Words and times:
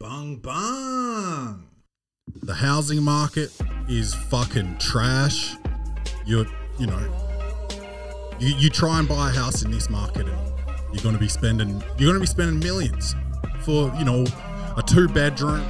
Bung 0.00 0.36
bung. 0.36 1.68
The 2.42 2.54
housing 2.54 3.02
market 3.02 3.50
is 3.86 4.14
fucking 4.14 4.78
trash. 4.78 5.56
You're, 6.24 6.46
you 6.78 6.86
know, 6.86 7.68
you, 8.38 8.54
you 8.56 8.70
try 8.70 8.98
and 8.98 9.06
buy 9.06 9.28
a 9.28 9.32
house 9.32 9.62
in 9.62 9.70
this 9.70 9.90
market 9.90 10.26
and 10.26 10.38
you're 10.90 11.02
going 11.02 11.14
to 11.14 11.20
be 11.20 11.28
spending 11.28 11.82
you're 11.98 12.08
going 12.10 12.14
to 12.14 12.20
be 12.20 12.24
spending 12.24 12.58
millions 12.60 13.14
for 13.60 13.94
you 13.98 14.06
know 14.06 14.24
a 14.78 14.82
two 14.82 15.06
bedroom 15.06 15.62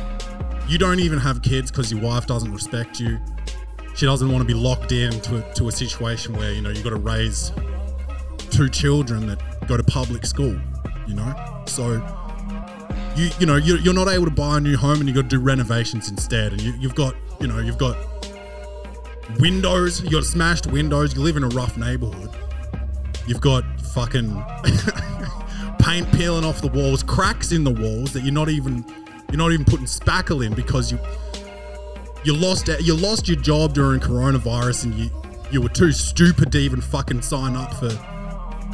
you 0.68 0.78
don't 0.78 1.00
even 1.00 1.18
have 1.18 1.42
kids 1.42 1.72
because 1.72 1.90
your 1.90 2.00
wife 2.00 2.28
doesn't 2.28 2.52
respect 2.52 3.00
you 3.00 3.18
she 3.96 4.06
doesn't 4.06 4.30
want 4.30 4.40
to 4.40 4.46
be 4.46 4.54
locked 4.54 4.92
in 4.92 5.10
to 5.22 5.38
a, 5.38 5.54
to 5.54 5.66
a 5.66 5.72
situation 5.72 6.36
where 6.36 6.52
you 6.52 6.62
know 6.62 6.70
you've 6.70 6.84
got 6.84 6.90
to 6.90 6.96
raise 6.96 7.50
two 8.50 8.68
children 8.68 9.26
that 9.26 9.66
go 9.66 9.76
to 9.76 9.82
public 9.82 10.24
school 10.24 10.56
you 11.08 11.14
know 11.14 11.64
so 11.66 12.00
you 13.16 13.30
you 13.38 13.46
know 13.46 13.56
you're, 13.56 13.78
you're 13.78 13.94
not 13.94 14.08
able 14.08 14.24
to 14.24 14.30
buy 14.30 14.58
a 14.58 14.60
new 14.60 14.76
home 14.76 14.98
and 15.00 15.08
you've 15.08 15.16
got 15.16 15.22
to 15.22 15.36
do 15.36 15.40
renovations 15.40 16.08
instead 16.08 16.52
and 16.52 16.60
you, 16.60 16.72
you've 16.78 16.94
got 16.94 17.14
you 17.40 17.46
know 17.46 17.58
you've 17.58 17.78
got 17.78 17.96
windows 19.38 20.00
you 20.02 20.10
got 20.10 20.24
smashed 20.24 20.66
windows 20.66 21.14
you 21.14 21.20
live 21.20 21.36
in 21.36 21.44
a 21.44 21.48
rough 21.48 21.76
neighborhood 21.76 22.30
You've 23.30 23.40
got 23.40 23.64
fucking 23.80 24.28
paint 25.78 26.10
peeling 26.12 26.44
off 26.44 26.60
the 26.60 26.70
walls, 26.72 27.04
cracks 27.04 27.52
in 27.52 27.62
the 27.62 27.70
walls 27.70 28.12
that 28.12 28.24
you're 28.24 28.34
not 28.34 28.48
even 28.48 28.84
you're 29.30 29.38
not 29.38 29.52
even 29.52 29.64
putting 29.64 29.86
spackle 29.86 30.44
in 30.44 30.52
because 30.52 30.90
you 30.90 30.98
you 32.24 32.34
lost 32.34 32.68
you 32.80 32.96
lost 32.96 33.28
your 33.28 33.40
job 33.40 33.72
during 33.72 34.00
coronavirus 34.00 34.84
and 34.84 34.94
you 34.94 35.10
you 35.52 35.60
were 35.60 35.68
too 35.68 35.92
stupid 35.92 36.50
to 36.50 36.58
even 36.58 36.80
fucking 36.80 37.22
sign 37.22 37.54
up 37.54 37.72
for 37.74 37.90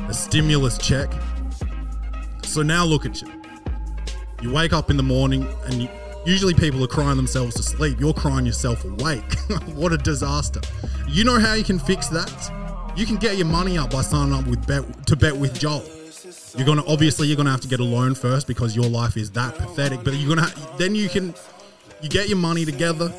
a 0.08 0.14
stimulus 0.14 0.78
check. 0.78 1.12
So 2.42 2.62
now 2.62 2.86
look 2.86 3.04
at 3.04 3.20
you. 3.20 3.35
You 4.42 4.52
wake 4.52 4.72
up 4.72 4.90
in 4.90 4.96
the 4.96 5.02
morning 5.02 5.48
and 5.64 5.74
you, 5.74 5.88
usually 6.24 6.54
people 6.54 6.82
are 6.84 6.88
crying 6.88 7.16
themselves 7.16 7.54
to 7.56 7.62
sleep. 7.62 7.98
You're 7.98 8.12
crying 8.12 8.44
yourself 8.44 8.84
awake. 8.84 9.38
what 9.74 9.92
a 9.92 9.98
disaster. 9.98 10.60
You 11.08 11.24
know 11.24 11.38
how 11.38 11.54
you 11.54 11.64
can 11.64 11.78
fix 11.78 12.08
that? 12.08 12.52
You 12.96 13.06
can 13.06 13.16
get 13.16 13.36
your 13.36 13.46
money 13.46 13.78
up 13.78 13.90
by 13.90 14.02
signing 14.02 14.34
up 14.34 14.46
with 14.46 14.66
bet 14.66 15.06
to 15.06 15.16
bet 15.16 15.36
with 15.36 15.58
Joel. 15.58 15.84
You're 16.56 16.66
gonna 16.66 16.84
obviously 16.86 17.28
you're 17.28 17.36
gonna 17.36 17.50
have 17.50 17.60
to 17.60 17.68
get 17.68 17.80
a 17.80 17.84
loan 17.84 18.14
first 18.14 18.46
because 18.46 18.74
your 18.74 18.86
life 18.86 19.16
is 19.16 19.30
that 19.32 19.54
pathetic. 19.56 20.02
But 20.02 20.14
you're 20.14 20.34
gonna 20.34 20.50
then 20.78 20.94
you 20.94 21.08
can 21.08 21.34
you 22.02 22.08
get 22.08 22.28
your 22.28 22.38
money 22.38 22.64
together. 22.64 23.12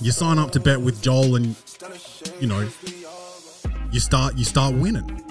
You 0.00 0.12
sign 0.12 0.38
up 0.38 0.50
to 0.52 0.60
bet 0.60 0.80
with 0.80 1.02
Joel, 1.02 1.36
and 1.36 1.54
you 2.40 2.46
know 2.46 2.66
you 3.92 4.00
start 4.00 4.36
you 4.36 4.44
start 4.44 4.74
winning. 4.74 5.29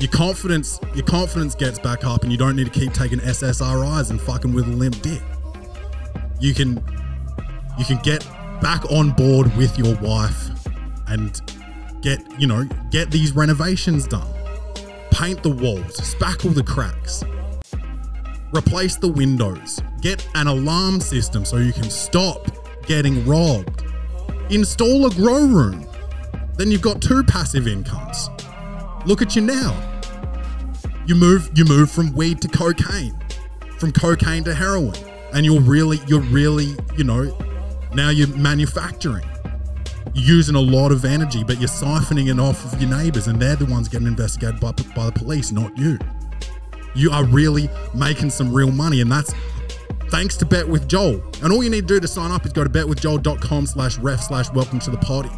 Your 0.00 0.10
confidence 0.10 0.80
your 0.94 1.04
confidence 1.04 1.54
gets 1.54 1.78
back 1.78 2.04
up, 2.04 2.22
and 2.22 2.32
you 2.32 2.38
don't 2.38 2.56
need 2.56 2.72
to 2.72 2.80
keep 2.80 2.94
taking 2.94 3.18
SSRIs 3.18 4.10
and 4.10 4.18
fucking 4.18 4.54
with 4.54 4.66
a 4.66 4.70
limp 4.70 5.00
dick. 5.02 5.20
You 6.40 6.54
can 6.54 6.82
you 7.78 7.84
can 7.84 7.98
get 7.98 8.26
back 8.62 8.90
on 8.90 9.10
board 9.10 9.54
with 9.58 9.78
your 9.78 9.94
wife 9.96 10.48
and 11.08 11.38
get 12.00 12.18
you 12.40 12.46
know 12.46 12.66
get 12.90 13.10
these 13.10 13.36
renovations 13.36 14.06
done. 14.06 14.26
Paint 15.10 15.42
the 15.42 15.50
walls 15.50 15.98
spackle 15.98 16.54
the 16.54 16.64
cracks 16.64 17.22
replace 18.54 18.96
the 18.96 19.06
windows 19.06 19.80
get 20.00 20.26
an 20.34 20.46
alarm 20.46 20.98
system 21.00 21.44
so 21.44 21.58
you 21.58 21.74
can 21.74 21.90
stop 21.90 22.50
getting 22.86 23.26
robbed. 23.26 23.84
Install 24.48 25.06
a 25.06 25.10
grow 25.10 25.46
room. 25.46 25.86
Then 26.56 26.70
you've 26.70 26.80
got 26.80 27.02
two 27.02 27.22
passive 27.22 27.68
incomes. 27.68 28.30
Look 29.04 29.20
at 29.20 29.36
you 29.36 29.42
now 29.42 29.89
you 31.10 31.16
move 31.16 31.50
you 31.54 31.64
move 31.64 31.90
from 31.90 32.12
weed 32.14 32.40
to 32.40 32.46
cocaine 32.46 33.18
from 33.78 33.90
cocaine 33.90 34.44
to 34.44 34.54
heroin 34.54 34.94
and 35.34 35.44
you're 35.44 35.60
really 35.60 35.98
you're 36.06 36.20
really 36.20 36.76
you 36.96 37.02
know 37.02 37.36
now 37.94 38.10
you're 38.10 38.28
manufacturing 38.36 39.24
You're 40.14 40.36
using 40.36 40.54
a 40.56 40.60
lot 40.60 40.90
of 40.90 41.04
energy, 41.04 41.44
but 41.44 41.58
you're 41.58 41.68
siphoning 41.68 42.30
it 42.30 42.40
off 42.40 42.72
of 42.72 42.80
your 42.80 42.90
neighbors, 42.90 43.28
and 43.28 43.40
they're 43.40 43.56
the 43.56 43.66
ones 43.66 43.88
getting 43.88 44.08
investigated 44.08 44.60
by, 44.60 44.72
by 44.94 45.06
the 45.06 45.12
police, 45.12 45.52
not 45.52 45.76
you. 45.78 45.98
You 46.94 47.10
are 47.12 47.24
really 47.24 47.68
making 47.94 48.30
some 48.30 48.52
real 48.52 48.72
money, 48.72 49.00
and 49.00 49.10
that's 49.10 49.32
thanks 50.08 50.36
to 50.38 50.46
Bet 50.46 50.68
with 50.68 50.88
Joel. 50.88 51.22
And 51.42 51.52
all 51.52 51.62
you 51.62 51.70
need 51.70 51.86
to 51.86 51.94
do 51.94 52.00
to 52.00 52.08
sign 52.08 52.32
up 52.32 52.44
is 52.44 52.52
go 52.52 52.64
to 52.64 52.70
betwithjoel.com 52.70 53.66
slash 53.66 53.98
ref 53.98 54.20
slash 54.20 54.50
welcome 54.52 54.80
to 54.80 54.90
the 54.90 54.98
party. 54.98 55.30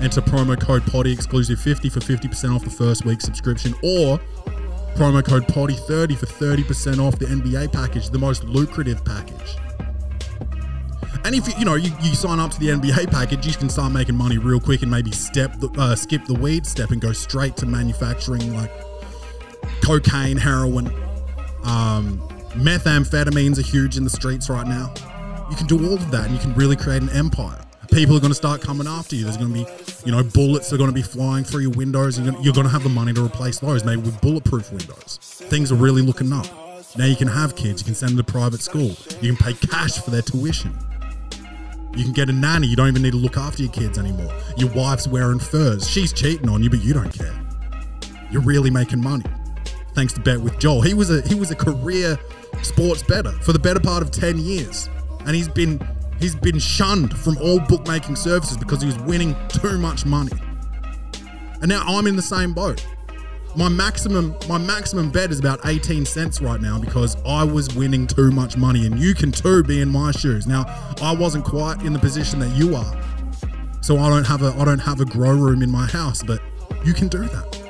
Enter 0.00 0.20
promo 0.20 0.60
code 0.60 0.84
POTTY 0.86 1.12
exclusive 1.12 1.60
50 1.60 1.88
for 1.88 2.00
50% 2.00 2.54
off 2.54 2.64
the 2.64 2.70
first 2.70 3.04
week 3.04 3.20
subscription 3.20 3.74
or 3.82 4.20
promo 4.94 5.24
code 5.24 5.46
POTTY 5.48 5.74
30 5.74 6.14
for 6.16 6.26
30% 6.26 6.98
off 6.98 7.18
the 7.18 7.26
NBA 7.26 7.72
package, 7.72 8.10
the 8.10 8.18
most 8.18 8.44
lucrative 8.44 9.04
package. 9.04 9.56
And 11.24 11.34
if 11.34 11.46
you, 11.46 11.54
you 11.58 11.64
know 11.64 11.76
you, 11.76 11.92
you 12.02 12.14
sign 12.14 12.40
up 12.40 12.50
to 12.50 12.60
the 12.60 12.68
NBA 12.68 13.10
package, 13.10 13.46
you 13.46 13.54
can 13.54 13.68
start 13.68 13.92
making 13.92 14.16
money 14.16 14.38
real 14.38 14.60
quick 14.60 14.82
and 14.82 14.90
maybe 14.90 15.12
step 15.12 15.58
the, 15.60 15.68
uh, 15.78 15.94
skip 15.94 16.24
the 16.26 16.34
weed 16.34 16.66
step 16.66 16.90
and 16.90 17.00
go 17.00 17.12
straight 17.12 17.56
to 17.58 17.66
manufacturing 17.66 18.54
like 18.56 18.72
cocaine, 19.82 20.36
heroin, 20.36 20.86
um, 21.64 22.18
methamphetamines 22.54 23.58
are 23.58 23.62
huge 23.62 23.96
in 23.96 24.04
the 24.04 24.10
streets 24.10 24.50
right 24.50 24.66
now. 24.66 24.92
You 25.50 25.56
can 25.56 25.66
do 25.66 25.86
all 25.86 25.94
of 25.94 26.10
that 26.10 26.26
and 26.26 26.34
you 26.34 26.40
can 26.40 26.54
really 26.54 26.76
create 26.76 27.02
an 27.02 27.10
empire. 27.10 27.61
People 27.92 28.16
are 28.16 28.20
going 28.20 28.30
to 28.30 28.34
start 28.34 28.62
coming 28.62 28.86
after 28.86 29.16
you. 29.16 29.24
There's 29.24 29.36
going 29.36 29.52
to 29.52 29.64
be, 29.64 29.70
you 30.06 30.12
know, 30.12 30.22
bullets 30.22 30.72
are 30.72 30.78
going 30.78 30.88
to 30.88 30.94
be 30.94 31.02
flying 31.02 31.44
through 31.44 31.60
your 31.60 31.72
windows. 31.72 32.18
Going, 32.18 32.42
you're 32.42 32.54
going 32.54 32.66
to 32.66 32.72
have 32.72 32.82
the 32.82 32.88
money 32.88 33.12
to 33.12 33.22
replace 33.22 33.58
those, 33.58 33.84
maybe 33.84 34.00
with 34.00 34.18
bulletproof 34.22 34.70
windows. 34.72 35.18
Things 35.20 35.70
are 35.70 35.74
really 35.74 36.00
looking 36.00 36.32
up. 36.32 36.46
Now 36.96 37.04
you 37.04 37.16
can 37.16 37.28
have 37.28 37.54
kids. 37.54 37.82
You 37.82 37.86
can 37.86 37.94
send 37.94 38.12
them 38.12 38.24
to 38.24 38.32
private 38.32 38.62
school. 38.62 38.96
You 39.20 39.34
can 39.34 39.36
pay 39.36 39.52
cash 39.52 39.98
for 39.98 40.10
their 40.10 40.22
tuition. 40.22 40.74
You 41.94 42.04
can 42.04 42.14
get 42.14 42.30
a 42.30 42.32
nanny. 42.32 42.66
You 42.66 42.76
don't 42.76 42.88
even 42.88 43.02
need 43.02 43.10
to 43.10 43.18
look 43.18 43.36
after 43.36 43.62
your 43.62 43.72
kids 43.72 43.98
anymore. 43.98 44.32
Your 44.56 44.70
wife's 44.70 45.06
wearing 45.06 45.38
furs. 45.38 45.86
She's 45.86 46.14
cheating 46.14 46.48
on 46.48 46.62
you, 46.62 46.70
but 46.70 46.82
you 46.82 46.94
don't 46.94 47.12
care. 47.12 47.38
You're 48.30 48.40
really 48.40 48.70
making 48.70 49.02
money. 49.02 49.26
Thanks 49.94 50.14
to 50.14 50.20
Bet 50.20 50.40
with 50.40 50.58
Joel. 50.58 50.80
He 50.80 50.94
was 50.94 51.10
a 51.10 51.20
he 51.28 51.34
was 51.34 51.50
a 51.50 51.54
career 51.54 52.18
sports 52.62 53.02
bettor 53.02 53.32
for 53.42 53.52
the 53.52 53.58
better 53.58 53.80
part 53.80 54.02
of 54.02 54.10
10 54.10 54.38
years. 54.38 54.88
And 55.26 55.36
he's 55.36 55.48
been 55.48 55.86
he's 56.22 56.34
been 56.34 56.58
shunned 56.58 57.16
from 57.18 57.36
all 57.38 57.60
bookmaking 57.60 58.16
services 58.16 58.56
because 58.56 58.80
he 58.80 58.86
was 58.86 58.98
winning 59.00 59.36
too 59.48 59.78
much 59.78 60.06
money. 60.06 60.32
And 61.60 61.68
now 61.68 61.84
I'm 61.86 62.06
in 62.06 62.16
the 62.16 62.22
same 62.22 62.52
boat 62.52 62.84
my 63.54 63.68
maximum 63.68 64.34
my 64.48 64.58
maximum 64.58 65.10
bet 65.10 65.30
is 65.30 65.38
about 65.38 65.60
18 65.64 66.06
cents 66.06 66.40
right 66.40 66.60
now 66.60 66.78
because 66.78 67.16
I 67.26 67.44
was 67.44 67.74
winning 67.74 68.06
too 68.06 68.30
much 68.30 68.56
money 68.56 68.86
and 68.86 68.98
you 68.98 69.14
can 69.14 69.30
too 69.30 69.62
be 69.62 69.80
in 69.80 69.88
my 69.90 70.10
shoes. 70.10 70.46
Now, 70.46 70.64
I 71.02 71.14
wasn't 71.14 71.44
quite 71.44 71.82
in 71.82 71.92
the 71.92 71.98
position 71.98 72.38
that 72.40 72.50
you 72.50 72.74
are. 72.74 73.02
So 73.82 73.98
I 73.98 74.08
don't 74.08 74.24
have 74.24 74.42
a 74.42 74.54
I 74.58 74.64
don't 74.64 74.78
have 74.78 75.00
a 75.00 75.04
grow 75.04 75.32
room 75.32 75.62
in 75.62 75.70
my 75.70 75.86
house, 75.86 76.22
but 76.22 76.40
you 76.84 76.94
can 76.94 77.08
do 77.08 77.18
that. 77.18 77.61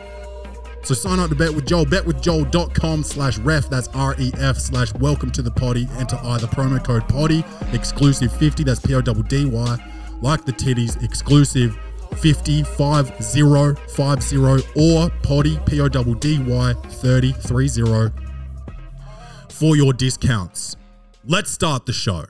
So 0.85 0.95
sign 0.95 1.21
up 1.21 1.31
to 1.31 1.37
Bet 1.37 1.55
with 1.55 1.67
Joel, 1.67 1.87
betwithjoel.com 1.87 3.05
slash 3.05 3.39
ref, 3.39 3.69
that's 3.69 3.89
R-E-F 3.89 4.59
slash 4.59 4.93
welcome 4.95 5.31
to 5.31 5.43
the 5.43 5.51
potty. 5.51 5.89
Enter 5.99 6.19
either 6.25 6.49
promo 6.49 6.85
code 6.85 7.09
potty, 7.09 7.45
exclusive 7.73 8.37
50, 8.37 8.65
that's 8.65 8.81
P-O-D-D-Y, 8.81 9.93
like 10.21 10.45
the 10.45 10.53
titties, 10.53 11.03
exclusive 11.03 11.79
50 12.17 12.65
5050 12.65 14.67
or 14.77 15.11
potty 15.23 15.59
P 15.67 15.81
O 15.81 15.89
D 15.89 16.15
D 16.15 16.39
Y 16.41 16.75
3030 16.75 18.13
for 19.49 19.77
your 19.77 19.93
discounts. 19.93 20.77
Let's 21.25 21.51
start 21.51 21.87
the 21.87 21.93
show. 21.93 22.27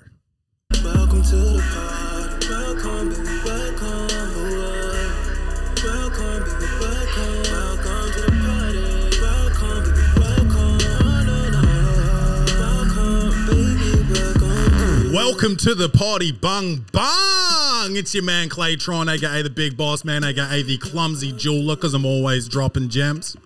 Welcome. 15.24 15.56
To 15.56 15.74
the 15.74 15.88
party, 15.88 16.32
bung 16.32 16.84
bung. 16.92 17.96
It's 17.96 18.14
your 18.14 18.24
man 18.24 18.48
Claytron, 18.48 19.12
aka 19.12 19.42
the 19.42 19.50
big 19.50 19.76
boss 19.76 20.04
man, 20.04 20.24
aka 20.24 20.62
the 20.62 20.78
clumsy 20.78 21.30
jeweler, 21.32 21.76
because 21.76 21.94
I'm 21.94 22.04
always 22.04 22.48
dropping 22.48 22.88
gems, 22.88 23.36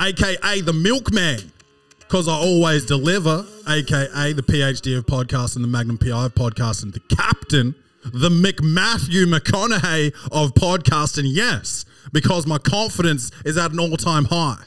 aka 0.00 0.60
the 0.62 0.72
milkman, 0.72 1.52
because 1.98 2.26
I 2.26 2.32
always 2.32 2.86
deliver, 2.86 3.44
aka 3.68 4.32
the 4.32 4.42
PhD 4.42 4.96
of 4.96 5.04
podcast 5.04 5.56
and 5.56 5.64
the 5.64 5.68
Magnum 5.68 5.98
PI 5.98 6.26
of 6.26 6.34
podcast 6.34 6.82
and 6.82 6.92
the 6.94 7.00
captain, 7.14 7.74
the 8.04 8.30
McMatthew 8.30 9.26
McConaughey 9.26 10.14
of 10.32 10.54
podcasting. 10.54 11.24
Yes, 11.26 11.84
because 12.12 12.46
my 12.46 12.58
confidence 12.58 13.30
is 13.44 13.58
at 13.58 13.72
an 13.72 13.80
all 13.80 13.96
time 13.98 14.26
high. 14.26 14.64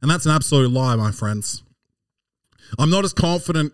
And 0.00 0.10
that's 0.10 0.24
an 0.24 0.32
absolute 0.32 0.70
lie, 0.70 0.96
my 0.96 1.10
friends. 1.10 1.62
I'm 2.78 2.90
not 2.90 3.04
as 3.04 3.12
confident 3.12 3.72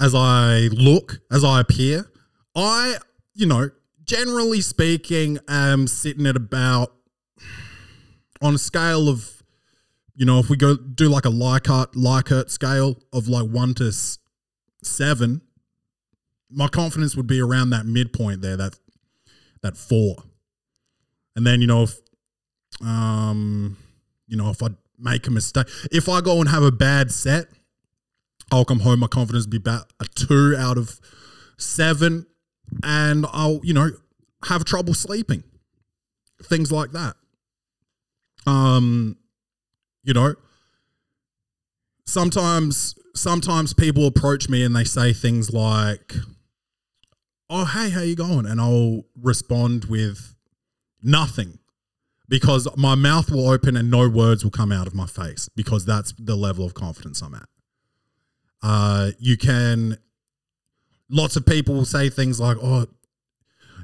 as 0.00 0.14
I 0.14 0.68
look, 0.72 1.20
as 1.30 1.44
I 1.44 1.60
appear. 1.60 2.10
I, 2.54 2.96
you 3.34 3.46
know, 3.46 3.70
generally 4.04 4.60
speaking, 4.60 5.38
am 5.48 5.86
sitting 5.86 6.26
at 6.26 6.36
about 6.36 6.92
on 8.42 8.54
a 8.54 8.58
scale 8.58 9.08
of, 9.08 9.42
you 10.14 10.26
know, 10.26 10.38
if 10.38 10.48
we 10.48 10.56
go 10.56 10.76
do 10.76 11.08
like 11.08 11.24
a 11.24 11.30
Likert 11.30 11.94
Likert 11.94 12.50
scale 12.50 12.98
of 13.12 13.28
like 13.28 13.48
one 13.48 13.74
to 13.74 13.92
seven, 14.82 15.40
my 16.50 16.68
confidence 16.68 17.16
would 17.16 17.26
be 17.26 17.40
around 17.40 17.70
that 17.70 17.86
midpoint 17.86 18.42
there, 18.42 18.56
that 18.56 18.78
that 19.62 19.76
four. 19.76 20.16
And 21.34 21.46
then, 21.46 21.60
you 21.60 21.66
know, 21.66 21.84
if 21.84 21.96
um, 22.80 23.76
you 24.28 24.36
know, 24.36 24.50
if 24.50 24.62
I 24.62 24.68
make 24.98 25.26
a 25.26 25.30
mistake, 25.30 25.66
if 25.90 26.08
I 26.08 26.20
go 26.20 26.40
and 26.40 26.48
have 26.48 26.62
a 26.62 26.72
bad 26.72 27.10
set, 27.10 27.46
I'll 28.52 28.64
come 28.64 28.80
home, 28.80 29.00
my 29.00 29.06
confidence 29.06 29.46
will 29.46 29.52
be 29.52 29.56
about 29.56 29.92
a 30.00 30.06
two 30.06 30.54
out 30.56 30.78
of 30.78 31.00
seven, 31.58 32.26
and 32.82 33.26
I'll, 33.32 33.60
you 33.62 33.74
know, 33.74 33.90
have 34.44 34.64
trouble 34.64 34.94
sleeping. 34.94 35.44
Things 36.42 36.70
like 36.70 36.92
that. 36.92 37.16
Um, 38.46 39.16
you 40.02 40.12
know, 40.12 40.34
sometimes 42.04 42.94
sometimes 43.14 43.72
people 43.72 44.06
approach 44.06 44.48
me 44.48 44.62
and 44.62 44.74
they 44.76 44.84
say 44.84 45.12
things 45.12 45.52
like, 45.52 46.14
"Oh, 47.48 47.64
hey, 47.64 47.90
how 47.90 48.02
you 48.02 48.16
going?" 48.16 48.46
and 48.46 48.60
I'll 48.60 49.04
respond 49.20 49.86
with 49.86 50.34
nothing 51.02 51.58
because 52.28 52.68
my 52.76 52.94
mouth 52.94 53.30
will 53.30 53.48
open 53.48 53.76
and 53.76 53.90
no 53.90 54.08
words 54.08 54.44
will 54.44 54.50
come 54.50 54.72
out 54.72 54.86
of 54.86 54.94
my 54.94 55.06
face 55.06 55.48
because 55.56 55.84
that's 55.84 56.12
the 56.18 56.36
level 56.36 56.64
of 56.64 56.74
confidence 56.74 57.22
I'm 57.22 57.34
at. 57.34 57.48
Uh, 58.64 59.10
you 59.18 59.36
can. 59.36 59.98
Lots 61.10 61.36
of 61.36 61.44
people 61.44 61.74
will 61.74 61.84
say 61.84 62.08
things 62.08 62.40
like, 62.40 62.56
"Oh, 62.62 62.86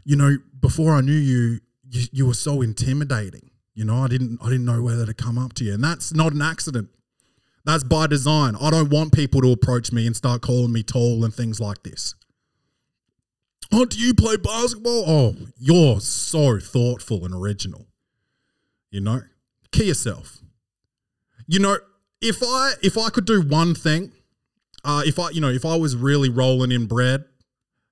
you 0.04 0.16
know, 0.16 0.38
before 0.58 0.94
I 0.94 1.02
knew 1.02 1.12
you, 1.12 1.60
you, 1.88 2.06
you 2.10 2.26
were 2.26 2.34
so 2.34 2.62
intimidating. 2.62 3.50
You 3.74 3.84
know, 3.84 4.02
I 4.02 4.08
didn't, 4.08 4.38
I 4.42 4.46
didn't 4.46 4.64
know 4.64 4.82
whether 4.82 5.04
to 5.04 5.12
come 5.12 5.38
up 5.38 5.52
to 5.54 5.64
you, 5.64 5.74
and 5.74 5.84
that's 5.84 6.14
not 6.14 6.32
an 6.32 6.40
accident. 6.40 6.88
That's 7.64 7.84
by 7.84 8.06
design. 8.06 8.56
I 8.60 8.70
don't 8.70 8.88
want 8.88 9.12
people 9.12 9.42
to 9.42 9.52
approach 9.52 9.92
me 9.92 10.06
and 10.06 10.16
start 10.16 10.40
calling 10.40 10.72
me 10.72 10.82
tall 10.82 11.24
and 11.24 11.32
things 11.32 11.60
like 11.60 11.82
this. 11.82 12.14
Oh, 13.70 13.84
do 13.84 13.98
you 13.98 14.14
play 14.14 14.38
basketball? 14.38 15.04
Oh, 15.06 15.36
you're 15.58 16.00
so 16.00 16.58
thoughtful 16.58 17.24
and 17.26 17.34
original. 17.34 17.86
You 18.90 19.02
know, 19.02 19.20
key 19.72 19.84
yourself. 19.84 20.38
You 21.46 21.58
know, 21.58 21.76
if 22.22 22.42
I 22.42 22.72
if 22.82 22.96
I 22.96 23.10
could 23.10 23.26
do 23.26 23.42
one 23.42 23.74
thing, 23.74 24.12
uh, 24.84 25.02
if 25.04 25.18
I 25.18 25.30
you 25.30 25.40
know 25.40 25.50
if 25.50 25.64
I 25.64 25.76
was 25.76 25.96
really 25.96 26.28
rolling 26.28 26.72
in 26.72 26.86
bread, 26.86 27.24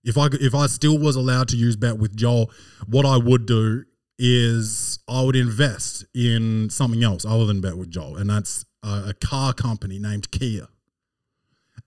if 0.04 0.16
I 0.16 0.28
if 0.40 0.54
I 0.54 0.66
still 0.66 0.98
was 0.98 1.16
allowed 1.16 1.48
to 1.48 1.56
use 1.56 1.76
bet 1.76 1.98
with 1.98 2.16
Joel, 2.16 2.50
what 2.86 3.04
I 3.04 3.16
would 3.16 3.46
do 3.46 3.84
is 4.18 4.98
I 5.08 5.22
would 5.22 5.36
invest 5.36 6.04
in 6.14 6.70
something 6.70 7.04
else 7.04 7.24
other 7.24 7.46
than 7.46 7.60
bet 7.60 7.76
with 7.76 7.90
Joel, 7.90 8.16
and 8.16 8.28
that's 8.28 8.64
a, 8.82 9.08
a 9.08 9.14
car 9.14 9.52
company 9.52 9.98
named 9.98 10.30
Kia. 10.30 10.68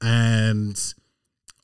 And 0.01 0.81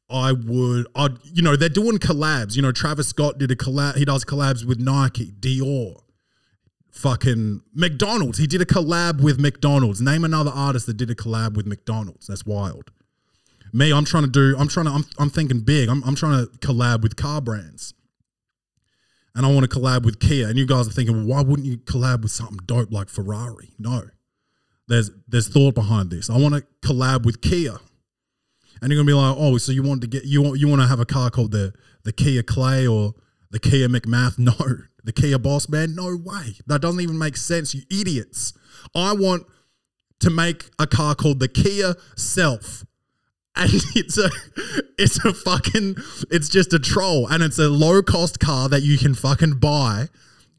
I 0.10 0.32
would, 0.32 0.88
I 0.96 1.10
you 1.24 1.42
know, 1.42 1.56
they're 1.56 1.70
doing 1.70 1.98
collabs. 1.98 2.56
You 2.56 2.62
know, 2.62 2.72
Travis 2.72 3.08
Scott 3.08 3.38
did 3.38 3.52
a 3.52 3.56
collab. 3.56 3.96
He 3.96 4.06
does 4.06 4.26
collabs 4.26 4.66
with 4.66 4.80
Nike, 4.80 5.32
Dior, 5.32 6.02
fucking 6.92 7.62
McDonald's. 7.74 8.38
He 8.38 8.48
did 8.48 8.62
a 8.62 8.66
collab 8.66 9.22
with 9.22 9.40
McDonald's. 9.40 10.02
Name 10.02 10.24
another 10.24 10.52
artist 10.54 10.86
that 10.88 10.98
did 10.98 11.10
a 11.10 11.16
collab 11.16 11.56
with 11.56 11.66
McDonald's. 11.66 12.28
That's 12.28 12.46
wild. 12.46 12.92
Me, 13.74 13.92
I'm 13.92 14.06
trying 14.06 14.24
to 14.24 14.30
do. 14.30 14.56
I'm 14.58 14.68
trying 14.68 14.86
to. 14.86 14.92
I'm, 14.92 15.04
I'm 15.20 15.30
thinking 15.30 15.62
big. 15.62 15.90
I'm, 15.90 16.04
I'm 16.04 16.16
trying 16.16 16.46
to 16.46 16.52
collab 16.60 17.02
with 17.02 17.16
car 17.16 17.42
brands, 17.42 17.94
and 19.36 19.46
I 19.46 19.52
want 19.52 19.70
to 19.70 19.80
collab 19.80 20.04
with 20.04 20.20
Kia. 20.20 20.48
And 20.48 20.58
you 20.58 20.66
guys 20.66 20.88
are 20.88 20.92
thinking, 20.92 21.16
well, 21.16 21.38
why 21.38 21.42
wouldn't 21.42 21.68
you 21.68 21.78
collab 21.78 22.22
with 22.22 22.32
something 22.32 22.60
dope 22.66 22.92
like 22.92 23.10
Ferrari? 23.10 23.74
No, 23.78 24.04
there's 24.88 25.12
there's 25.28 25.48
thought 25.48 25.76
behind 25.76 26.10
this. 26.10 26.30
I 26.30 26.38
want 26.38 26.56
to 26.56 26.64
collab 26.88 27.26
with 27.26 27.42
Kia, 27.42 27.78
and 28.82 28.92
you're 28.92 29.00
gonna 29.00 29.08
be 29.08 29.14
like, 29.14 29.36
oh, 29.38 29.58
so 29.58 29.72
you 29.72 29.84
want 29.84 30.02
to 30.02 30.08
get 30.08 30.26
you 30.26 30.42
want 30.42 30.60
you 30.60 30.68
want 30.68 30.82
to 30.82 30.88
have 30.88 31.00
a 31.00 31.06
car 31.06 31.30
called 31.30 31.52
the 31.52 31.74
the 32.04 32.14
Kia 32.14 32.44
Clay 32.44 32.88
or 32.88 33.16
the 33.52 33.60
Kia 33.60 33.88
McMath? 33.88 34.38
No, 34.40 34.54
the 35.04 35.14
Kia 35.14 35.40
Boss 35.40 35.70
Man? 35.70 35.96
No 35.96 36.16
way. 36.16 36.56
That 36.68 36.82
doesn't 36.82 37.02
even 37.02 37.18
make 37.18 37.38
sense. 37.38 37.74
You 37.74 37.82
idiots. 37.92 38.54
I 38.96 39.14
want 39.14 39.46
to 40.20 40.30
make 40.30 40.70
a 40.80 40.88
car 40.88 41.16
called 41.16 41.40
the 41.40 41.48
Kia 41.48 41.96
Self 42.16 42.86
and 43.58 43.72
it's 43.96 44.18
a 44.18 44.30
it's 44.98 45.24
a 45.26 45.34
fucking 45.34 45.96
it's 46.30 46.50
just 46.50 46.74
a 46.74 46.80
troll 46.80 47.28
and 47.28 47.44
it's 47.44 47.60
a 47.60 47.70
low 47.70 48.02
cost 48.02 48.40
car 48.40 48.70
that 48.70 48.84
you 48.84 48.98
can 48.98 49.16
fucking 49.16 49.60
buy 49.60 50.08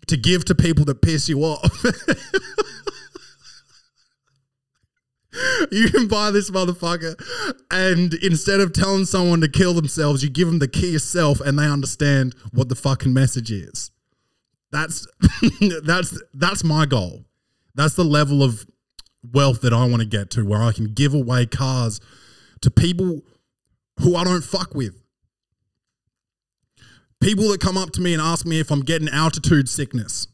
to 0.06 0.16
give 0.16 0.44
to 0.46 0.54
people 0.54 0.84
that 0.86 1.02
piss 1.02 1.28
you 1.28 1.40
off. 1.40 1.84
you 5.70 5.90
can 5.90 6.08
buy 6.08 6.30
this 6.30 6.50
motherfucker 6.50 7.14
and 7.70 8.14
instead 8.14 8.60
of 8.60 8.72
telling 8.72 9.04
someone 9.04 9.42
to 9.42 9.48
kill 9.48 9.74
themselves, 9.74 10.22
you 10.22 10.30
give 10.30 10.48
them 10.48 10.58
the 10.58 10.68
key 10.68 10.92
yourself 10.92 11.40
and 11.40 11.58
they 11.58 11.66
understand 11.66 12.34
what 12.52 12.70
the 12.70 12.74
fucking 12.74 13.12
message 13.12 13.52
is. 13.52 13.90
That's 14.72 15.06
that's 15.84 16.20
that's 16.34 16.64
my 16.64 16.86
goal. 16.86 17.24
That's 17.74 17.94
the 17.94 18.04
level 18.04 18.42
of 18.42 18.66
wealth 19.22 19.60
that 19.60 19.72
I 19.72 19.86
want 19.86 20.00
to 20.00 20.08
get 20.08 20.30
to 20.30 20.44
where 20.44 20.62
I 20.62 20.72
can 20.72 20.94
give 20.94 21.14
away 21.14 21.46
cars 21.46 22.00
to 22.62 22.70
people 22.70 23.22
who 24.00 24.16
I 24.16 24.24
don't 24.24 24.44
fuck 24.44 24.74
with. 24.74 24.94
People 27.20 27.48
that 27.48 27.60
come 27.60 27.76
up 27.76 27.90
to 27.92 28.00
me 28.00 28.12
and 28.12 28.22
ask 28.22 28.46
me 28.46 28.60
if 28.60 28.70
I'm 28.70 28.82
getting 28.82 29.08
altitude 29.08 29.68
sickness. 29.68 30.28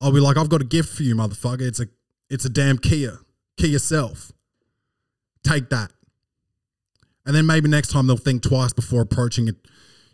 I'll 0.00 0.12
be 0.12 0.20
like, 0.20 0.36
I've 0.36 0.48
got 0.48 0.60
a 0.60 0.64
gift 0.64 0.90
for 0.90 1.02
you, 1.02 1.16
motherfucker. 1.16 1.62
It's 1.62 1.80
a 1.80 1.86
it's 2.28 2.44
a 2.44 2.48
damn 2.48 2.78
Kia. 2.78 3.18
Kia 3.56 3.78
Self. 3.78 4.32
Take 5.42 5.68
that. 5.70 5.90
And 7.24 7.34
then 7.34 7.46
maybe 7.46 7.68
next 7.68 7.88
time 7.88 8.06
they'll 8.06 8.16
think 8.16 8.42
twice 8.42 8.72
before 8.72 9.02
approaching 9.02 9.48
it, 9.48 9.56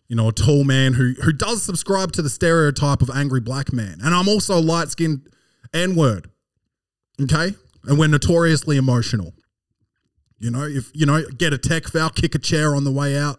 you 0.08 0.16
know, 0.16 0.28
a 0.28 0.32
tall 0.32 0.64
man 0.64 0.94
who 0.94 1.14
who 1.22 1.32
does 1.32 1.62
subscribe 1.62 2.12
to 2.12 2.22
the 2.22 2.30
stereotype 2.30 3.02
of 3.02 3.10
angry 3.10 3.40
black 3.40 3.72
man. 3.72 3.98
And 4.02 4.14
I'm 4.14 4.28
also 4.28 4.58
light 4.60 4.88
skinned 4.88 5.28
N-word. 5.74 6.30
Okay? 7.20 7.54
And 7.84 7.98
we're 7.98 8.08
notoriously 8.08 8.76
emotional. 8.76 9.34
You 10.42 10.50
know, 10.50 10.64
if 10.64 10.90
you 10.92 11.06
know, 11.06 11.22
get 11.38 11.52
a 11.52 11.58
tech 11.58 11.86
foul, 11.86 12.10
kick 12.10 12.34
a 12.34 12.38
chair 12.38 12.74
on 12.74 12.82
the 12.82 12.90
way 12.90 13.16
out, 13.16 13.38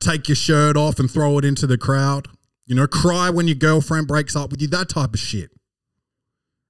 take 0.00 0.28
your 0.28 0.36
shirt 0.36 0.76
off 0.76 0.98
and 0.98 1.10
throw 1.10 1.38
it 1.38 1.46
into 1.46 1.66
the 1.66 1.78
crowd. 1.78 2.28
You 2.66 2.74
know, 2.74 2.86
cry 2.86 3.30
when 3.30 3.48
your 3.48 3.54
girlfriend 3.54 4.06
breaks 4.06 4.36
up 4.36 4.50
with 4.50 4.60
you, 4.60 4.68
that 4.68 4.90
type 4.90 5.14
of 5.14 5.18
shit. 5.18 5.50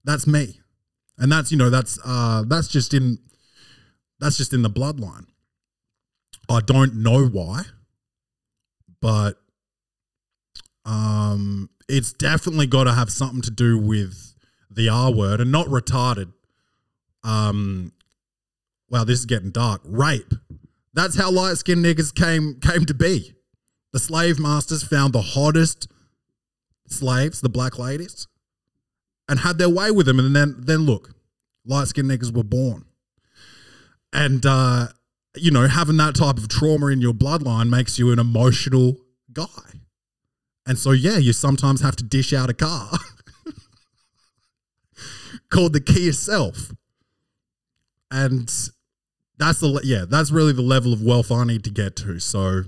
That's 0.04 0.24
me. 0.24 0.60
And 1.18 1.32
that's, 1.32 1.50
you 1.50 1.58
know, 1.58 1.68
that's 1.68 1.98
uh 2.04 2.44
that's 2.46 2.68
just 2.68 2.94
in 2.94 3.18
that's 4.20 4.36
just 4.36 4.52
in 4.52 4.62
the 4.62 4.70
bloodline. 4.70 5.26
I 6.48 6.60
don't 6.60 7.02
know 7.02 7.26
why, 7.26 7.62
but 9.00 9.40
um 10.84 11.70
it's 11.88 12.12
definitely 12.12 12.68
got 12.68 12.84
to 12.84 12.92
have 12.92 13.10
something 13.10 13.42
to 13.42 13.50
do 13.50 13.78
with 13.78 14.34
the 14.70 14.88
R 14.88 15.12
word 15.12 15.40
and 15.40 15.50
not 15.50 15.66
retarded. 15.66 16.32
Um 17.24 17.90
wow, 18.88 19.04
this 19.04 19.20
is 19.20 19.26
getting 19.26 19.50
dark. 19.50 19.80
Rape. 19.84 20.32
That's 20.94 21.16
how 21.16 21.30
light 21.30 21.58
skinned 21.58 21.84
niggas 21.84 22.14
came 22.14 22.58
came 22.60 22.86
to 22.86 22.94
be. 22.94 23.34
The 23.92 23.98
slave 23.98 24.38
masters 24.38 24.82
found 24.82 25.12
the 25.12 25.22
hottest 25.22 25.88
slaves, 26.86 27.40
the 27.40 27.48
black 27.48 27.78
ladies, 27.78 28.26
and 29.28 29.40
had 29.40 29.58
their 29.58 29.68
way 29.68 29.90
with 29.90 30.06
them. 30.06 30.18
And 30.18 30.34
then 30.34 30.56
then 30.58 30.80
look, 30.80 31.10
light 31.64 31.88
skinned 31.88 32.10
niggas 32.10 32.34
were 32.34 32.44
born. 32.44 32.84
And 34.12 34.44
uh, 34.46 34.88
you 35.36 35.50
know, 35.50 35.66
having 35.66 35.98
that 35.98 36.14
type 36.14 36.38
of 36.38 36.48
trauma 36.48 36.86
in 36.86 37.00
your 37.00 37.12
bloodline 37.12 37.68
makes 37.68 37.98
you 37.98 38.12
an 38.12 38.18
emotional 38.18 38.96
guy. 39.32 39.46
And 40.66 40.78
so 40.78 40.92
yeah, 40.92 41.18
you 41.18 41.32
sometimes 41.32 41.82
have 41.82 41.96
to 41.96 42.04
dish 42.04 42.32
out 42.32 42.50
a 42.50 42.54
car 42.54 42.90
called 45.50 45.74
the 45.74 45.80
Kia 45.80 46.12
Self. 46.12 46.72
And 48.10 48.50
that's 49.38 49.60
the 49.60 49.80
yeah, 49.84 50.04
that's 50.08 50.30
really 50.30 50.52
the 50.52 50.62
level 50.62 50.92
of 50.92 51.02
wealth 51.02 51.30
I 51.30 51.44
need 51.44 51.64
to 51.64 51.70
get 51.70 51.96
to. 51.96 52.18
So 52.18 52.62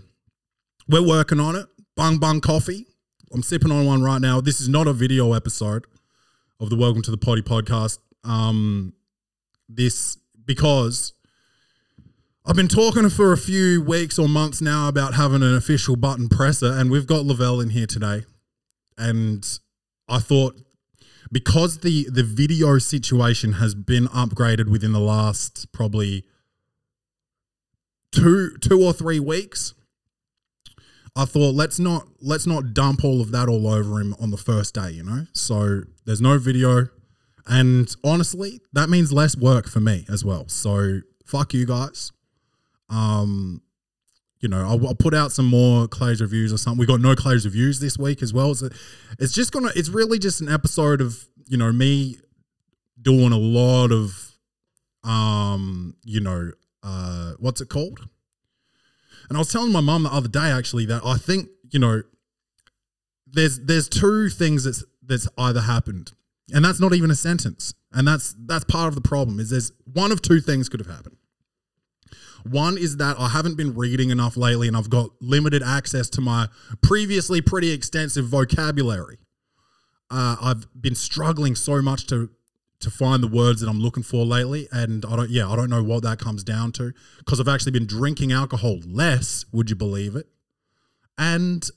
we're 0.89 1.07
working 1.07 1.41
on 1.41 1.57
it. 1.57 1.67
Bung 1.97 2.19
bung 2.19 2.41
coffee. 2.41 2.87
I'm 3.33 3.43
sipping 3.43 3.71
on 3.71 3.87
one 3.87 4.03
right 4.03 4.21
now. 4.21 4.41
This 4.41 4.61
is 4.61 4.69
not 4.69 4.87
a 4.87 4.93
video 4.93 5.33
episode 5.33 5.87
of 6.61 6.71
the 6.71 6.77
Welcome 6.77 7.03
to 7.03 7.11
the 7.11 7.19
Potty 7.19 7.43
podcast. 7.43 7.99
Um, 8.25 8.95
this 9.69 10.19
because 10.45 11.13
I've 12.47 12.57
been 12.57 12.69
talking 12.69 13.09
for 13.11 13.33
a 13.33 13.39
few 13.39 13.83
weeks 13.83 14.19
or 14.19 14.29
months 14.29 14.63
now 14.63 14.89
about 14.89 15.15
having 15.15 15.43
an 15.43 15.55
official 15.55 15.97
button 15.97 16.29
presser, 16.29 16.73
and 16.73 16.91
we've 16.91 17.07
got 17.07 17.25
Lavelle 17.25 17.61
in 17.61 17.71
here 17.71 17.87
today. 17.87 18.25
And 18.97 19.47
I 20.09 20.19
thought 20.19 20.59
because 21.31 21.79
the 21.79 22.09
the 22.11 22.23
video 22.23 22.79
situation 22.79 23.55
has 23.55 23.75
been 23.75 24.07
upgraded 24.09 24.71
within 24.71 24.93
the 24.93 25.01
last 25.01 25.71
probably 25.73 26.25
two 28.13 28.57
two 28.61 28.83
or 28.83 28.93
three 28.93 29.21
weeks 29.21 29.75
i 31.17 31.25
thought 31.25 31.55
let's 31.55 31.79
not 31.79 32.07
let's 32.21 32.47
not 32.47 32.73
dump 32.75 33.05
all 33.05 33.21
of 33.21 33.31
that 33.31 33.49
all 33.49 33.69
over 33.69 34.01
him 34.01 34.15
on 34.21 34.31
the 34.31 34.37
first 34.37 34.75
day 34.75 34.91
you 34.91 35.03
know 35.03 35.27
so 35.33 35.83
there's 36.07 36.21
no 36.21 36.39
video 36.39 36.89
and 37.47 37.95
honestly 38.05 38.61
that 38.73 38.89
means 38.89 39.13
less 39.13 39.37
work 39.37 39.69
for 39.69 39.81
me 39.81 40.05
as 40.09 40.25
well 40.25 40.49
so 40.49 41.01
fuck 41.27 41.53
you 41.55 41.67
guys 41.67 42.13
Um, 42.91 43.61
you 44.41 44.49
know, 44.49 44.61
I'll, 44.67 44.87
I'll 44.87 44.95
put 44.95 45.15
out 45.15 45.33
some 45.33 45.47
more 45.47 45.89
Clays 45.89 46.21
reviews 46.21 46.53
or 46.53 46.59
something. 46.59 46.79
We 46.79 46.87
got 46.87 47.01
no 47.01 47.15
Clays 47.15 47.45
reviews 47.45 47.81
this 47.81 47.99
week 47.99 48.23
as 48.23 48.33
well. 48.33 48.55
So 48.55 48.69
it's 49.19 49.33
just 49.35 49.53
gonna. 49.53 49.71
It's 49.75 49.89
really 49.89 50.19
just 50.19 50.41
an 50.41 50.49
episode 50.49 51.01
of 51.01 51.27
you 51.47 51.59
know 51.59 51.73
me 51.73 52.19
doing 53.03 53.33
a 53.33 53.37
lot 53.39 53.91
of, 53.93 54.37
um, 55.05 55.97
you 56.05 56.21
know, 56.21 56.53
uh, 56.89 57.33
what's 57.39 57.61
it 57.61 57.69
called? 57.69 58.09
And 59.29 59.37
I 59.37 59.41
was 59.41 59.53
telling 59.53 59.73
my 59.73 59.81
mum 59.81 60.05
the 60.05 60.13
other 60.13 60.29
day 60.29 60.51
actually 60.51 60.87
that 60.87 61.03
I 61.05 61.19
think 61.19 61.49
you 61.71 61.79
know, 61.79 62.03
there's 63.27 63.61
there's 63.61 63.89
two 63.89 64.29
things 64.29 64.65
that's 64.65 64.85
that's 65.03 65.29
either 65.37 65.61
happened, 65.61 66.13
and 66.53 66.65
that's 66.65 66.81
not 66.81 66.95
even 66.95 67.11
a 67.11 67.15
sentence, 67.15 67.75
and 67.93 68.09
that's 68.09 68.35
that's 68.47 68.65
part 68.65 68.89
of 68.89 68.95
the 68.95 69.01
problem. 69.01 69.39
Is 69.39 69.51
there's 69.51 69.73
one 69.93 70.13
of 70.13 70.23
two 70.23 70.41
things 70.41 70.69
could 70.69 70.81
have 70.81 70.95
happened. 70.95 71.17
One 72.45 72.79
is 72.79 72.97
that 72.97 73.17
I 73.19 73.29
haven't 73.29 73.57
been 73.57 73.75
reading 73.75 74.11
enough 74.11 74.37
lately 74.37 74.69
and 74.69 74.77
I've 74.77 74.89
got 74.89 75.11
limited 75.21 75.63
access 75.63 76.09
to 76.11 76.21
my 76.21 76.47
previously 76.83 77.41
pretty 77.43 77.73
extensive 77.73 78.27
vocabulary. 78.27 79.19
Uh, 80.09 80.37
I've 80.41 80.67
been 80.81 80.95
struggling 80.95 81.57
so 81.57 81.83
much 81.83 82.07
to 82.07 82.31
to 82.81 82.91
find 82.91 83.23
the 83.23 83.29
words 83.29 83.61
that 83.61 83.69
I'm 83.69 83.81
looking 83.81 84.03
for 84.03 84.25
lately, 84.25 84.69
and 84.71 85.05
I 85.05 85.17
don't. 85.17 85.31
Yeah, 85.31 85.49
I 85.49 85.57
don't 85.57 85.71
know 85.71 85.83
what 85.83 86.03
that 86.05 86.19
comes 86.19 86.45
down 86.45 86.73
to 86.73 86.93
because 87.19 87.41
I've 87.41 87.49
actually 87.49 87.73
been 87.73 87.87
drinking 87.87 88.33
alcohol 88.33 88.79
less. 88.87 89.45
Would 89.53 89.71
you 89.71 89.77
believe 89.77 90.15
it? 90.15 90.29
And 91.17 91.69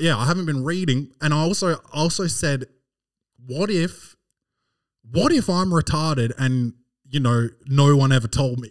yeah, 0.00 0.16
I 0.16 0.26
haven't 0.26 0.46
been 0.46 0.64
reading, 0.64 1.12
and 1.20 1.34
I 1.34 1.38
also 1.38 1.80
also 1.92 2.26
said, 2.26 2.66
what 3.46 3.70
if, 3.70 4.16
what 5.10 5.32
if 5.32 5.48
I'm 5.48 5.70
retarded 5.70 6.32
and 6.38 6.74
you 7.08 7.20
know 7.20 7.48
no 7.66 7.96
one 7.96 8.12
ever 8.12 8.28
told 8.28 8.60
me? 8.60 8.70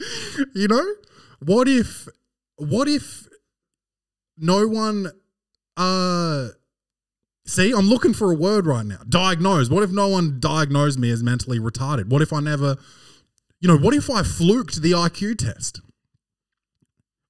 you 0.54 0.68
know, 0.68 0.94
what 1.40 1.68
if, 1.68 2.08
what 2.56 2.88
if 2.88 3.28
no 4.36 4.66
one, 4.66 5.10
uh, 5.76 6.48
see, 7.50 7.72
I'm 7.72 7.88
looking 7.88 8.14
for 8.14 8.30
a 8.30 8.34
word 8.34 8.66
right 8.66 8.86
now. 8.86 9.00
Diagnosed. 9.08 9.70
What 9.70 9.82
if 9.82 9.90
no 9.90 10.08
one 10.08 10.38
diagnosed 10.40 10.98
me 10.98 11.10
as 11.10 11.22
mentally 11.22 11.58
retarded? 11.58 12.08
What 12.08 12.22
if 12.22 12.32
I 12.32 12.40
never, 12.40 12.76
you 13.60 13.68
know, 13.68 13.76
what 13.76 13.94
if 13.94 14.08
I 14.08 14.22
fluked 14.22 14.80
the 14.80 14.92
IQ 14.92 15.38
test? 15.38 15.80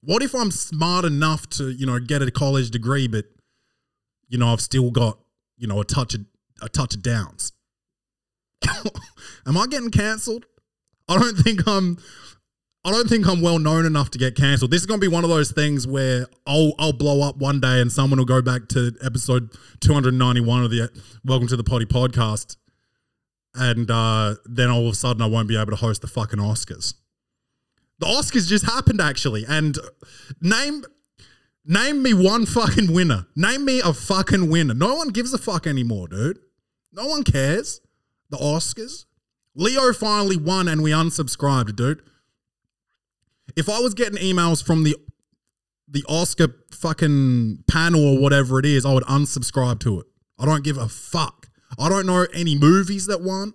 What 0.03 0.23
if 0.23 0.35
I'm 0.35 0.51
smart 0.51 1.05
enough 1.05 1.49
to, 1.51 1.71
you 1.71 1.87
know, 1.87 1.99
get 1.99 2.23
a 2.23 2.31
college 2.31 2.71
degree, 2.71 3.09
but, 3.09 3.27
you 4.29 4.39
know, 4.39 4.49
I've 4.53 4.61
still 4.61 4.91
got, 4.91 5.19
you 5.57 5.67
know, 5.67 5.81
a 5.81 5.85
touch 5.85 6.15
of 6.15 6.25
a 6.63 6.69
touch 6.69 6.95
of 6.95 7.03
downs. 7.03 7.53
Am 9.47 9.57
I 9.57 9.67
getting 9.67 9.91
cancelled? 9.91 10.47
I 11.09 11.19
don't 11.19 11.37
think 11.39 11.67
I'm 11.67 11.99
I 12.83 12.93
don't 12.93 13.09
think 13.11 13.27
I'm 13.29 13.43
well 13.43 13.59
known 13.59 13.85
enough 13.85 14.11
to 14.13 14.19
get 14.19 14.35
cancelled. 14.35 14.71
This 14.71 14.81
is 14.81 14.87
going 14.87 15.01
to 15.01 15.05
be 15.07 15.13
one 15.13 15.23
of 15.23 15.29
those 15.29 15.53
things 15.53 15.87
where 15.87 16.27
I'll 16.47 16.73
I'll 16.79 16.95
blow 16.95 17.21
up 17.21 17.37
one 17.37 17.61
day 17.61 17.81
and 17.81 17.93
someone 17.93 18.19
will 18.19 18.25
go 18.25 18.41
back 18.41 18.69
to 18.69 18.93
episode 19.03 19.51
291 19.81 20.65
of 20.65 20.71
the 20.71 20.91
Welcome 21.23 21.47
to 21.49 21.57
the 21.57 21.65
Potty 21.65 21.85
podcast, 21.85 22.57
and 23.55 23.91
uh, 23.91 24.37
then 24.47 24.71
all 24.71 24.87
of 24.87 24.95
a 24.95 24.97
sudden 24.97 25.21
I 25.21 25.27
won't 25.27 25.47
be 25.47 25.59
able 25.59 25.73
to 25.73 25.77
host 25.77 26.01
the 26.01 26.09
fucking 26.09 26.39
Oscars. 26.39 26.95
The 27.99 28.07
Oscars 28.07 28.49
just 28.49 28.65
happened 28.65 29.03
actually, 29.03 29.45
and 29.47 29.77
name 30.41 30.85
name 31.67 32.03
me 32.03 32.15
one 32.15 32.47
fucking 32.47 32.95
winner. 32.95 33.27
Name 33.37 33.67
me 33.67 33.81
a 33.81 33.93
fucking 33.93 34.49
winner. 34.49 34.73
No 34.73 34.95
one 34.95 35.09
gives 35.09 35.35
a 35.35 35.39
fuck 35.39 35.67
anymore, 35.67 36.09
dude. 36.09 36.39
No 36.95 37.09
one 37.09 37.25
cares. 37.25 37.83
The 38.31 38.39
Oscars. 38.39 39.05
Leo 39.55 39.93
finally 39.93 40.39
won, 40.39 40.67
and 40.67 40.83
we 40.83 40.93
unsubscribed, 40.93 41.77
dude 41.77 42.01
if 43.57 43.69
I 43.69 43.81
was 43.81 43.95
getting 43.95 44.19
emails 44.19 44.65
from 44.65 44.85
the 44.85 44.97
the 45.89 46.05
Oscar 46.09 46.55
fucking 46.71 47.65
panel 47.69 48.17
or 48.17 48.19
whatever 48.21 48.61
it 48.61 48.67
is, 48.67 48.87
I 48.87 48.95
would 48.95 49.05
unsubscribe 49.05 49.81
to 49.81 50.01
it. 50.01 50.07
I 50.39 50.47
don't 50.47 50.63
give 50.63 50.79
a 50.79 50.89
fuck. 50.89 51.49
I 51.79 51.89
don't 51.89 52.07
know 52.07 52.27
any 52.33 52.57
movies 52.57 53.07
that 53.07 53.23
won. 53.23 53.55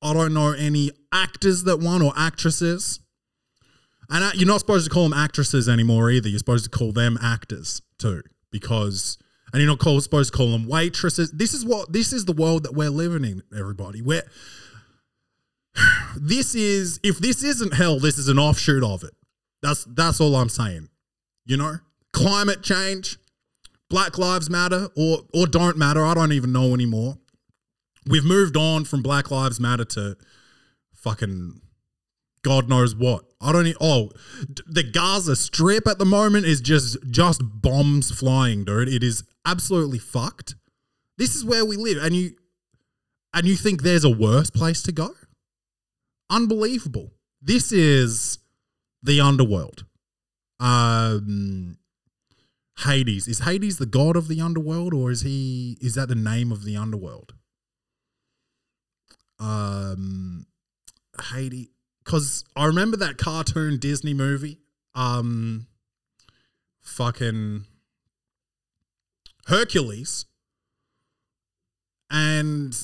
I 0.00 0.12
don't 0.12 0.32
know 0.32 0.52
any 0.52 0.92
actors 1.12 1.64
that 1.64 1.80
won 1.80 2.02
or 2.02 2.12
actresses. 2.16 3.00
And 4.10 4.22
uh, 4.22 4.30
you're 4.34 4.46
not 4.46 4.60
supposed 4.60 4.84
to 4.84 4.90
call 4.90 5.04
them 5.08 5.18
actresses 5.18 5.68
anymore 5.68 6.10
either. 6.10 6.28
You're 6.28 6.38
supposed 6.38 6.64
to 6.64 6.70
call 6.70 6.92
them 6.92 7.18
actors 7.22 7.82
too, 7.98 8.22
because 8.50 9.18
and 9.52 9.62
you're 9.62 9.70
not 9.70 9.78
call, 9.78 10.00
supposed 10.00 10.32
to 10.32 10.36
call 10.36 10.50
them 10.50 10.66
waitresses. 10.66 11.30
This 11.30 11.54
is 11.54 11.64
what 11.64 11.92
this 11.92 12.12
is 12.12 12.24
the 12.24 12.32
world 12.32 12.64
that 12.64 12.74
we're 12.74 12.90
living 12.90 13.24
in, 13.24 13.42
everybody. 13.56 14.02
We're 14.02 14.24
this 16.16 16.54
is 16.54 17.00
if 17.02 17.18
this 17.18 17.42
isn't 17.42 17.74
hell, 17.74 17.98
this 17.98 18.18
is 18.18 18.28
an 18.28 18.38
offshoot 18.38 18.82
of 18.84 19.02
it. 19.02 19.14
That's 19.62 19.84
that's 19.84 20.20
all 20.20 20.36
I'm 20.36 20.48
saying. 20.48 20.88
You 21.46 21.56
know, 21.56 21.76
climate 22.12 22.62
change, 22.62 23.18
Black 23.90 24.18
Lives 24.18 24.48
Matter, 24.50 24.88
or 24.96 25.20
or 25.34 25.46
don't 25.46 25.76
matter. 25.76 26.04
I 26.04 26.14
don't 26.14 26.32
even 26.32 26.52
know 26.52 26.74
anymore. 26.74 27.18
We've 28.06 28.24
moved 28.24 28.56
on 28.56 28.84
from 28.84 29.02
Black 29.02 29.30
Lives 29.30 29.58
Matter 29.58 29.84
to 29.86 30.16
fucking 30.94 31.60
God 32.42 32.68
knows 32.68 32.94
what. 32.94 33.24
I 33.40 33.52
don't. 33.52 33.66
e- 33.66 33.74
Oh, 33.80 34.10
the 34.66 34.82
Gaza 34.82 35.34
Strip 35.36 35.86
at 35.88 35.98
the 35.98 36.04
moment 36.04 36.46
is 36.46 36.60
just 36.60 36.98
just 37.10 37.40
bombs 37.42 38.10
flying, 38.10 38.64
dude. 38.64 38.88
It 38.88 39.02
is 39.02 39.24
absolutely 39.46 39.98
fucked. 39.98 40.54
This 41.18 41.34
is 41.34 41.44
where 41.44 41.64
we 41.64 41.76
live, 41.76 42.02
and 42.02 42.14
you 42.14 42.32
and 43.32 43.46
you 43.46 43.56
think 43.56 43.82
there's 43.82 44.04
a 44.04 44.10
worse 44.10 44.50
place 44.50 44.82
to 44.82 44.92
go? 44.92 45.14
Unbelievable. 46.30 47.12
This 47.40 47.72
is 47.72 48.38
the 49.02 49.20
underworld. 49.20 49.84
Um, 50.60 51.76
Hades 52.78 53.28
is 53.28 53.40
Hades 53.40 53.78
the 53.78 53.86
god 53.86 54.16
of 54.16 54.28
the 54.28 54.40
underworld, 54.40 54.94
or 54.94 55.10
is 55.10 55.20
he? 55.22 55.76
Is 55.80 55.94
that 55.94 56.08
the 56.08 56.14
name 56.14 56.50
of 56.50 56.64
the 56.64 56.76
underworld? 56.76 57.34
Um, 59.38 60.46
Hades, 61.30 61.68
because 62.04 62.44
I 62.56 62.64
remember 62.64 62.96
that 62.96 63.18
cartoon 63.18 63.78
Disney 63.78 64.14
movie. 64.14 64.60
Um, 64.94 65.66
fucking 66.80 67.64
Hercules, 69.46 70.26
and 72.10 72.74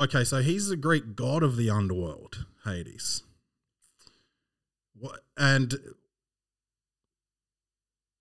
okay, 0.00 0.24
so 0.24 0.42
he's 0.42 0.68
the 0.68 0.76
Greek 0.76 1.16
god 1.16 1.42
of 1.42 1.56
the 1.56 1.70
underworld, 1.70 2.46
Hades. 2.64 3.22
What 4.98 5.20
and 5.36 5.74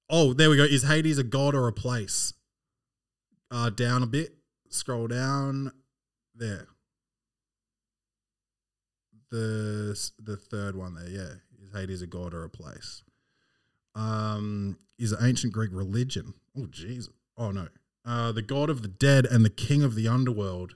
oh, 0.10 0.34
there 0.34 0.50
we 0.50 0.58
go. 0.58 0.63
Is 0.63 0.84
Hades 0.84 1.18
a 1.18 1.24
god 1.24 1.56
or 1.56 1.68
a 1.68 1.74
place? 1.74 2.34
Uh, 3.51 3.70
down 3.70 4.01
a 4.03 4.08
bit. 4.08 4.34
Scroll 4.70 5.08
down. 5.08 5.72
There. 6.36 6.68
The 9.30 10.00
the 10.20 10.38
third 10.38 10.75
one 10.75 10.96
there, 10.96 11.10
yeah. 11.10 11.34
Is 11.63 11.72
Hades 11.74 12.01
a 12.01 12.08
god 12.08 12.34
or 12.34 12.44
a 12.44 12.50
place? 12.50 13.03
Um, 13.96 14.77
is 14.98 15.12
it 15.12 15.20
ancient 15.22 15.53
Greek 15.53 15.70
religion? 15.72 16.34
Oh, 16.58 16.65
Jesus. 16.68 17.13
Oh 17.38 17.51
no. 17.51 17.68
Uh, 18.06 18.32
the 18.32 18.42
god 18.42 18.70
of 18.70 18.82
the 18.82 18.88
dead 18.88 19.25
and 19.25 19.46
the 19.46 19.50
king 19.50 19.84
of 19.84 19.96
the 19.96 20.08
underworld 20.08 20.75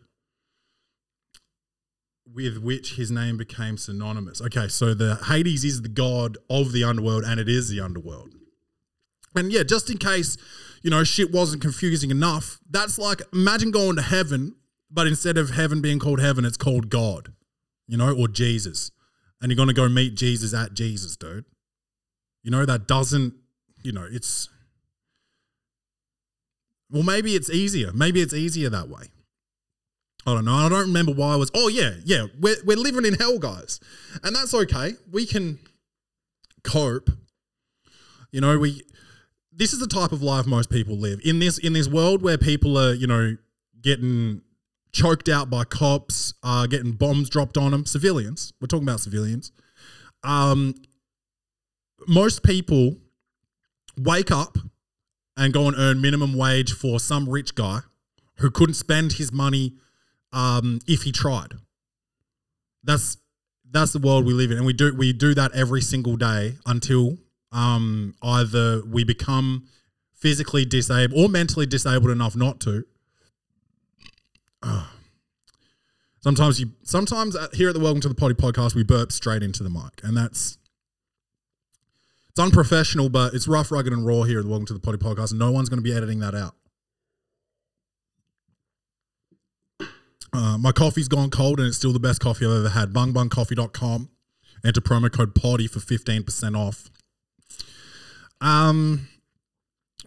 with 2.33 2.57
which 2.57 2.95
his 2.95 3.11
name 3.11 3.37
became 3.37 3.77
synonymous. 3.77 4.41
Okay, 4.41 4.67
so 4.67 4.93
the 4.93 5.15
Hades 5.27 5.63
is 5.63 5.81
the 5.81 5.89
god 5.89 6.37
of 6.49 6.71
the 6.71 6.83
underworld 6.83 7.23
and 7.23 7.39
it 7.39 7.49
is 7.49 7.69
the 7.69 7.79
underworld. 7.79 8.33
And 9.35 9.51
yeah, 9.51 9.63
just 9.63 9.89
in 9.89 9.97
case, 9.97 10.37
you 10.81 10.89
know, 10.89 11.03
shit 11.03 11.31
wasn't 11.31 11.61
confusing 11.61 12.11
enough, 12.11 12.59
that's 12.69 12.97
like 12.97 13.21
imagine 13.33 13.71
going 13.71 13.95
to 13.95 14.01
heaven, 14.01 14.55
but 14.89 15.07
instead 15.07 15.37
of 15.37 15.51
heaven 15.51 15.81
being 15.81 15.99
called 15.99 16.19
heaven, 16.19 16.45
it's 16.45 16.57
called 16.57 16.89
God, 16.89 17.33
you 17.87 17.97
know, 17.97 18.15
or 18.15 18.27
Jesus. 18.27 18.91
And 19.41 19.51
you're 19.51 19.57
going 19.57 19.67
to 19.67 19.73
go 19.73 19.87
meet 19.87 20.15
Jesus 20.15 20.53
at 20.53 20.73
Jesus, 20.73 21.15
dude. 21.15 21.45
You 22.43 22.51
know, 22.51 22.65
that 22.65 22.87
doesn't, 22.87 23.33
you 23.83 23.91
know, 23.91 24.07
it's, 24.09 24.49
well, 26.89 27.03
maybe 27.03 27.35
it's 27.35 27.49
easier. 27.49 27.91
Maybe 27.93 28.21
it's 28.21 28.33
easier 28.33 28.69
that 28.69 28.89
way. 28.89 29.11
I 30.27 30.33
don't 30.33 30.43
know. 30.43 30.55
I 30.55 30.67
don't 30.67 30.81
remember 30.81 31.13
why 31.13 31.33
I 31.33 31.35
was. 31.37 31.49
Oh 31.53 31.69
yeah, 31.69 31.91
yeah. 32.03 32.25
We're 32.37 32.57
we're 32.65 32.75
living 32.75 33.05
in 33.05 33.13
hell, 33.13 33.39
guys, 33.39 33.79
and 34.23 34.35
that's 34.35 34.53
okay. 34.53 34.95
We 35.09 35.25
can 35.25 35.57
cope. 36.63 37.09
You 38.31 38.41
know, 38.41 38.59
we. 38.59 38.81
This 39.53 39.71
is 39.71 39.79
the 39.79 39.87
type 39.87 40.11
of 40.11 40.21
life 40.21 40.45
most 40.45 40.69
people 40.69 40.97
live 40.97 41.21
in 41.23 41.39
this 41.39 41.57
in 41.57 41.71
this 41.71 41.87
world 41.87 42.21
where 42.21 42.37
people 42.37 42.77
are, 42.77 42.93
you 42.93 43.07
know, 43.07 43.37
getting 43.81 44.41
choked 44.91 45.29
out 45.29 45.49
by 45.49 45.63
cops, 45.63 46.33
uh, 46.43 46.67
getting 46.67 46.91
bombs 46.91 47.29
dropped 47.29 47.57
on 47.57 47.71
them. 47.71 47.85
Civilians. 47.85 48.51
We're 48.59 48.67
talking 48.67 48.85
about 48.85 48.99
civilians. 48.99 49.53
Um, 50.25 50.75
most 52.05 52.43
people 52.43 52.97
wake 53.97 54.29
up 54.29 54.57
and 55.37 55.53
go 55.53 55.69
and 55.69 55.77
earn 55.77 56.01
minimum 56.01 56.37
wage 56.37 56.73
for 56.73 56.99
some 56.99 57.29
rich 57.29 57.55
guy 57.55 57.79
who 58.39 58.51
couldn't 58.51 58.75
spend 58.75 59.13
his 59.13 59.31
money 59.31 59.77
um, 60.33 60.79
if 60.87 61.03
he 61.03 61.11
tried. 61.11 61.53
that's 62.83 63.17
that's 63.69 63.91
the 63.93 63.99
world 63.99 64.25
we 64.25 64.33
live 64.33 64.51
in, 64.51 64.57
and 64.57 64.65
we 64.65 64.73
do 64.73 64.93
we 64.95 65.13
do 65.13 65.33
that 65.33 65.51
every 65.53 65.81
single 65.81 66.15
day 66.15 66.55
until 66.65 67.17
um, 67.51 68.15
either 68.21 68.81
we 68.85 69.03
become 69.03 69.67
physically 70.13 70.65
disabled 70.65 71.19
or 71.19 71.29
mentally 71.29 71.65
disabled 71.65 72.11
enough 72.11 72.35
not 72.35 72.59
to. 72.61 72.85
Sometimes 76.19 76.59
you, 76.59 76.71
sometimes 76.83 77.35
uh, 77.35 77.47
here 77.53 77.69
at 77.69 77.75
the 77.75 77.79
Welcome 77.79 78.01
to 78.01 78.09
the 78.09 78.15
Potty 78.15 78.33
podcast, 78.33 78.75
we 78.75 78.83
burp 78.83 79.11
straight 79.11 79.43
into 79.43 79.63
the 79.63 79.69
mic, 79.69 80.01
and 80.03 80.17
that's 80.17 80.57
it's 82.29 82.39
unprofessional, 82.39 83.09
but 83.09 83.33
it's 83.33 83.47
rough, 83.47 83.71
rugged, 83.71 83.93
and 83.93 84.05
raw 84.05 84.23
here 84.23 84.39
at 84.39 84.43
the 84.43 84.49
Welcome 84.49 84.65
to 84.67 84.73
the 84.73 84.79
Potty 84.79 84.97
podcast. 84.97 85.33
No 85.33 85.51
one's 85.51 85.69
going 85.69 85.77
to 85.79 85.83
be 85.83 85.93
editing 85.95 86.19
that 86.19 86.35
out. 86.35 86.55
Uh, 90.33 90.57
my 90.57 90.71
coffee's 90.71 91.07
gone 91.07 91.29
cold, 91.29 91.59
and 91.59 91.67
it's 91.67 91.77
still 91.77 91.93
the 91.93 91.99
best 91.99 92.21
coffee 92.21 92.45
I've 92.45 92.51
ever 92.51 92.69
had. 92.69 92.93
Bungbungcoffee.com. 92.93 94.09
Enter 94.65 94.81
promo 94.81 95.11
code 95.11 95.35
POTTY 95.35 95.67
for 95.67 95.79
15% 95.79 96.57
off. 96.57 96.89
Um, 98.41 99.07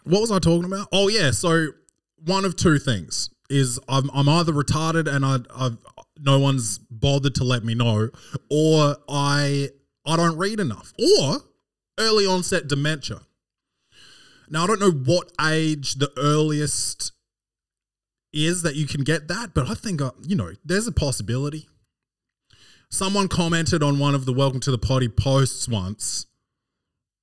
what 0.05 0.21
was 0.21 0.31
I 0.31 0.39
talking 0.39 0.65
about? 0.65 0.89
Oh, 0.93 1.09
yeah. 1.09 1.31
So, 1.31 1.69
one 2.25 2.45
of 2.45 2.57
two 2.57 2.79
things 2.79 3.31
is 3.49 3.79
I'm, 3.89 4.11
I'm 4.13 4.29
either 4.29 4.53
retarded 4.53 5.13
and 5.13 5.25
I, 5.25 5.39
I've, 5.55 5.79
no 6.23 6.39
one's 6.39 6.79
bothered 6.79 7.35
to 7.37 7.45
let 7.45 7.65
me 7.65 7.75
know, 7.75 8.11
or 8.51 8.97
I 9.09 9.71
I 10.07 10.17
don't 10.17 10.37
read 10.37 10.61
enough, 10.61 10.93
or 10.99 11.39
early 11.99 12.27
onset 12.27 12.69
dementia. 12.69 13.21
Now 14.49 14.65
I 14.65 14.67
don't 14.67 14.81
know 14.81 14.91
what 14.91 15.33
age 15.41 15.95
the 15.95 16.11
earliest 16.17 17.13
is 18.33 18.63
that 18.63 18.77
you 18.77 18.87
can 18.87 19.03
get 19.03 19.29
that, 19.29 19.55
but 19.55 19.69
I 19.69 19.75
think 19.75 20.01
uh, 20.01 20.13
you 20.27 20.37
know 20.37 20.53
there's 20.65 20.87
a 20.87 20.93
possibility. 20.93 21.69
Someone 22.89 23.29
commented 23.29 23.83
on 23.83 23.99
one 23.99 24.15
of 24.15 24.25
the 24.25 24.33
Welcome 24.33 24.61
to 24.61 24.71
the 24.71 24.79
Potty 24.79 25.09
posts 25.09 25.69
once, 25.69 26.27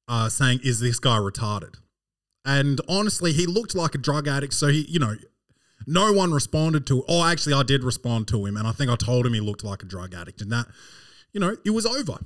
uh, 0.07 0.29
saying, 0.29 0.61
"Is 0.63 0.79
this 0.79 0.99
guy 0.99 1.17
retarded?" 1.17 1.75
And 2.45 2.79
honestly, 2.87 3.33
he 3.33 3.45
looked 3.45 3.75
like 3.75 3.93
a 3.93 3.97
drug 3.97 4.27
addict, 4.27 4.53
so 4.53 4.67
he, 4.67 4.85
you 4.87 4.99
know, 4.99 5.15
no 5.85 6.13
one 6.13 6.33
responded 6.33 6.87
to. 6.87 7.03
Oh, 7.07 7.23
actually, 7.23 7.53
I 7.53 7.63
did 7.63 7.83
respond 7.83 8.27
to 8.29 8.45
him, 8.45 8.55
and 8.55 8.67
I 8.67 8.71
think 8.71 8.89
I 8.89 8.95
told 8.95 9.25
him 9.25 9.33
he 9.33 9.41
looked 9.41 9.63
like 9.63 9.83
a 9.83 9.85
drug 9.85 10.13
addict, 10.13 10.41
and 10.41 10.51
that, 10.51 10.67
you 11.33 11.39
know, 11.39 11.57
it 11.65 11.71
was 11.71 11.85
over. 11.85 12.19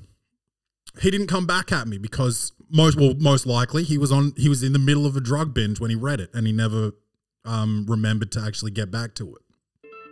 He 1.02 1.10
didn't 1.10 1.28
come 1.28 1.48
back 1.48 1.72
at 1.72 1.88
me 1.88 1.98
because 1.98 2.52
most, 2.70 3.00
well, 3.00 3.16
most 3.18 3.46
likely 3.46 3.84
he 3.84 3.98
was 3.98 4.12
on. 4.12 4.34
He 4.38 4.50
was 4.50 4.62
in 4.62 4.74
the 4.74 4.80
middle 4.80 5.06
of 5.06 5.16
a 5.16 5.22
drug 5.22 5.54
binge 5.54 5.80
when 5.80 5.90
he 5.90 5.96
read 5.96 6.20
it, 6.20 6.30
and 6.34 6.46
he 6.46 6.54
never 6.54 6.92
um, 7.46 7.86
remembered 7.88 8.32
to 8.34 8.42
actually 8.42 8.72
get 8.72 8.92
back 8.92 9.16
to 9.16 9.36
it. 9.36 9.42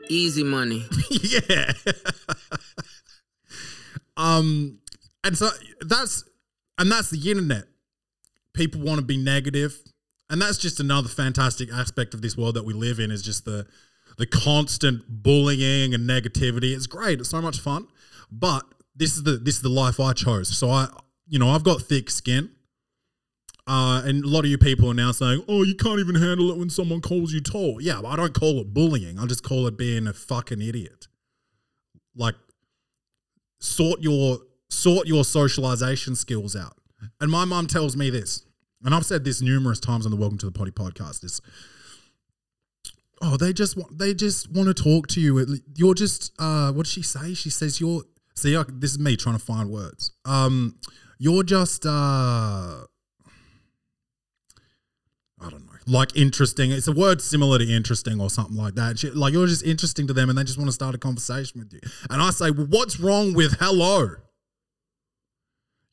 Easy 0.09 0.43
money. 0.43 0.86
yeah. 1.09 1.71
um, 4.17 4.79
and 5.24 5.38
so 5.38 5.50
that's 5.81 6.24
and 6.77 6.91
that's 6.91 7.09
the 7.09 7.29
internet. 7.29 7.65
People 8.53 8.81
want 8.81 9.00
to 9.00 9.05
be 9.05 9.17
negative, 9.17 9.79
and 10.29 10.41
that's 10.41 10.57
just 10.57 10.79
another 10.79 11.07
fantastic 11.07 11.71
aspect 11.71 12.13
of 12.13 12.21
this 12.21 12.36
world 12.36 12.55
that 12.55 12.65
we 12.65 12.74
live 12.74 13.00
in. 13.00 13.12
Is 13.12 13.21
just 13.21 13.45
the 13.45 13.67
the 14.17 14.25
constant 14.25 15.03
bullying 15.07 15.93
and 15.93 16.09
negativity. 16.09 16.75
It's 16.75 16.88
great. 16.88 17.19
It's 17.19 17.29
so 17.29 17.41
much 17.41 17.59
fun, 17.59 17.88
but 18.31 18.63
this 18.95 19.15
is 19.15 19.24
the 19.24 19.38
this 19.38 19.55
is 19.55 19.62
the 19.62 19.69
life 19.69 20.00
I 20.00 20.13
chose. 20.13 20.55
So 20.55 20.69
I, 20.69 20.88
you 21.27 21.39
know, 21.39 21.50
I've 21.50 21.63
got 21.63 21.81
thick 21.81 22.09
skin. 22.09 22.50
Uh, 23.69 24.01
and 24.03 24.25
a 24.25 24.27
lot 24.27 24.39
of 24.39 24.47
you 24.47 24.57
people 24.57 24.89
are 24.89 24.95
now 24.95 25.11
saying, 25.11 25.43
"Oh, 25.47 25.61
you 25.61 25.75
can't 25.75 25.99
even 25.99 26.15
handle 26.15 26.49
it 26.49 26.57
when 26.57 26.71
someone 26.71 27.01
calls 27.01 27.31
you 27.31 27.39
tall." 27.39 27.79
Yeah, 27.79 28.01
I 28.03 28.15
don't 28.15 28.33
call 28.33 28.59
it 28.61 28.73
bullying. 28.73 29.19
I 29.19 29.27
just 29.27 29.43
call 29.43 29.67
it 29.67 29.77
being 29.77 30.07
a 30.07 30.13
fucking 30.13 30.59
idiot. 30.59 31.07
Like, 32.15 32.33
sort 33.59 34.01
your 34.01 34.39
sort 34.69 35.05
your 35.07 35.23
socialization 35.23 36.15
skills 36.15 36.55
out. 36.55 36.77
And 37.21 37.29
my 37.29 37.46
mom 37.46 37.67
tells 37.67 37.96
me 37.96 38.09
this, 38.09 38.44
and 38.83 38.96
I've 38.96 39.05
said 39.05 39.24
this 39.24 39.39
numerous 39.39 39.79
times 39.79 40.03
on 40.03 40.09
the 40.09 40.17
Welcome 40.17 40.39
to 40.39 40.48
the 40.48 40.51
Potty 40.51 40.72
podcast. 40.72 41.24
Is 41.24 41.39
oh, 43.22 43.37
they 43.37 43.53
just 43.53 43.77
want 43.77 44.00
they 44.00 44.15
just 44.15 44.51
want 44.51 44.75
to 44.75 44.83
talk 44.83 45.05
to 45.09 45.22
you. 45.22 45.59
You're 45.75 45.94
just 45.94 46.33
uh, 46.39 46.72
what 46.72 46.87
did 46.87 46.91
she 46.91 47.03
say? 47.03 47.35
She 47.35 47.51
says 47.51 47.79
you're. 47.79 48.01
See, 48.33 48.57
I, 48.57 48.63
this 48.67 48.94
is 48.94 49.00
me 49.00 49.15
trying 49.15 49.37
to 49.37 49.46
find 49.46 49.70
words. 49.70 50.11
Um, 50.25 50.79
you're 51.20 51.44
just 51.44 51.85
uh 51.85 52.85
I 55.41 55.50
don't 55.50 55.65
know, 55.65 55.74
like 55.89 56.15
interesting. 56.15 56.71
It's 56.71 56.87
a 56.87 56.91
word 56.91 57.21
similar 57.21 57.59
to 57.59 57.69
interesting 57.69 58.21
or 58.21 58.29
something 58.29 58.55
like 58.55 58.75
that. 58.75 59.03
Like 59.15 59.33
you're 59.33 59.47
just 59.47 59.63
interesting 59.63 60.07
to 60.07 60.13
them 60.13 60.29
and 60.29 60.37
they 60.37 60.43
just 60.43 60.57
want 60.57 60.67
to 60.67 60.73
start 60.73 60.95
a 60.95 60.97
conversation 60.97 61.59
with 61.59 61.73
you. 61.73 61.79
And 62.09 62.21
I 62.21 62.29
say, 62.31 62.51
well, 62.51 62.67
what's 62.69 62.99
wrong 62.99 63.33
with 63.33 63.57
hello? 63.59 64.15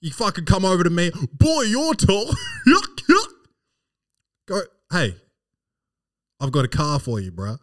You 0.00 0.10
fucking 0.12 0.44
come 0.44 0.64
over 0.64 0.84
to 0.84 0.90
me, 0.90 1.10
boy, 1.32 1.62
you're 1.62 1.94
tall. 1.94 2.30
Go, 4.46 4.60
hey, 4.92 5.16
I've 6.40 6.52
got 6.52 6.64
a 6.64 6.68
car 6.68 7.00
for 7.00 7.18
you, 7.18 7.32
bruh. 7.32 7.58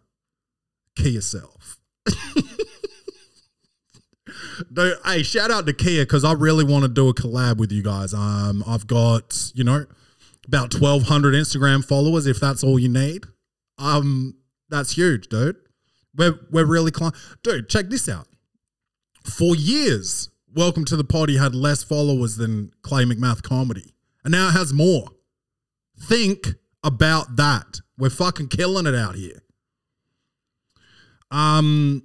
Key 0.96 1.10
yourself. 1.10 1.78
No, 4.70 4.94
hey, 5.04 5.22
shout 5.22 5.50
out 5.50 5.66
to 5.66 5.72
Kia 5.72 6.02
because 6.02 6.24
I 6.24 6.32
really 6.32 6.64
want 6.64 6.82
to 6.84 6.88
do 6.88 7.08
a 7.08 7.14
collab 7.14 7.58
with 7.58 7.72
you 7.72 7.82
guys. 7.82 8.14
Um, 8.14 8.64
I've 8.66 8.86
got 8.86 9.52
you 9.54 9.64
know 9.64 9.86
about 10.46 10.70
twelve 10.70 11.04
hundred 11.04 11.34
Instagram 11.34 11.84
followers. 11.84 12.26
If 12.26 12.40
that's 12.40 12.62
all 12.64 12.78
you 12.78 12.88
need, 12.88 13.24
um, 13.78 14.36
that's 14.68 14.92
huge, 14.92 15.28
dude. 15.28 15.56
We're 16.16 16.38
we're 16.50 16.66
really 16.66 16.90
cli- 16.90 17.12
dude. 17.42 17.68
Check 17.68 17.88
this 17.88 18.08
out. 18.08 18.28
For 19.24 19.56
years, 19.56 20.28
Welcome 20.56 20.84
to 20.84 20.96
the 20.96 21.02
Potty 21.02 21.36
had 21.36 21.52
less 21.52 21.82
followers 21.82 22.36
than 22.36 22.70
Clay 22.82 23.04
McMath 23.04 23.42
Comedy, 23.42 23.92
and 24.22 24.30
now 24.30 24.50
it 24.50 24.52
has 24.52 24.72
more. 24.72 25.08
Think 25.98 26.46
about 26.84 27.34
that. 27.34 27.80
We're 27.98 28.08
fucking 28.08 28.50
killing 28.50 28.86
it 28.86 28.94
out 28.94 29.16
here. 29.16 29.42
Um, 31.32 32.04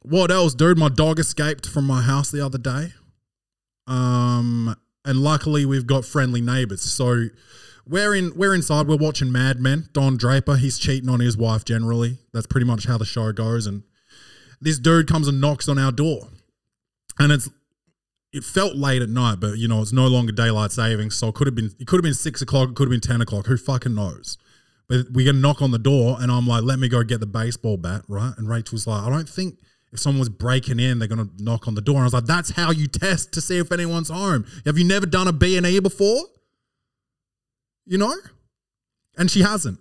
what 0.00 0.30
else, 0.30 0.54
dude? 0.54 0.78
My 0.78 0.88
dog 0.88 1.18
escaped 1.18 1.68
from 1.68 1.84
my 1.84 2.00
house 2.00 2.30
the 2.30 2.42
other 2.42 2.56
day. 2.56 2.94
Um, 3.86 4.74
and 5.04 5.18
luckily 5.18 5.66
we've 5.66 5.86
got 5.86 6.06
friendly 6.06 6.40
neighbors. 6.40 6.80
So 6.80 7.26
we're 7.86 8.14
in 8.14 8.32
we're 8.36 8.54
inside, 8.54 8.86
we're 8.86 8.96
watching 8.96 9.32
Mad 9.32 9.60
Men. 9.60 9.88
Don 9.92 10.16
Draper, 10.16 10.56
he's 10.56 10.78
cheating 10.78 11.08
on 11.08 11.20
his 11.20 11.36
wife 11.36 11.64
generally. 11.64 12.18
That's 12.32 12.46
pretty 12.46 12.66
much 12.66 12.86
how 12.86 12.98
the 12.98 13.04
show 13.04 13.32
goes. 13.32 13.66
And 13.66 13.82
this 14.60 14.78
dude 14.78 15.08
comes 15.08 15.28
and 15.28 15.40
knocks 15.40 15.68
on 15.68 15.78
our 15.78 15.92
door. 15.92 16.28
And 17.18 17.32
it's 17.32 17.48
it 18.32 18.44
felt 18.44 18.76
late 18.76 19.02
at 19.02 19.10
night, 19.10 19.40
but 19.40 19.58
you 19.58 19.68
know, 19.68 19.82
it's 19.82 19.92
no 19.92 20.06
longer 20.06 20.32
daylight 20.32 20.72
savings, 20.72 21.16
so 21.16 21.28
it 21.28 21.34
could 21.34 21.46
have 21.46 21.54
been 21.54 21.70
it 21.78 21.86
could 21.86 21.96
have 21.96 22.02
been 22.02 22.14
six 22.14 22.40
o'clock, 22.40 22.70
it 22.70 22.74
could 22.74 22.84
have 22.84 22.90
been 22.90 23.00
ten 23.00 23.20
o'clock. 23.20 23.46
Who 23.46 23.56
fucking 23.56 23.94
knows? 23.94 24.38
But 24.88 25.06
we 25.12 25.24
get 25.24 25.34
a 25.34 25.38
knock 25.38 25.62
on 25.62 25.70
the 25.70 25.78
door, 25.78 26.16
and 26.20 26.30
I'm 26.30 26.46
like, 26.46 26.64
let 26.64 26.78
me 26.78 26.88
go 26.88 27.02
get 27.02 27.20
the 27.20 27.26
baseball 27.26 27.76
bat, 27.76 28.02
right? 28.08 28.32
And 28.36 28.48
Rachel's 28.48 28.86
like, 28.86 29.02
I 29.02 29.10
don't 29.10 29.28
think 29.28 29.58
if 29.92 30.00
someone 30.00 30.18
was 30.18 30.28
breaking 30.28 30.80
in, 30.80 30.98
they're 30.98 31.08
gonna 31.08 31.28
knock 31.38 31.68
on 31.68 31.74
the 31.74 31.82
door. 31.82 31.96
And 31.96 32.02
I 32.02 32.06
was 32.06 32.14
like, 32.14 32.24
that's 32.24 32.50
how 32.50 32.70
you 32.70 32.86
test 32.86 33.32
to 33.34 33.40
see 33.40 33.58
if 33.58 33.70
anyone's 33.70 34.08
home. 34.08 34.46
Have 34.64 34.78
you 34.78 34.84
never 34.84 35.06
done 35.06 35.28
a 35.28 35.32
B 35.32 35.56
and 35.56 35.66
E 35.66 35.78
before? 35.80 36.24
You 37.84 37.98
know? 37.98 38.14
And 39.16 39.30
she 39.30 39.42
hasn't. 39.42 39.78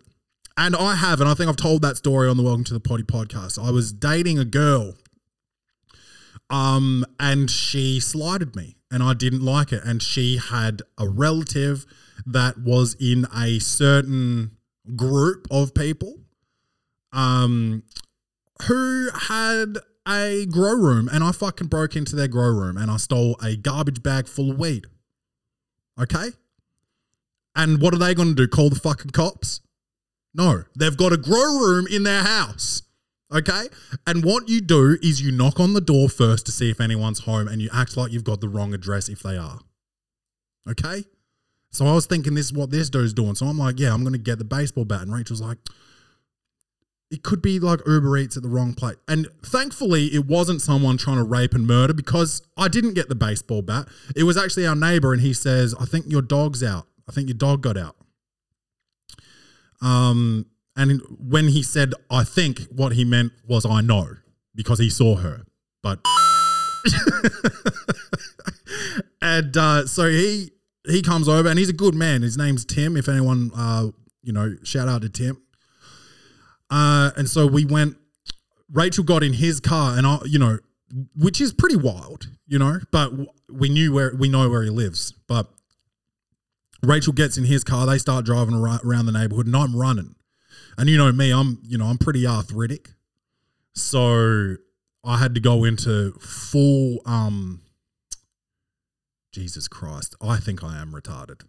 And 0.58 0.76
I 0.76 0.96
have, 0.96 1.22
and 1.22 1.30
I 1.30 1.34
think 1.34 1.50
I've 1.50 1.56
told 1.56 1.82
that 1.84 1.98
story 1.98 2.28
on 2.28 2.38
the 2.38 2.44
Welcome 2.44 2.64
to 2.66 2.74
the 2.74 2.80
Potty 2.80 3.04
podcast. 3.04 3.64
I 3.64 3.72
was 3.72 3.94
dating 3.94 4.38
a 4.38 4.46
girl, 4.46 4.96
um, 6.50 7.06
and 7.20 7.50
she 7.50 8.00
slighted 8.00 8.56
me, 8.56 8.76
and 8.92 9.02
I 9.02 9.14
didn't 9.14 9.44
like 9.44 9.72
it. 9.72 9.84
And 9.86 10.02
she 10.04 10.38
had 10.38 10.82
a 10.98 11.08
relative 11.08 11.86
that 12.26 12.58
was 12.58 12.96
in 13.00 13.28
a 13.34 13.60
certain 13.60 14.58
group 14.96 15.48
of 15.50 15.74
people, 15.74 16.20
um, 17.14 17.84
who 18.64 19.10
had 19.14 19.78
a 20.08 20.46
grow 20.48 20.74
room, 20.74 21.08
and 21.08 21.24
I 21.24 21.32
fucking 21.32 21.68
broke 21.68 21.96
into 21.96 22.16
their 22.16 22.28
grow 22.28 22.50
room, 22.50 22.76
and 22.76 22.92
I 22.92 22.98
stole 22.98 23.38
a 23.42 23.56
garbage 23.56 24.04
bag 24.04 24.28
full 24.28 24.52
of 24.52 24.60
weed. 24.60 24.86
Okay. 26.00 26.32
And 27.56 27.82
what 27.82 27.94
are 27.94 27.98
they 27.98 28.14
going 28.14 28.30
to 28.30 28.36
do? 28.36 28.48
Call 28.48 28.70
the 28.70 28.80
fucking 28.80 29.12
cops? 29.12 29.62
No, 30.34 30.64
they've 30.78 30.96
got 30.96 31.12
a 31.12 31.18
grow 31.18 31.60
room 31.60 31.88
in 31.88 32.04
their 32.04 32.24
house. 32.24 32.84
Okay. 33.34 33.68
And 34.06 34.24
what 34.24 34.50
you 34.50 34.62
do 34.62 34.98
is 35.02 35.22
you 35.22 35.32
knock 35.32 35.60
on 35.60 35.74
the 35.74 35.82
door 35.82 36.10
first 36.10 36.46
to 36.48 36.52
see 36.52 36.70
if 36.70 36.82
anyone's 36.82 37.20
home 37.20 37.48
and 37.48 37.62
you 37.62 37.70
act 37.74 37.96
like 37.96 38.12
you've 38.12 38.24
got 38.24 38.42
the 38.42 38.50
wrong 38.50 38.74
address 38.74 39.10
if 39.10 39.22
they 39.22 39.38
are. 39.38 39.60
Okay. 40.70 41.04
So 41.72 41.88
I 41.88 41.94
was 41.94 42.06
thinking 42.06 42.34
this 42.34 42.48
is 42.48 42.54
what 42.54 42.72
this 42.72 42.90
dude's 42.90 43.14
doing. 43.14 43.36
So 43.36 43.46
I'm 43.46 43.58
like, 43.58 43.80
yeah, 43.80 43.94
I'm 43.94 44.02
going 44.02 44.14
to 44.14 44.20
get 44.20 44.38
the 44.38 44.44
baseball 44.44 44.84
bat. 44.84 45.02
And 45.02 45.14
Rachel's 45.14 45.42
like, 45.42 45.58
it 47.10 47.24
could 47.24 47.42
be 47.42 47.60
like 47.60 47.80
Uber 47.86 48.18
Eats 48.18 48.38
at 48.38 48.44
the 48.44 48.50
wrong 48.50 48.74
place. 48.74 48.96
And 49.08 49.28
thankfully, 49.44 50.08
it 50.08 50.26
wasn't 50.26 50.62
someone 50.62 50.98
trying 50.98 51.18
to 51.18 51.24
rape 51.24 51.54
and 51.54 51.68
murder 51.68 51.94
because 51.94 52.42
I 52.58 52.68
didn't 52.68 52.94
get 52.94 53.10
the 53.10 53.16
baseball 53.16 53.62
bat. 53.62 53.88
It 54.16 54.24
was 54.24 54.38
actually 54.38 54.66
our 54.66 54.76
neighbor, 54.76 55.12
and 55.12 55.22
he 55.22 55.34
says, 55.34 55.76
I 55.78 55.86
think 55.86 56.06
your 56.08 56.22
dog's 56.22 56.64
out. 56.64 56.88
I 57.12 57.14
think 57.14 57.28
your 57.28 57.38
dog 57.38 57.62
got 57.62 57.76
out. 57.76 57.98
Um, 59.82 60.46
and 60.78 61.02
when 61.20 61.50
he 61.50 61.62
said, 61.62 61.94
I 62.10 62.24
think, 62.24 62.62
what 62.74 62.94
he 62.94 63.04
meant 63.04 63.34
was, 63.46 63.66
I 63.66 63.82
know, 63.82 64.16
because 64.56 64.80
he 64.80 64.90
saw 64.90 65.18
her. 65.18 65.42
But 65.84 66.00
and 69.22 69.58
uh, 69.58 69.88
so 69.88 70.10
he 70.10 70.52
he 70.88 71.02
comes 71.02 71.28
over 71.28 71.50
and 71.50 71.60
he's 71.60 71.68
a 71.68 71.74
good 71.74 71.96
man. 71.96 72.22
His 72.22 72.38
name's 72.38 72.64
Tim. 72.64 72.96
If 72.96 73.10
anyone, 73.10 73.52
uh, 73.54 73.88
you 74.22 74.32
know, 74.32 74.56
shout 74.64 74.88
out 74.88 75.02
to 75.02 75.10
Tim. 75.10 75.42
Uh, 76.70 77.12
and 77.18 77.28
so 77.28 77.46
we 77.46 77.66
went. 77.66 77.98
Rachel 78.72 79.04
got 79.04 79.22
in 79.22 79.34
his 79.34 79.60
car, 79.60 79.98
and 79.98 80.08
I, 80.08 80.20
you 80.24 80.40
know, 80.40 80.60
which 81.14 81.42
is 81.42 81.52
pretty 81.52 81.76
wild, 81.76 82.30
you 82.48 82.58
know. 82.58 82.80
But 82.90 83.12
we 83.50 83.68
knew 83.68 83.92
where 83.92 84.16
we 84.18 84.30
know 84.30 84.50
where 84.50 84.64
he 84.64 84.70
lives. 84.70 85.14
But 85.28 85.52
Rachel 86.84 87.14
gets 87.14 87.38
in 87.38 87.46
his 87.46 87.64
car. 87.64 87.86
They 87.86 87.98
start 87.98 88.26
driving 88.26 88.56
around 88.56 89.06
the 89.06 89.12
neighborhood, 89.12 89.46
and 89.46 89.56
I'm 89.56 89.76
running. 89.76 90.16
And 90.78 90.90
you 90.90 90.98
know 90.98 91.12
me, 91.12 91.32
I'm 91.32 91.60
you 91.64 91.78
know 91.78 91.86
I'm 91.86 91.98
pretty 91.98 92.26
arthritic, 92.26 92.90
so 93.74 94.56
I 95.04 95.18
had 95.18 95.36
to 95.36 95.42
go 95.42 95.64
into 95.64 96.14
full 96.20 97.00
um 97.06 97.62
Jesus 99.32 99.68
Christ, 99.68 100.16
I 100.22 100.38
think 100.38 100.64
I 100.64 100.82
am 100.82 100.92
retarded. 100.92 101.42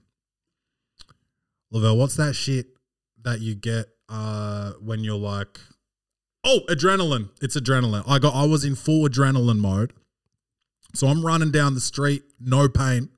Lavelle, 1.71 1.97
what's 1.97 2.17
that 2.17 2.35
shit 2.35 2.67
that 3.23 3.41
you 3.41 3.55
get 3.55 3.87
uh 4.09 4.73
when 4.81 5.01
you're 5.01 5.17
like 5.17 5.59
Oh, 6.45 6.61
adrenaline. 6.69 7.31
It's 7.41 7.57
adrenaline. 7.57 8.03
I 8.07 8.19
got 8.19 8.35
I 8.35 8.45
was 8.47 8.65
in 8.65 8.75
full 8.75 9.09
adrenaline 9.09 9.59
mode. 9.59 9.93
So 10.95 11.07
I'm 11.07 11.25
running 11.25 11.51
down 11.51 11.75
the 11.75 11.81
street, 11.81 12.23
no 12.41 12.69
pain. 12.69 13.09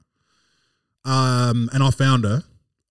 Um, 1.04 1.68
and 1.72 1.82
I 1.82 1.90
found 1.90 2.24
her 2.24 2.44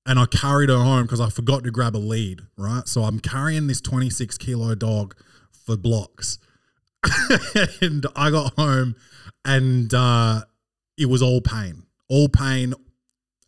and 0.06 0.20
I 0.20 0.26
carried 0.26 0.70
her 0.70 0.78
home 0.78 1.04
because 1.04 1.22
I 1.22 1.30
forgot 1.30 1.64
to 1.64 1.72
grab 1.72 1.96
a 1.96 1.98
lead, 1.98 2.42
right? 2.58 2.88
So 2.88 3.04
I'm 3.04 3.20
carrying 3.20 3.68
this 3.68 3.82
26 3.82 4.38
kilo 4.38 4.76
dog 4.76 5.16
for 5.52 5.78
blocks. 5.78 6.40
and 7.82 8.06
I 8.16 8.30
got 8.30 8.54
home 8.54 8.96
and 9.46 9.94
uh, 9.94 10.42
it 10.98 11.08
was 11.08 11.22
all 11.22 11.42
pain, 11.42 11.84
all 12.10 12.30
pain 12.30 12.74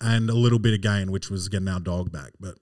and 0.02 0.30
a 0.30 0.34
little 0.34 0.60
bit 0.60 0.74
of 0.74 0.82
gain, 0.82 1.12
which 1.12 1.30
was 1.30 1.48
getting 1.50 1.68
our 1.68 1.80
dog 1.80 2.12
back. 2.12 2.32
But 2.40 2.56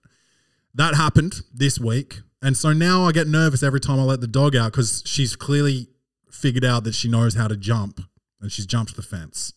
that 0.73 0.95
happened 0.95 1.41
this 1.53 1.79
week. 1.79 2.21
And 2.41 2.57
so 2.57 2.73
now 2.73 3.05
I 3.05 3.11
get 3.11 3.27
nervous 3.27 3.63
every 3.63 3.79
time 3.79 3.99
I 3.99 4.03
let 4.03 4.21
the 4.21 4.27
dog 4.27 4.55
out 4.55 4.71
because 4.71 5.01
she's 5.05 5.35
clearly 5.35 5.87
figured 6.29 6.65
out 6.65 6.83
that 6.83 6.93
she 6.93 7.07
knows 7.07 7.35
how 7.35 7.47
to 7.47 7.55
jump 7.55 8.01
and 8.41 8.51
she's 8.51 8.65
jumped 8.65 8.95
the 8.95 9.01
fence. 9.01 9.53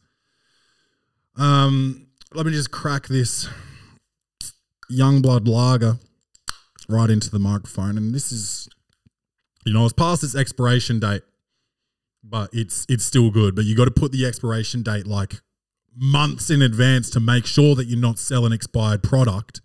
Um, 1.37 2.06
let 2.35 2.47
me 2.47 2.53
just 2.53 2.71
crack 2.71 3.07
this 3.09 3.49
Youngblood 4.91 5.49
lager 5.49 5.99
right 6.89 7.11
into 7.11 7.31
the 7.31 7.39
microphone. 7.39 7.97
And 7.97 8.15
this 8.15 8.31
is, 8.31 8.69
you 9.65 9.73
know, 9.73 9.85
it's 9.85 9.93
past 9.93 10.23
its 10.23 10.35
expiration 10.35 11.01
date, 11.01 11.23
but 12.23 12.51
it's 12.53 12.87
it's 12.89 13.05
still 13.05 13.31
good. 13.31 13.55
But 13.55 13.65
you 13.65 13.77
got 13.77 13.87
to 13.87 13.91
put 13.91 14.12
the 14.12 14.27
expiration 14.27 14.83
date 14.83 15.07
like 15.07 15.41
months 15.97 16.51
in 16.51 16.62
advance 16.62 17.11
to 17.11 17.21
make 17.21 17.47
sure 17.47 17.75
that 17.75 17.87
you're 17.87 17.99
not 17.99 18.19
selling 18.19 18.53
expired 18.53 19.03
product, 19.03 19.61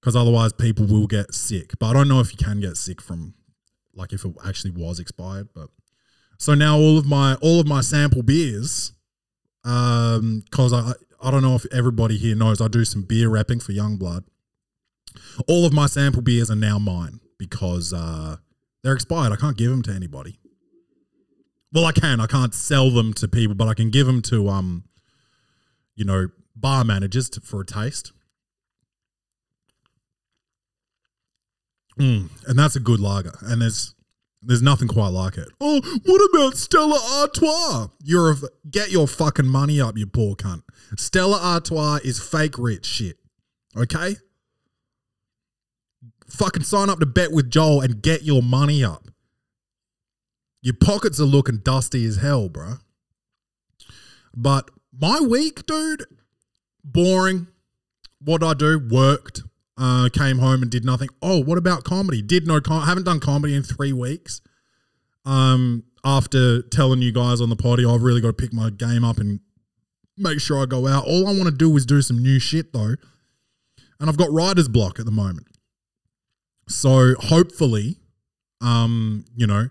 because 0.00 0.14
otherwise 0.14 0.52
people 0.52 0.86
will 0.86 1.06
get 1.06 1.34
sick. 1.34 1.72
But 1.78 1.90
I 1.90 1.92
don't 1.94 2.08
know 2.08 2.20
if 2.20 2.32
you 2.32 2.38
can 2.38 2.60
get 2.60 2.76
sick 2.76 3.00
from 3.00 3.34
like 3.94 4.12
if 4.12 4.24
it 4.24 4.34
actually 4.46 4.72
was 4.72 4.98
expired. 5.00 5.48
But 5.54 5.68
so 6.38 6.54
now 6.54 6.76
all 6.76 6.98
of 6.98 7.06
my 7.06 7.36
all 7.40 7.60
of 7.60 7.66
my 7.66 7.80
sample 7.80 8.22
beers, 8.22 8.92
um, 9.64 10.42
because 10.50 10.72
I 10.72 10.92
I 11.22 11.30
don't 11.30 11.42
know 11.42 11.54
if 11.54 11.66
everybody 11.72 12.16
here 12.18 12.34
knows 12.34 12.60
I 12.60 12.68
do 12.68 12.84
some 12.84 13.02
beer 13.02 13.28
wrapping 13.28 13.60
for 13.60 13.72
Youngblood. 13.72 14.24
All 15.46 15.64
of 15.64 15.72
my 15.72 15.86
sample 15.86 16.22
beers 16.22 16.50
are 16.50 16.56
now 16.56 16.78
mine 16.78 17.20
because 17.38 17.92
uh, 17.92 18.36
they're 18.82 18.94
expired. 18.94 19.32
I 19.32 19.36
can't 19.36 19.56
give 19.56 19.70
them 19.70 19.82
to 19.82 19.92
anybody. 19.92 20.38
Well, 21.72 21.84
I 21.84 21.92
can. 21.92 22.20
I 22.20 22.26
can't 22.26 22.54
sell 22.54 22.90
them 22.90 23.14
to 23.14 23.28
people, 23.28 23.54
but 23.54 23.68
I 23.68 23.74
can 23.74 23.90
give 23.90 24.06
them 24.06 24.20
to 24.22 24.48
um, 24.48 24.84
you 25.94 26.04
know, 26.04 26.28
bar 26.56 26.84
managers 26.84 27.30
to, 27.30 27.40
for 27.40 27.60
a 27.60 27.66
taste. 27.66 28.12
Mm, 31.98 32.30
and 32.48 32.58
that's 32.58 32.76
a 32.76 32.80
good 32.80 33.00
lager. 33.00 33.32
And 33.42 33.62
there's 33.62 33.94
there's 34.42 34.62
nothing 34.62 34.88
quite 34.88 35.08
like 35.08 35.36
it. 35.38 35.48
Oh, 35.60 35.80
what 36.04 36.30
about 36.30 36.56
Stella 36.56 36.98
Artois? 37.20 37.88
You're 38.02 38.32
a, 38.32 38.36
get 38.70 38.90
your 38.90 39.06
fucking 39.06 39.46
money 39.46 39.80
up, 39.80 39.96
you 39.96 40.06
poor 40.06 40.34
cunt. 40.34 40.62
Stella 40.96 41.38
Artois 41.40 42.00
is 42.04 42.20
fake 42.20 42.58
rich 42.58 42.84
shit. 42.84 43.18
Okay? 43.76 44.16
Fucking 46.28 46.64
sign 46.64 46.90
up 46.90 46.98
to 46.98 47.06
bet 47.06 47.32
with 47.32 47.50
Joel 47.50 47.82
and 47.82 48.02
get 48.02 48.22
your 48.22 48.42
money 48.42 48.82
up. 48.82 49.08
Your 50.60 50.74
pockets 50.74 51.20
are 51.20 51.24
looking 51.24 51.58
dusty 51.58 52.04
as 52.04 52.16
hell, 52.16 52.48
bro. 52.48 52.74
But 54.34 54.70
my 54.92 55.20
week, 55.20 55.66
dude, 55.66 56.04
boring. 56.84 57.48
What 58.20 58.42
I 58.42 58.54
do 58.54 58.78
worked. 58.78 59.42
Uh, 59.84 60.08
came 60.10 60.38
home 60.38 60.62
and 60.62 60.70
did 60.70 60.84
nothing. 60.84 61.08
Oh, 61.20 61.42
what 61.42 61.58
about 61.58 61.82
comedy? 61.82 62.22
Did 62.22 62.46
no 62.46 62.60
com- 62.60 62.84
haven't 62.84 63.02
done 63.02 63.18
comedy 63.18 63.56
in 63.56 63.64
three 63.64 63.92
weeks. 63.92 64.40
Um, 65.24 65.82
after 66.04 66.62
telling 66.62 67.02
you 67.02 67.10
guys 67.10 67.40
on 67.40 67.48
the 67.48 67.56
potty, 67.56 67.84
I've 67.84 68.02
really 68.02 68.20
got 68.20 68.28
to 68.28 68.32
pick 68.32 68.52
my 68.52 68.70
game 68.70 69.04
up 69.04 69.18
and 69.18 69.40
make 70.16 70.40
sure 70.40 70.62
I 70.62 70.66
go 70.66 70.86
out. 70.86 71.04
All 71.04 71.26
I 71.26 71.32
want 71.32 71.46
to 71.46 71.50
do 71.50 71.76
is 71.76 71.84
do 71.84 72.00
some 72.00 72.22
new 72.22 72.38
shit 72.38 72.72
though, 72.72 72.94
and 73.98 74.08
I've 74.08 74.16
got 74.16 74.30
writer's 74.30 74.68
block 74.68 75.00
at 75.00 75.04
the 75.04 75.10
moment. 75.10 75.48
So 76.68 77.14
hopefully, 77.18 77.96
um, 78.60 79.24
you 79.34 79.48
know, 79.48 79.70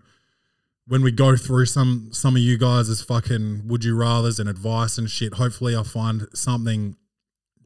when 0.88 1.04
we 1.04 1.12
go 1.14 1.38
through 1.38 1.68
some 1.68 2.10
some 2.12 2.36
of 2.36 2.42
you 2.42 2.58
guys' 2.58 3.02
fucking 3.02 3.62
would 3.66 3.86
you 3.86 3.96
rather's 3.96 4.42
and 4.42 4.50
advice 4.50 4.98
and 4.98 5.10
shit, 5.10 5.36
hopefully 5.36 5.74
I 5.74 5.84
find 5.84 6.28
something 6.34 6.98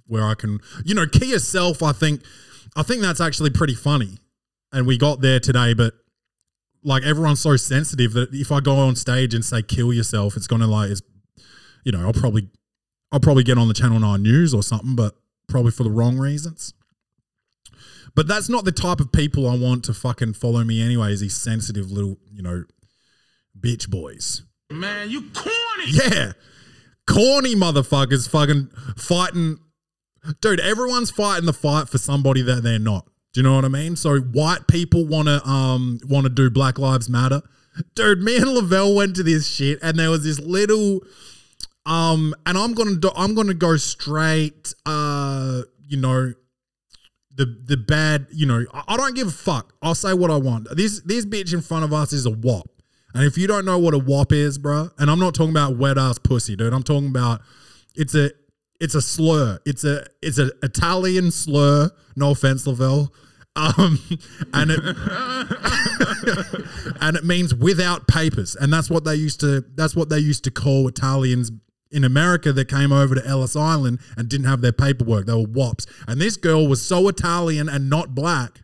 where 0.07 0.23
I 0.23 0.33
can, 0.35 0.59
you 0.83 0.95
know, 0.95 1.05
key 1.05 1.31
yourself. 1.31 1.81
I 1.83 1.91
think, 1.91 2.21
I 2.75 2.83
think 2.83 3.01
that's 3.01 3.21
actually 3.21 3.49
pretty 3.49 3.75
funny, 3.75 4.17
and 4.71 4.85
we 4.85 4.97
got 4.97 5.21
there 5.21 5.39
today. 5.39 5.73
But 5.73 5.93
like 6.83 7.03
everyone's 7.03 7.41
so 7.41 7.55
sensitive 7.55 8.13
that 8.13 8.33
if 8.33 8.51
I 8.51 8.59
go 8.59 8.75
on 8.75 8.95
stage 8.95 9.33
and 9.33 9.43
say 9.43 9.61
kill 9.61 9.91
yourself, 9.93 10.35
it's 10.35 10.47
gonna 10.47 10.67
like, 10.67 10.91
it's, 10.91 11.01
you 11.83 11.91
know, 11.91 12.05
I'll 12.05 12.13
probably, 12.13 12.49
I'll 13.11 13.19
probably 13.19 13.43
get 13.43 13.57
on 13.57 13.67
the 13.67 13.73
Channel 13.73 13.99
Nine 13.99 14.23
News 14.23 14.53
or 14.53 14.63
something, 14.63 14.95
but 14.95 15.15
probably 15.47 15.71
for 15.71 15.83
the 15.83 15.91
wrong 15.91 16.17
reasons. 16.17 16.73
But 18.15 18.27
that's 18.27 18.47
not 18.47 18.63
the 18.63 18.71
type 18.71 18.99
of 18.99 19.11
people 19.11 19.47
I 19.47 19.57
want 19.57 19.83
to 19.85 19.93
fucking 19.93 20.33
follow 20.33 20.63
me 20.63 20.81
anyways. 20.81 21.19
These 21.19 21.35
sensitive 21.35 21.91
little, 21.91 22.17
you 22.31 22.41
know, 22.41 22.63
bitch 23.59 23.89
boys. 23.89 24.43
Man, 24.71 25.09
you 25.09 25.29
corny. 25.33 25.87
Yeah. 25.87 26.31
Corny 27.07 27.55
motherfuckers 27.55 28.29
fucking 28.29 28.69
fighting. 28.97 29.59
Dude, 30.41 30.59
everyone's 30.59 31.11
fighting 31.11 31.45
the 31.45 31.53
fight 31.53 31.89
for 31.89 31.97
somebody 31.97 32.41
that 32.41 32.63
they're 32.63 32.79
not. 32.79 33.05
Do 33.33 33.41
you 33.41 33.43
know 33.43 33.55
what 33.55 33.65
I 33.65 33.69
mean? 33.69 33.95
So 33.95 34.19
white 34.19 34.67
people 34.67 35.05
want 35.05 35.27
to 35.27 35.45
um 35.47 35.99
want 36.07 36.25
to 36.25 36.29
do 36.29 36.49
Black 36.49 36.79
Lives 36.79 37.09
Matter. 37.09 37.41
Dude, 37.93 38.21
me 38.21 38.37
and 38.37 38.49
Lavelle 38.49 38.95
went 38.95 39.15
to 39.17 39.23
this 39.23 39.47
shit 39.47 39.79
and 39.81 39.99
there 39.99 40.09
was 40.09 40.23
this 40.23 40.39
little 40.39 41.01
um 41.85 42.33
and 42.45 42.57
I'm 42.57 42.73
to 42.73 42.95
do, 42.95 43.11
I'm 43.15 43.35
to 43.35 43.53
go 43.53 43.75
straight 43.77 44.73
uh 44.85 45.63
you 45.85 45.97
know 45.97 46.33
the 47.35 47.45
the 47.65 47.77
bad, 47.77 48.27
you 48.31 48.45
know, 48.45 48.65
I, 48.73 48.83
I 48.89 48.97
don't 48.97 49.15
give 49.15 49.27
a 49.27 49.31
fuck. 49.31 49.73
I'll 49.81 49.95
say 49.95 50.13
what 50.13 50.31
I 50.31 50.37
want. 50.37 50.67
This 50.75 51.01
this 51.01 51.25
bitch 51.25 51.53
in 51.53 51.61
front 51.61 51.83
of 51.83 51.93
us 51.93 52.13
is 52.13 52.25
a 52.25 52.31
wop. 52.31 52.69
And 53.13 53.23
if 53.23 53.37
you 53.37 53.47
don't 53.47 53.65
know 53.65 53.77
what 53.77 53.93
a 53.93 53.97
wop 53.97 54.31
is, 54.31 54.57
bro, 54.57 54.89
and 54.97 55.09
I'm 55.09 55.19
not 55.19 55.35
talking 55.35 55.51
about 55.51 55.77
wet 55.77 55.97
ass 55.97 56.17
pussy, 56.17 56.55
dude. 56.55 56.73
I'm 56.73 56.83
talking 56.83 57.07
about 57.07 57.41
it's 57.95 58.15
a 58.15 58.31
it's 58.79 58.95
a 58.95 59.01
slur. 59.01 59.59
It's 59.65 59.83
a 59.83 60.05
it's 60.21 60.37
an 60.37 60.51
Italian 60.63 61.31
slur. 61.31 61.89
No 62.15 62.31
offense, 62.31 62.67
Lavelle. 62.67 63.13
Um, 63.55 63.99
and 64.53 64.71
it 64.71 64.79
and 67.01 67.17
it 67.17 67.23
means 67.23 67.55
without 67.55 68.07
papers, 68.07 68.55
and 68.55 68.71
that's 68.71 68.89
what 68.89 69.03
they 69.03 69.15
used 69.15 69.39
to 69.41 69.65
that's 69.75 69.95
what 69.95 70.09
they 70.09 70.19
used 70.19 70.43
to 70.45 70.51
call 70.51 70.87
Italians 70.87 71.51
in 71.91 72.03
America 72.03 72.51
that 72.51 72.67
came 72.67 72.91
over 72.91 73.15
to 73.15 73.25
Ellis 73.25 73.55
Island 73.55 73.99
and 74.17 74.27
didn't 74.27 74.47
have 74.47 74.61
their 74.61 74.73
paperwork. 74.73 75.25
They 75.25 75.33
were 75.33 75.47
wops, 75.47 75.85
and 76.07 76.19
this 76.19 76.37
girl 76.37 76.67
was 76.67 76.85
so 76.85 77.07
Italian 77.07 77.69
and 77.69 77.89
not 77.89 78.13
black 78.13 78.61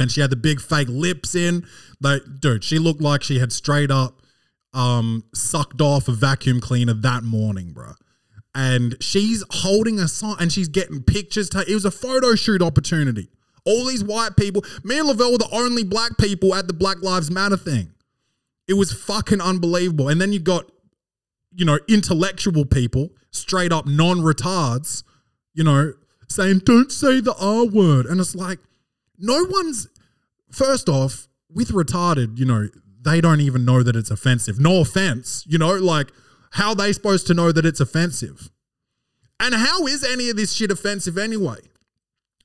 and 0.00 0.10
she 0.10 0.20
had 0.20 0.30
the 0.30 0.36
big 0.36 0.60
fake 0.60 0.88
lips 0.88 1.34
in. 1.34 1.66
Like, 2.00 2.22
dude, 2.40 2.64
she 2.64 2.78
looked 2.78 3.00
like 3.00 3.22
she 3.22 3.38
had 3.38 3.52
straight 3.52 3.90
up 3.90 4.22
um, 4.72 5.24
sucked 5.34 5.80
off 5.80 6.08
a 6.08 6.12
vacuum 6.12 6.60
cleaner 6.60 6.94
that 6.94 7.24
morning, 7.24 7.72
bro. 7.72 7.92
And 8.54 8.96
she's 9.00 9.44
holding 9.50 10.00
a 10.00 10.08
sign 10.08 10.36
and 10.40 10.52
she's 10.52 10.68
getting 10.68 11.02
pictures. 11.02 11.48
Ta- 11.48 11.64
it 11.68 11.74
was 11.74 11.84
a 11.84 11.90
photo 11.90 12.34
shoot 12.34 12.62
opportunity. 12.62 13.28
All 13.64 13.86
these 13.86 14.02
white 14.02 14.36
people, 14.36 14.64
me 14.82 14.98
and 14.98 15.08
Lavelle 15.08 15.32
were 15.32 15.38
the 15.38 15.48
only 15.52 15.84
black 15.84 16.16
people 16.18 16.54
at 16.54 16.66
the 16.66 16.72
Black 16.72 17.02
Lives 17.02 17.30
Matter 17.30 17.56
thing. 17.56 17.92
It 18.66 18.74
was 18.74 18.92
fucking 18.92 19.40
unbelievable. 19.40 20.08
And 20.08 20.20
then 20.20 20.32
you 20.32 20.40
got, 20.40 20.70
you 21.54 21.64
know, 21.64 21.78
intellectual 21.88 22.64
people, 22.64 23.10
straight 23.30 23.72
up 23.72 23.86
non 23.86 24.18
retards, 24.18 25.02
you 25.54 25.64
know, 25.64 25.92
saying, 26.28 26.60
don't 26.64 26.90
say 26.90 27.20
the 27.20 27.34
R 27.38 27.66
word. 27.66 28.06
And 28.06 28.20
it's 28.20 28.34
like, 28.34 28.58
no 29.18 29.44
one's 29.48 29.88
first 30.50 30.88
off 30.88 31.28
with 31.50 31.68
retarded 31.68 32.38
you 32.38 32.44
know 32.44 32.68
they 33.02 33.20
don't 33.20 33.40
even 33.40 33.64
know 33.64 33.82
that 33.82 33.96
it's 33.96 34.10
offensive. 34.10 34.58
No 34.58 34.80
offense, 34.80 35.44
you 35.46 35.56
know, 35.56 35.74
like 35.74 36.08
how 36.52 36.70
are 36.70 36.74
they 36.74 36.92
supposed 36.92 37.26
to 37.28 37.34
know 37.34 37.52
that 37.52 37.66
it's 37.66 37.80
offensive? 37.80 38.50
And 39.40 39.54
how 39.54 39.86
is 39.86 40.04
any 40.04 40.30
of 40.30 40.36
this 40.36 40.52
shit 40.52 40.70
offensive 40.70 41.16
anyway? 41.16 41.58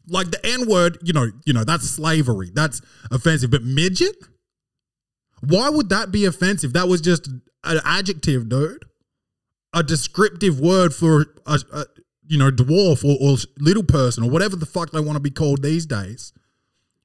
Like 0.08 0.32
the 0.32 0.46
N 0.46 0.68
word, 0.68 0.98
you 1.02 1.14
know, 1.14 1.30
you 1.46 1.54
know, 1.54 1.64
that's 1.64 1.90
slavery. 1.90 2.52
That's 2.54 2.82
offensive. 3.10 3.52
But 3.52 3.64
midget? 3.64 4.16
Why 5.42 5.70
would 5.70 5.90
that 5.90 6.12
be 6.12 6.26
offensive? 6.26 6.74
That 6.74 6.88
was 6.88 7.02
just 7.02 7.28
an 7.64 7.80
adjective, 7.84 8.50
dude. 8.50 8.84
A 9.74 9.82
descriptive 9.82 10.60
word 10.60 10.94
for 10.94 11.26
a, 11.46 11.60
a 11.74 11.86
you 12.28 12.38
know, 12.38 12.52
dwarf 12.52 13.04
or, 13.04 13.18
or 13.20 13.38
little 13.58 13.84
person 13.84 14.24
or 14.24 14.30
whatever 14.30 14.56
the 14.56 14.66
fuck 14.66 14.92
they 14.92 15.00
want 15.00 15.16
to 15.16 15.22
be 15.22 15.32
called 15.32 15.64
these 15.64 15.86
days. 15.86 16.34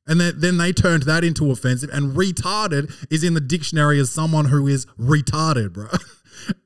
And 0.07 0.21
then, 0.21 0.35
then 0.39 0.57
they 0.57 0.73
turned 0.73 1.03
that 1.05 1.23
into 1.23 1.51
offensive. 1.51 1.91
And 1.93 2.17
retarded 2.17 3.07
is 3.11 3.23
in 3.23 3.35
the 3.35 3.41
dictionary 3.41 4.01
as 4.01 4.11
someone 4.11 4.47
who 4.47 4.67
is 4.67 4.87
retarded, 4.99 5.75
bro. 5.75 5.89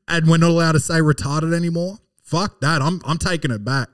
and 0.09 0.29
we're 0.29 0.39
not 0.39 0.51
allowed 0.51 0.73
to 0.73 0.81
say 0.81 0.95
retarded 0.95 1.55
anymore. 1.55 1.99
Fuck 2.23 2.61
that. 2.61 2.83
I'm 2.83 3.01
I'm 3.05 3.19
taking 3.19 3.51
it 3.51 3.65
back. 3.65 3.89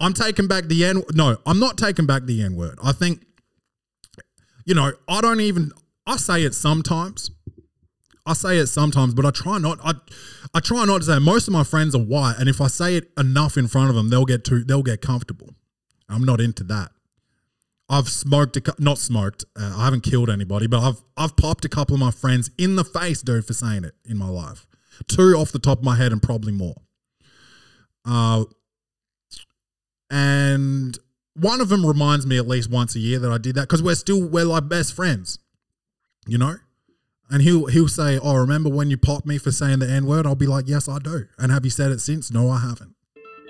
I'm 0.00 0.12
taking 0.12 0.48
back 0.48 0.64
the 0.64 0.84
N. 0.84 1.02
No, 1.12 1.36
I'm 1.46 1.60
not 1.60 1.78
taking 1.78 2.06
back 2.06 2.24
the 2.24 2.42
N 2.42 2.56
word. 2.56 2.78
I 2.82 2.92
think, 2.92 3.24
you 4.64 4.74
know, 4.74 4.92
I 5.08 5.20
don't 5.20 5.40
even. 5.40 5.72
I 6.06 6.16
say 6.16 6.42
it 6.42 6.54
sometimes. 6.54 7.30
I 8.26 8.34
say 8.34 8.58
it 8.58 8.66
sometimes, 8.66 9.14
but 9.14 9.24
I 9.24 9.30
try 9.30 9.58
not. 9.58 9.78
I 9.84 9.94
I 10.54 10.60
try 10.60 10.84
not 10.84 10.98
to 10.98 11.04
say. 11.04 11.16
it. 11.16 11.20
Most 11.20 11.46
of 11.48 11.52
my 11.52 11.64
friends 11.64 11.94
are 11.94 12.02
white, 12.02 12.36
and 12.38 12.48
if 12.48 12.60
I 12.60 12.66
say 12.66 12.96
it 12.96 13.10
enough 13.16 13.56
in 13.56 13.68
front 13.68 13.90
of 13.90 13.96
them, 13.96 14.10
they'll 14.10 14.24
get 14.24 14.44
too. 14.44 14.64
They'll 14.64 14.82
get 14.82 15.00
comfortable. 15.00 15.50
I'm 16.08 16.24
not 16.24 16.40
into 16.40 16.64
that. 16.64 16.90
I've 17.92 18.08
smoked 18.08 18.56
a 18.56 18.74
not 18.78 18.96
smoked. 18.96 19.44
Uh, 19.54 19.74
I 19.76 19.84
haven't 19.84 20.02
killed 20.02 20.30
anybody, 20.30 20.66
but 20.66 20.80
I've 20.80 21.02
I've 21.14 21.36
popped 21.36 21.66
a 21.66 21.68
couple 21.68 21.92
of 21.94 22.00
my 22.00 22.10
friends 22.10 22.50
in 22.56 22.76
the 22.76 22.84
face, 22.84 23.20
dude, 23.20 23.44
for 23.44 23.52
saying 23.52 23.84
it 23.84 23.94
in 24.06 24.16
my 24.16 24.28
life. 24.28 24.66
Two 25.08 25.34
off 25.36 25.52
the 25.52 25.58
top 25.58 25.78
of 25.80 25.84
my 25.84 25.96
head, 25.96 26.10
and 26.10 26.22
probably 26.22 26.52
more. 26.52 26.76
Uh, 28.06 28.44
and 30.10 30.98
one 31.34 31.60
of 31.60 31.68
them 31.68 31.84
reminds 31.84 32.26
me 32.26 32.38
at 32.38 32.48
least 32.48 32.70
once 32.70 32.96
a 32.96 32.98
year 32.98 33.18
that 33.18 33.30
I 33.30 33.36
did 33.36 33.56
that 33.56 33.62
because 33.62 33.82
we're 33.82 33.94
still 33.94 34.26
we're 34.26 34.46
like 34.46 34.70
best 34.70 34.94
friends, 34.94 35.38
you 36.26 36.38
know. 36.38 36.56
And 37.28 37.42
he'll 37.42 37.66
he'll 37.66 37.88
say, 37.88 38.18
"Oh, 38.18 38.36
remember 38.36 38.70
when 38.70 38.88
you 38.88 38.96
popped 38.96 39.26
me 39.26 39.36
for 39.36 39.52
saying 39.52 39.80
the 39.80 39.90
n 39.90 40.06
word?" 40.06 40.26
I'll 40.26 40.34
be 40.34 40.46
like, 40.46 40.66
"Yes, 40.66 40.88
I 40.88 40.98
do." 40.98 41.26
And 41.36 41.52
have 41.52 41.66
you 41.66 41.70
said 41.70 41.90
it 41.90 42.00
since? 42.00 42.30
No, 42.30 42.48
I 42.48 42.60
haven't. 42.60 42.94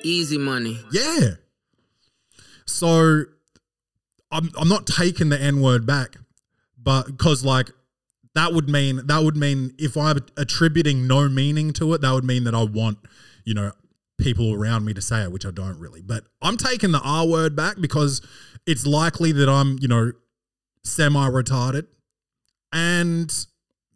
Easy 0.03 0.37
money. 0.37 0.81
Yeah. 0.91 1.35
So 2.67 3.27
I'm 4.33 4.51
I'm 4.59 4.69
not 4.69 4.87
taking 4.87 5.29
the 5.29 5.41
N 5.41 5.61
word 5.61 5.87
back, 5.87 6.17
but 6.77 7.07
because 7.07 7.45
like 7.45 7.71
that 8.35 8.53
would 8.53 8.69
mean 8.69 9.07
that 9.07 9.23
would 9.23 9.37
mean 9.37 9.75
if 9.79 9.97
I'm 9.97 10.19
attributing 10.37 11.07
no 11.07 11.29
meaning 11.29 11.73
to 11.75 11.93
it, 11.95 12.01
that 12.01 12.13
would 12.13 12.25
mean 12.25 12.45
that 12.45 12.55
I 12.55 12.65
want, 12.65 12.99
you 13.45 13.55
know, 13.55 13.73
people 14.19 14.55
around 14.55 14.85
me 14.85 14.95
to 14.95 15.03
say 15.03 15.23
it, 15.23 15.33
which 15.33 15.45
I 15.45 15.51
don't 15.51 15.79
really. 15.79 16.01
But 16.01 16.25
I'm 16.41 16.57
taking 16.57 16.93
the 16.93 17.01
R 17.01 17.27
word 17.27 17.55
back 17.55 17.77
because 17.81 18.23
it's 18.67 18.87
likely 18.87 19.33
that 19.33 19.49
I'm, 19.49 19.79
you 19.81 19.89
know, 19.89 20.13
semi 20.85 21.29
retarded 21.29 21.87
and 22.73 23.33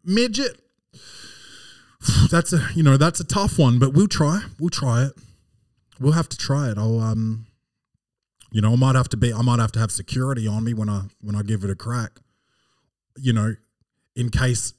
midget. 0.03 0.61
That's 2.29 2.53
a 2.53 2.69
you 2.75 2.83
know 2.83 2.95
that's 2.95 3.19
a 3.19 3.25
tough 3.25 3.57
one, 3.59 3.79
but 3.79 3.93
we'll 3.93 4.07
try. 4.07 4.41
We'll 4.59 4.69
try 4.69 5.05
it. 5.05 5.13
We'll 5.99 6.13
have 6.13 6.29
to 6.29 6.37
try 6.37 6.69
it. 6.69 6.77
I'll 6.77 6.99
um, 6.99 7.46
you 8.51 8.61
know, 8.61 8.73
I 8.73 8.75
might 8.75 8.95
have 8.95 9.09
to 9.09 9.17
be. 9.17 9.33
I 9.33 9.41
might 9.41 9.59
have 9.59 9.71
to 9.73 9.79
have 9.79 9.91
security 9.91 10.47
on 10.47 10.63
me 10.63 10.73
when 10.73 10.89
I 10.89 11.03
when 11.21 11.35
I 11.35 11.41
give 11.43 11.63
it 11.63 11.69
a 11.69 11.75
crack. 11.75 12.19
You 13.17 13.33
know, 13.33 13.55
in 14.15 14.29
case. 14.29 14.73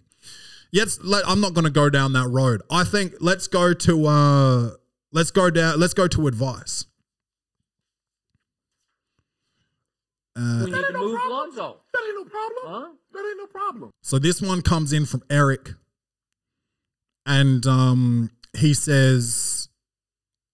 yes, 0.70 0.98
let, 1.02 1.26
I'm 1.26 1.40
not 1.40 1.54
going 1.54 1.64
to 1.64 1.70
go 1.70 1.90
down 1.90 2.12
that 2.14 2.28
road. 2.28 2.62
I 2.70 2.84
think 2.84 3.14
let's 3.20 3.46
go 3.46 3.74
to 3.74 4.06
uh, 4.06 4.70
let's 5.12 5.30
go 5.30 5.50
down. 5.50 5.78
Let's 5.78 5.94
go 5.94 6.08
to 6.08 6.26
advice. 6.26 6.86
Uh, 10.34 10.62
We 10.64 10.70
need 10.70 10.82
to 10.82 10.92
move 10.98 11.20
Lonzo. 11.28 11.80
That 11.92 12.02
ain't 12.06 12.16
no 12.16 12.24
problem. 12.24 12.64
Huh? 12.64 12.88
That 13.12 13.26
ain't 13.28 13.38
no 13.38 13.46
problem. 13.46 13.90
So 14.00 14.18
this 14.18 14.40
one 14.40 14.62
comes 14.62 14.92
in 14.92 15.04
from 15.04 15.22
Eric, 15.28 15.70
and 17.26 17.66
um, 17.66 18.30
he 18.56 18.72
says, 18.72 19.61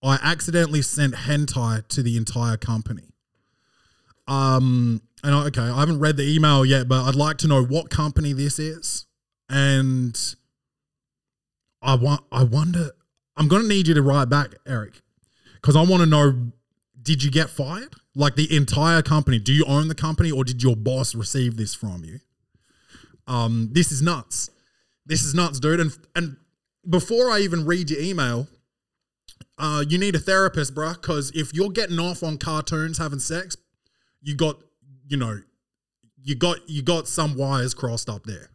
"I 0.03 0.19
accidentally 0.23 0.83
sent 0.83 1.15
hentai 1.15 1.87
to 1.89 2.03
the 2.03 2.17
entire 2.17 2.57
company." 2.57 3.15
Um, 4.27 5.03
and 5.25 5.35
I, 5.35 5.47
okay, 5.47 5.63
I 5.63 5.81
haven't 5.81 6.01
read 6.01 6.17
the 6.17 6.35
email 6.35 6.65
yet, 6.65 6.87
but 6.87 7.03
I'd 7.05 7.15
like 7.15 7.39
to 7.39 7.49
know 7.49 7.65
what 7.65 7.91
company 7.91 8.33
this 8.33 8.59
is, 8.59 9.07
and 9.49 10.17
I 11.83 11.95
want, 11.95 12.23
I 12.31 12.45
wonder. 12.45 12.91
I'm 13.37 13.49
gonna 13.49 13.69
need 13.69 13.89
you 13.89 13.95
to 13.95 14.03
write 14.03 14.29
back, 14.29 14.55
Eric, 14.67 15.01
because 15.55 15.77
I 15.77 15.83
want 15.83 16.03
to 16.03 16.07
know. 16.07 16.53
Did 17.01 17.23
you 17.23 17.31
get 17.31 17.49
fired? 17.49 17.95
Like 18.15 18.35
the 18.35 18.55
entire 18.55 19.01
company? 19.01 19.39
Do 19.39 19.53
you 19.53 19.65
own 19.65 19.89
the 19.89 19.95
company, 19.95 20.31
or 20.31 20.45
did 20.45 20.63
your 20.63 20.77
boss 20.77 21.15
receive 21.15 21.57
this 21.57 21.75
from 21.75 22.05
you? 22.05 22.19
Um, 23.27 23.71
this 23.73 23.93
is 23.93 24.03
nuts. 24.03 24.51
This 25.07 25.23
is 25.23 25.35
nuts, 25.35 25.61
dude. 25.61 25.81
And 25.81 25.97
and 26.15 26.37
before 26.89 27.31
I 27.31 27.41
even 27.41 27.65
read 27.65 27.91
your 27.91 28.01
email, 28.01 28.49
uh, 29.59 29.85
you 29.89 29.99
need 29.99 30.15
a 30.15 30.19
therapist, 30.19 30.75
bruh. 30.75 30.95
Because 31.01 31.31
if 31.35 31.53
you're 31.55 31.71
getting 31.71 31.99
off 31.99 32.23
on 32.23 32.39
cartoons 32.39 32.99
having 32.99 33.19
sex, 33.19 33.57
you 34.23 34.35
got, 34.35 34.59
you 35.09 35.17
know, 35.17 35.41
you 36.23 36.35
got 36.35 36.69
you 36.69 36.83
got 36.83 37.09
some 37.09 37.37
wires 37.37 37.75
crossed 37.75 38.09
up 38.09 38.25
there. 38.25 38.51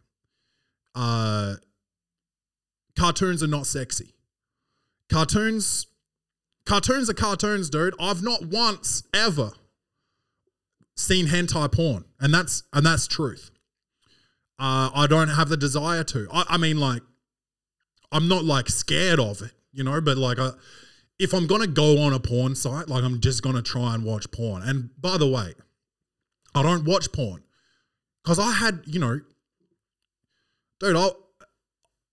Uh, 0.94 1.54
cartoons 2.96 3.42
are 3.42 3.48
not 3.48 3.66
sexy. 3.66 4.14
Cartoons, 5.10 5.86
cartoons 6.66 7.10
are 7.10 7.14
cartoons, 7.14 7.68
dude. 7.70 7.94
I've 7.98 8.22
not 8.22 8.46
once 8.46 9.02
ever 9.12 9.52
seen 10.96 11.26
hentai 11.26 11.72
porn, 11.72 12.04
and 12.20 12.32
that's 12.32 12.62
and 12.72 12.86
that's 12.86 13.06
truth. 13.06 13.50
Uh, 14.58 14.90
I 14.94 15.06
don't 15.08 15.28
have 15.28 15.48
the 15.48 15.56
desire 15.56 16.04
to. 16.04 16.28
I, 16.32 16.44
I 16.50 16.56
mean, 16.58 16.78
like, 16.78 17.02
I'm 18.12 18.28
not 18.28 18.44
like 18.44 18.68
scared 18.68 19.18
of 19.18 19.42
it, 19.42 19.50
you 19.72 19.82
know. 19.82 20.00
But 20.00 20.16
like, 20.16 20.38
I, 20.38 20.50
if 21.18 21.32
I'm 21.32 21.46
gonna 21.46 21.66
go 21.66 21.98
on 21.98 22.12
a 22.12 22.20
porn 22.20 22.54
site, 22.54 22.88
like, 22.88 23.04
I'm 23.04 23.20
just 23.20 23.42
gonna 23.42 23.62
try 23.62 23.94
and 23.94 24.04
watch 24.04 24.30
porn. 24.30 24.62
And 24.62 24.90
by 25.00 25.16
the 25.16 25.28
way, 25.28 25.54
I 26.54 26.62
don't 26.62 26.84
watch 26.84 27.12
porn 27.12 27.42
because 28.22 28.38
I 28.38 28.52
had, 28.52 28.82
you 28.86 28.98
know, 28.98 29.20
dude, 30.80 30.96
I 30.96 31.10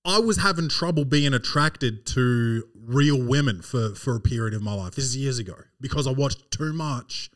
I 0.04 0.20
was 0.20 0.38
having 0.38 0.68
trouble 0.68 1.06
being 1.06 1.34
attracted 1.34 2.06
to 2.08 2.64
real 2.76 3.22
women 3.22 3.62
for 3.62 3.94
for 3.96 4.16
a 4.16 4.20
period 4.20 4.54
of 4.54 4.62
my 4.64 4.74
life. 4.74 4.96
This 4.96 5.06
is 5.06 5.18
years 5.18 5.40
ago 5.40 5.56
because 5.80 6.08
I 6.08 6.12
watched 6.12 6.52
too 6.52 6.74
much, 6.74 7.30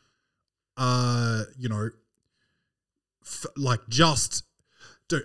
uh, 0.76 1.44
you 1.56 1.68
know, 1.68 1.90
f- 3.24 3.46
like 3.56 3.80
just 3.88 4.44
dude, 5.08 5.24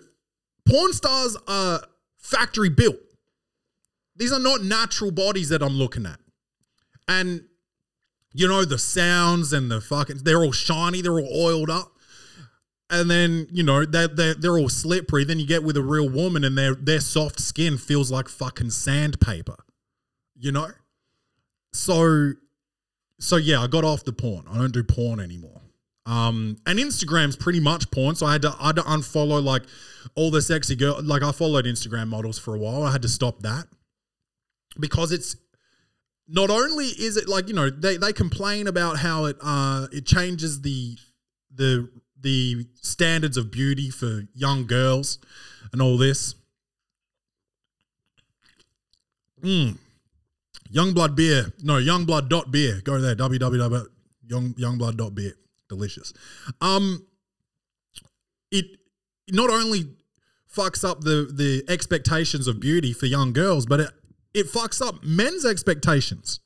porn 0.67 0.93
stars 0.93 1.35
are 1.47 1.81
factory 2.17 2.69
built. 2.69 2.99
These 4.15 4.31
are 4.31 4.39
not 4.39 4.63
natural 4.63 5.11
bodies 5.11 5.49
that 5.49 5.63
I'm 5.63 5.73
looking 5.73 6.05
at. 6.05 6.19
And 7.11 7.43
you 8.33 8.47
know, 8.47 8.63
the 8.63 8.77
sounds 8.77 9.51
and 9.51 9.69
the 9.69 9.81
fucking 9.81 10.19
they're 10.23 10.43
all 10.43 10.53
shiny, 10.53 11.01
they're 11.01 11.19
all 11.19 11.45
oiled 11.45 11.69
up. 11.69 11.91
And 12.89 13.09
then, 13.09 13.47
you 13.51 13.63
know, 13.63 13.85
they're, 13.85 14.09
they're, 14.09 14.33
they're 14.33 14.57
all 14.57 14.67
slippery. 14.67 15.23
Then 15.23 15.39
you 15.39 15.47
get 15.47 15.63
with 15.63 15.77
a 15.77 15.81
real 15.81 16.09
woman 16.09 16.43
and 16.43 16.57
their 16.57 16.75
their 16.75 16.99
soft 16.99 17.39
skin 17.39 17.77
feels 17.77 18.11
like 18.11 18.29
fucking 18.29 18.71
sandpaper. 18.71 19.65
You 20.37 20.51
know? 20.51 20.69
So 21.73 22.33
so 23.19 23.35
yeah, 23.35 23.61
I 23.61 23.67
got 23.67 23.83
off 23.83 24.03
the 24.03 24.13
porn. 24.13 24.45
I 24.49 24.57
don't 24.57 24.73
do 24.73 24.83
porn 24.83 25.19
anymore. 25.19 25.61
Um, 26.05 26.57
and 26.65 26.79
Instagram's 26.79 27.35
pretty 27.35 27.59
much 27.59 27.91
porn, 27.91 28.15
so 28.15 28.25
I 28.25 28.33
had 28.33 28.41
to 28.41 28.55
I 28.59 28.67
had 28.67 28.75
to 28.77 28.81
unfollow 28.81 29.43
like 29.43 29.63
all 30.15 30.31
the 30.31 30.41
sexy 30.41 30.75
girl. 30.75 30.99
Like 31.01 31.23
I 31.23 31.31
followed 31.31 31.65
Instagram 31.65 32.07
models 32.07 32.39
for 32.39 32.55
a 32.55 32.57
while. 32.57 32.83
I 32.83 32.91
had 32.91 33.01
to 33.03 33.09
stop 33.09 33.41
that 33.43 33.67
because 34.79 35.11
it's 35.11 35.35
not 36.27 36.49
only 36.49 36.85
is 36.85 37.17
it 37.17 37.27
like 37.27 37.47
you 37.47 37.53
know 37.53 37.69
they, 37.69 37.97
they 37.97 38.13
complain 38.13 38.67
about 38.67 38.97
how 38.97 39.25
it 39.25 39.37
uh 39.41 39.87
it 39.91 40.05
changes 40.05 40.61
the 40.61 40.97
the 41.53 41.89
the 42.19 42.65
standards 42.81 43.37
of 43.37 43.51
beauty 43.51 43.89
for 43.89 44.23
young 44.33 44.67
girls 44.67 45.19
and 45.71 45.81
all 45.81 45.97
this. 45.97 46.35
Mm. 49.41 49.77
Youngblood 50.71 51.15
beer. 51.15 51.51
No, 51.63 51.73
youngblood 51.73 52.29
dot 52.29 52.51
beer. 52.51 52.79
Go 52.83 52.99
there. 52.99 53.15
www. 53.15 53.87
Young 54.27 54.53
youngblood 54.53 54.97
dot 54.97 55.15
beer. 55.15 55.33
Delicious. 55.67 56.13
Um 56.61 57.05
it 58.51 58.65
not 59.29 59.49
only 59.49 59.95
fucks 60.53 60.87
up 60.87 61.01
the 61.01 61.29
the 61.33 61.63
expectations 61.67 62.47
of 62.47 62.59
beauty 62.59 62.93
for 62.93 63.05
young 63.07 63.33
girls, 63.33 63.65
but 63.65 63.79
it 63.79 63.89
it 64.33 64.47
fucks 64.47 64.85
up 64.85 65.03
men's 65.03 65.45
expectations. 65.45 66.39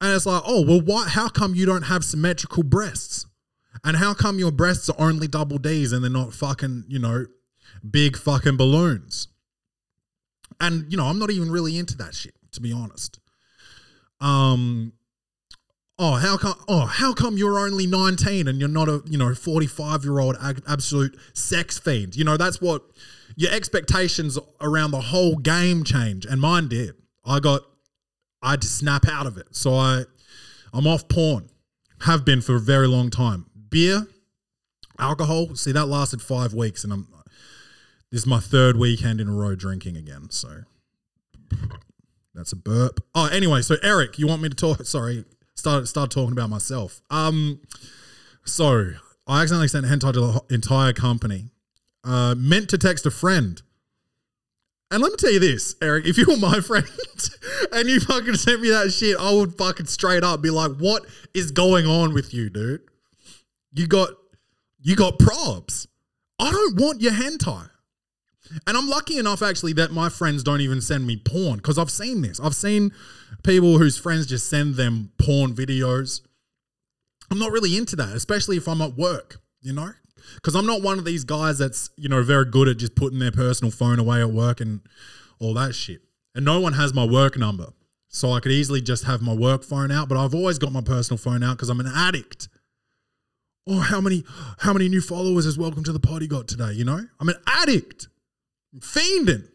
And 0.00 0.14
it's 0.14 0.26
like, 0.26 0.42
oh, 0.46 0.62
well, 0.62 0.80
why 0.80 1.08
how 1.08 1.28
come 1.28 1.54
you 1.54 1.66
don't 1.66 1.82
have 1.82 2.04
symmetrical 2.04 2.62
breasts? 2.62 3.26
And 3.84 3.96
how 3.96 4.14
come 4.14 4.38
your 4.38 4.52
breasts 4.52 4.88
are 4.88 4.96
only 4.98 5.28
double 5.28 5.58
D's 5.58 5.92
and 5.92 6.02
they're 6.02 6.10
not 6.10 6.34
fucking, 6.34 6.84
you 6.88 6.98
know, 6.98 7.26
big 7.88 8.16
fucking 8.16 8.56
balloons. 8.56 9.28
And 10.60 10.90
you 10.90 10.96
know, 10.96 11.04
I'm 11.04 11.18
not 11.18 11.30
even 11.30 11.50
really 11.50 11.78
into 11.78 11.96
that 11.98 12.14
shit, 12.14 12.34
to 12.52 12.60
be 12.60 12.72
honest. 12.72 13.20
Um 14.20 14.92
Oh, 15.98 16.16
how 16.16 16.36
come 16.36 16.56
oh, 16.68 16.84
how 16.84 17.14
come 17.14 17.38
you're 17.38 17.58
only 17.58 17.86
19 17.86 18.48
and 18.48 18.60
you're 18.60 18.68
not 18.68 18.86
a, 18.86 19.02
you 19.06 19.16
know, 19.16 19.30
45-year-old 19.30 20.36
absolute 20.68 21.18
sex 21.32 21.78
fiend? 21.78 22.16
You 22.16 22.24
know, 22.24 22.36
that's 22.36 22.60
what 22.60 22.82
your 23.36 23.52
expectations 23.52 24.38
around 24.60 24.90
the 24.90 25.00
whole 25.00 25.36
game 25.36 25.84
change 25.84 26.24
and 26.24 26.40
mine 26.40 26.68
did. 26.68 26.94
I 27.24 27.38
got 27.40 27.62
I 28.42 28.52
had 28.52 28.62
to 28.62 28.68
snap 28.68 29.06
out 29.06 29.26
of 29.26 29.36
it. 29.36 29.48
So 29.54 29.74
I 29.74 30.04
I'm 30.72 30.86
off 30.86 31.08
porn. 31.08 31.50
Have 32.00 32.24
been 32.24 32.40
for 32.40 32.56
a 32.56 32.60
very 32.60 32.86
long 32.88 33.10
time. 33.10 33.46
Beer, 33.70 34.06
alcohol, 34.98 35.54
see 35.54 35.72
that 35.72 35.86
lasted 35.86 36.20
5 36.20 36.54
weeks 36.54 36.82
and 36.82 36.92
I'm 36.92 37.08
this 38.10 38.20
is 38.20 38.26
my 38.26 38.38
third 38.38 38.76
weekend 38.76 39.20
in 39.20 39.28
a 39.28 39.32
row 39.32 39.54
drinking 39.54 39.96
again. 39.96 40.30
So 40.30 40.62
that's 42.34 42.52
a 42.52 42.56
burp. 42.56 43.00
Oh, 43.14 43.26
anyway, 43.26 43.62
so 43.62 43.76
Eric, 43.82 44.18
you 44.18 44.26
want 44.26 44.42
me 44.42 44.48
to 44.48 44.54
talk? 44.54 44.84
Sorry, 44.84 45.24
start 45.54 45.88
start 45.88 46.10
talking 46.10 46.32
about 46.32 46.50
myself. 46.50 47.00
Um, 47.10 47.60
so 48.44 48.92
I 49.26 49.42
accidentally 49.42 49.68
sent 49.68 49.86
hentai 49.86 50.12
to 50.12 50.20
the 50.20 50.54
entire 50.54 50.92
company. 50.92 51.50
Uh, 52.06 52.34
meant 52.36 52.68
to 52.70 52.78
text 52.78 53.04
a 53.04 53.10
friend. 53.10 53.62
And 54.90 55.02
let 55.02 55.10
me 55.10 55.16
tell 55.16 55.32
you 55.32 55.40
this, 55.40 55.74
Eric, 55.82 56.06
if 56.06 56.16
you 56.16 56.26
were 56.26 56.36
my 56.36 56.60
friend 56.66 56.86
and 57.72 57.88
you 57.88 57.98
fucking 57.98 58.36
sent 58.36 58.60
me 58.60 58.70
that 58.70 58.92
shit, 58.92 59.16
I 59.18 59.32
would 59.32 59.54
fucking 59.54 59.86
straight 59.86 60.22
up 60.22 60.40
be 60.40 60.50
like, 60.50 60.76
what 60.76 61.04
is 61.34 61.50
going 61.50 61.86
on 61.86 62.14
with 62.14 62.32
you, 62.32 62.48
dude? 62.48 62.82
You 63.72 63.88
got 63.88 64.10
you 64.80 64.94
got 64.94 65.18
probs. 65.18 65.88
I 66.38 66.52
don't 66.52 66.80
want 66.80 67.00
your 67.00 67.12
hentai. 67.12 67.70
And 68.66 68.76
I'm 68.76 68.88
lucky 68.88 69.18
enough 69.18 69.42
actually 69.42 69.72
that 69.72 69.90
my 69.90 70.08
friends 70.08 70.44
don't 70.44 70.60
even 70.60 70.80
send 70.80 71.04
me 71.04 71.16
porn 71.16 71.56
because 71.56 71.78
I've 71.78 71.90
seen 71.90 72.22
this. 72.22 72.38
I've 72.38 72.54
seen 72.54 72.92
people 73.42 73.78
whose 73.78 73.98
friends 73.98 74.26
just 74.26 74.48
send 74.48 74.76
them 74.76 75.10
porn 75.18 75.54
videos. 75.54 76.20
I'm 77.30 77.40
not 77.40 77.50
really 77.50 77.76
into 77.76 77.96
that, 77.96 78.10
especially 78.10 78.56
if 78.56 78.68
I'm 78.68 78.80
at 78.80 78.96
work, 78.96 79.40
you 79.60 79.72
know? 79.72 79.90
Because 80.34 80.54
I'm 80.54 80.66
not 80.66 80.82
one 80.82 80.98
of 80.98 81.04
these 81.04 81.24
guys 81.24 81.58
that's, 81.58 81.90
you 81.96 82.08
know, 82.08 82.22
very 82.22 82.44
good 82.44 82.68
at 82.68 82.78
just 82.78 82.94
putting 82.94 83.18
their 83.18 83.32
personal 83.32 83.70
phone 83.70 83.98
away 83.98 84.20
at 84.20 84.30
work 84.30 84.60
and 84.60 84.80
all 85.38 85.54
that 85.54 85.74
shit. 85.74 86.02
And 86.34 86.44
no 86.44 86.60
one 86.60 86.74
has 86.74 86.92
my 86.92 87.04
work 87.04 87.38
number. 87.38 87.68
So 88.08 88.32
I 88.32 88.40
could 88.40 88.52
easily 88.52 88.80
just 88.80 89.04
have 89.04 89.20
my 89.20 89.34
work 89.34 89.62
phone 89.62 89.90
out, 89.90 90.08
but 90.08 90.16
I've 90.16 90.34
always 90.34 90.58
got 90.58 90.72
my 90.72 90.80
personal 90.80 91.18
phone 91.18 91.42
out 91.42 91.56
because 91.56 91.68
I'm 91.68 91.80
an 91.80 91.90
addict. 91.94 92.48
Oh, 93.66 93.80
how 93.80 94.00
many 94.00 94.24
how 94.58 94.72
many 94.72 94.88
new 94.88 95.00
followers 95.00 95.44
has 95.44 95.58
Welcome 95.58 95.82
to 95.84 95.92
the 95.92 96.00
Potty 96.00 96.26
got 96.26 96.46
today? 96.46 96.72
You 96.72 96.84
know? 96.84 97.00
I'm 97.20 97.28
an 97.28 97.36
addict 97.46 98.08
fiending. 98.78 99.48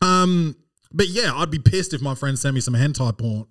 Um, 0.00 0.56
but 0.92 1.08
yeah, 1.08 1.32
I'd 1.34 1.50
be 1.50 1.58
pissed 1.58 1.94
if 1.94 2.00
my 2.00 2.14
friend 2.14 2.38
sent 2.38 2.54
me 2.54 2.60
some 2.60 2.74
hentai 2.74 3.16
porn. 3.16 3.46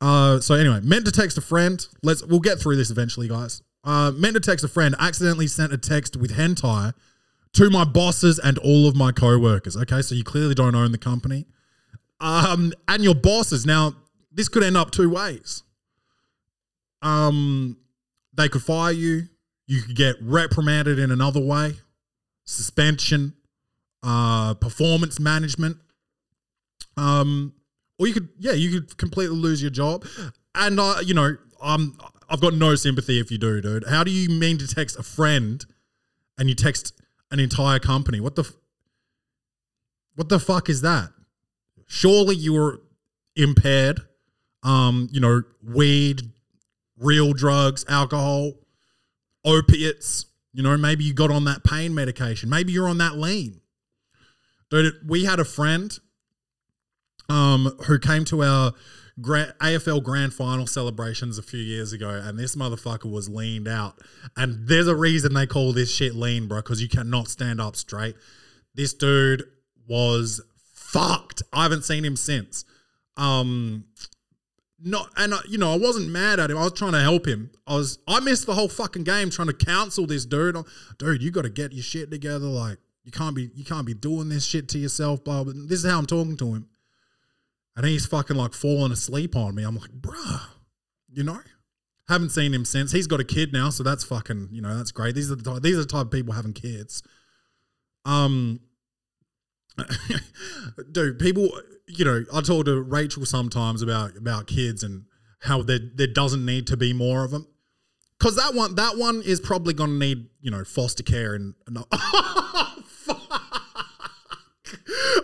Uh, 0.00 0.40
so 0.40 0.54
anyway, 0.54 0.80
meant 0.82 1.06
to 1.06 1.12
text 1.12 1.38
a 1.38 1.40
friend. 1.40 1.86
Let's 2.02 2.24
we'll 2.24 2.40
get 2.40 2.60
through 2.60 2.76
this 2.76 2.90
eventually, 2.90 3.28
guys. 3.28 3.62
Uh, 3.84 4.10
meant 4.12 4.34
to 4.34 4.40
text 4.40 4.64
a 4.64 4.68
friend. 4.68 4.94
Accidentally 4.98 5.46
sent 5.46 5.72
a 5.72 5.78
text 5.78 6.16
with 6.16 6.32
hentai 6.32 6.94
to 7.52 7.70
my 7.70 7.84
bosses 7.84 8.38
and 8.38 8.58
all 8.58 8.88
of 8.88 8.96
my 8.96 9.12
co-workers. 9.12 9.76
Okay, 9.76 10.02
so 10.02 10.14
you 10.14 10.24
clearly 10.24 10.54
don't 10.54 10.74
own 10.74 10.92
the 10.92 10.98
company. 10.98 11.46
Um, 12.20 12.72
and 12.88 13.04
your 13.04 13.14
bosses. 13.14 13.66
Now, 13.66 13.94
this 14.32 14.48
could 14.48 14.62
end 14.62 14.76
up 14.76 14.90
two 14.90 15.10
ways. 15.10 15.62
Um, 17.02 17.76
they 18.32 18.48
could 18.48 18.62
fire 18.62 18.92
you. 18.92 19.28
You 19.66 19.82
could 19.82 19.96
get 19.96 20.16
reprimanded 20.20 20.98
in 20.98 21.10
another 21.10 21.40
way, 21.40 21.74
suspension, 22.44 23.34
uh, 24.02 24.54
performance 24.54 25.20
management. 25.20 25.76
Um, 26.96 27.54
or 27.98 28.06
you 28.06 28.14
could, 28.14 28.28
yeah, 28.38 28.52
you 28.52 28.70
could 28.80 28.96
completely 28.96 29.36
lose 29.36 29.62
your 29.62 29.70
job. 29.70 30.04
And 30.54 30.80
uh, 30.80 30.96
you 31.04 31.14
know, 31.14 31.36
um, 31.62 31.96
I've 32.28 32.40
got 32.40 32.54
no 32.54 32.74
sympathy 32.74 33.20
if 33.20 33.30
you 33.30 33.38
do, 33.38 33.60
dude. 33.60 33.84
How 33.88 34.04
do 34.04 34.10
you 34.10 34.28
mean 34.28 34.58
to 34.58 34.66
text 34.66 34.98
a 34.98 35.02
friend 35.02 35.64
and 36.38 36.48
you 36.48 36.54
text 36.54 36.92
an 37.30 37.40
entire 37.40 37.78
company? 37.78 38.20
What 38.20 38.36
the, 38.36 38.42
f- 38.42 38.52
what 40.14 40.28
the 40.28 40.38
fuck 40.40 40.68
is 40.68 40.80
that? 40.82 41.10
Surely 41.86 42.36
you 42.36 42.54
were 42.54 42.80
impaired. 43.36 44.00
Um, 44.62 45.08
you 45.12 45.20
know, 45.20 45.42
weed, 45.62 46.22
real 46.98 47.32
drugs, 47.32 47.84
alcohol, 47.88 48.52
opiates. 49.44 50.26
You 50.52 50.62
know, 50.62 50.76
maybe 50.76 51.04
you 51.04 51.12
got 51.12 51.30
on 51.30 51.44
that 51.44 51.64
pain 51.64 51.94
medication. 51.94 52.48
Maybe 52.48 52.72
you're 52.72 52.88
on 52.88 52.98
that 52.98 53.16
lean. 53.16 53.60
Dude, 54.70 54.94
we 55.06 55.24
had 55.24 55.40
a 55.40 55.44
friend 55.44 55.98
um, 57.28 57.76
who 57.86 57.98
came 57.98 58.24
to 58.26 58.42
our 58.42 58.72
gra- 59.20 59.54
AFL 59.60 60.02
grand 60.02 60.34
final 60.34 60.66
celebrations 60.66 61.38
a 61.38 61.42
few 61.42 61.60
years 61.60 61.92
ago, 61.92 62.08
and 62.08 62.38
this 62.38 62.56
motherfucker 62.56 63.10
was 63.10 63.28
leaned 63.28 63.68
out. 63.68 63.98
And 64.36 64.66
there's 64.68 64.88
a 64.88 64.96
reason 64.96 65.34
they 65.34 65.46
call 65.46 65.72
this 65.72 65.94
shit 65.94 66.14
lean, 66.14 66.48
bro, 66.48 66.58
because 66.58 66.82
you 66.82 66.88
cannot 66.88 67.28
stand 67.28 67.60
up 67.60 67.76
straight. 67.76 68.16
This 68.74 68.94
dude 68.94 69.44
was 69.86 70.40
fucked. 70.72 71.42
I 71.52 71.62
haven't 71.62 71.84
seen 71.84 72.04
him 72.04 72.16
since. 72.16 72.64
Um, 73.16 73.84
not 74.84 75.08
and 75.16 75.34
I, 75.34 75.38
you 75.48 75.56
know 75.56 75.72
I 75.72 75.78
wasn't 75.78 76.10
mad 76.10 76.38
at 76.38 76.50
him. 76.50 76.58
I 76.58 76.64
was 76.64 76.72
trying 76.72 76.92
to 76.92 77.00
help 77.00 77.26
him. 77.26 77.50
I 77.66 77.76
was 77.76 77.98
I 78.06 78.20
missed 78.20 78.46
the 78.46 78.54
whole 78.54 78.68
fucking 78.68 79.04
game 79.04 79.30
trying 79.30 79.48
to 79.48 79.54
counsel 79.54 80.06
this 80.06 80.26
dude. 80.26 80.56
Dude, 80.98 81.22
you 81.22 81.30
got 81.30 81.42
to 81.42 81.48
get 81.48 81.72
your 81.72 81.82
shit 81.82 82.10
together. 82.10 82.46
Like 82.46 82.78
you 83.04 83.10
can't 83.10 83.34
be 83.34 83.50
you 83.54 83.64
can't 83.64 83.86
be 83.86 83.94
doing 83.94 84.28
this 84.28 84.44
shit 84.44 84.68
to 84.70 84.78
yourself. 84.78 85.24
Blah. 85.24 85.44
blah. 85.44 85.54
This 85.54 85.84
is 85.84 85.90
how 85.90 85.98
I'm 85.98 86.06
talking 86.06 86.36
to 86.36 86.54
him, 86.54 86.68
and 87.76 87.86
he's 87.86 88.06
fucking 88.06 88.36
like 88.36 88.52
falling 88.52 88.92
asleep 88.92 89.36
on 89.36 89.54
me. 89.54 89.64
I'm 89.64 89.76
like, 89.76 89.90
bruh, 89.90 90.42
you 91.10 91.24
know. 91.24 91.40
Haven't 92.08 92.30
seen 92.30 92.52
him 92.52 92.66
since. 92.66 92.92
He's 92.92 93.06
got 93.06 93.20
a 93.20 93.24
kid 93.24 93.50
now, 93.52 93.70
so 93.70 93.82
that's 93.82 94.04
fucking 94.04 94.48
you 94.52 94.60
know 94.60 94.76
that's 94.76 94.92
great. 94.92 95.14
These 95.14 95.30
are 95.30 95.36
the 95.36 95.42
type, 95.42 95.62
these 95.62 95.76
are 95.76 95.82
the 95.82 95.86
type 95.86 96.06
of 96.06 96.10
people 96.10 96.34
having 96.34 96.52
kids. 96.52 97.02
Um, 98.04 98.60
dude, 100.92 101.18
people, 101.18 101.48
you 101.88 102.04
know, 102.04 102.24
I 102.32 102.42
talk 102.42 102.66
to 102.66 102.82
Rachel 102.82 103.24
sometimes 103.24 103.80
about 103.80 104.18
about 104.18 104.46
kids 104.46 104.82
and 104.82 105.04
how 105.40 105.62
there 105.62 105.78
there 105.94 106.06
doesn't 106.06 106.44
need 106.44 106.66
to 106.66 106.76
be 106.76 106.92
more 106.92 107.24
of 107.24 107.30
them. 107.30 107.46
Cause 108.20 108.36
that 108.36 108.54
one 108.54 108.74
that 108.74 108.98
one 108.98 109.22
is 109.22 109.40
probably 109.40 109.72
gonna 109.72 109.94
need 109.94 110.26
you 110.40 110.50
know 110.50 110.62
foster 110.64 111.02
care 111.02 111.34
and. 111.34 111.54
and 111.66 111.78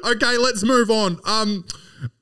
okay, 0.05 0.39
let's 0.39 0.65
move 0.65 0.91
on. 0.91 1.21
Um, 1.27 1.67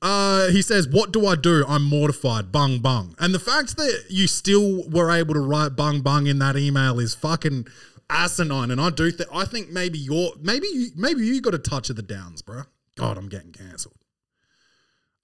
uh, 0.01 0.47
he 0.49 0.61
says, 0.61 0.87
"What 0.87 1.11
do 1.11 1.25
I 1.25 1.35
do? 1.35 1.65
I'm 1.67 1.83
mortified." 1.83 2.51
Bung 2.51 2.79
bung, 2.79 3.15
and 3.19 3.33
the 3.33 3.39
fact 3.39 3.77
that 3.77 4.05
you 4.09 4.27
still 4.27 4.87
were 4.89 5.11
able 5.11 5.33
to 5.33 5.39
write 5.39 5.75
bung 5.75 6.01
bung 6.01 6.27
in 6.27 6.39
that 6.39 6.57
email 6.57 6.99
is 6.99 7.15
fucking 7.15 7.67
asinine. 8.09 8.71
And 8.71 8.81
I 8.81 8.89
do 8.89 9.11
think 9.11 9.29
I 9.33 9.45
think 9.45 9.69
maybe 9.69 9.99
you're 9.99 10.31
maybe 10.41 10.67
you, 10.67 10.89
maybe 10.95 11.25
you 11.25 11.41
got 11.41 11.53
a 11.53 11.59
touch 11.59 11.89
of 11.89 11.95
the 11.95 12.01
downs, 12.01 12.41
bro. 12.41 12.63
God, 12.95 13.17
I'm 13.17 13.29
getting 13.29 13.51
cancelled. 13.51 13.95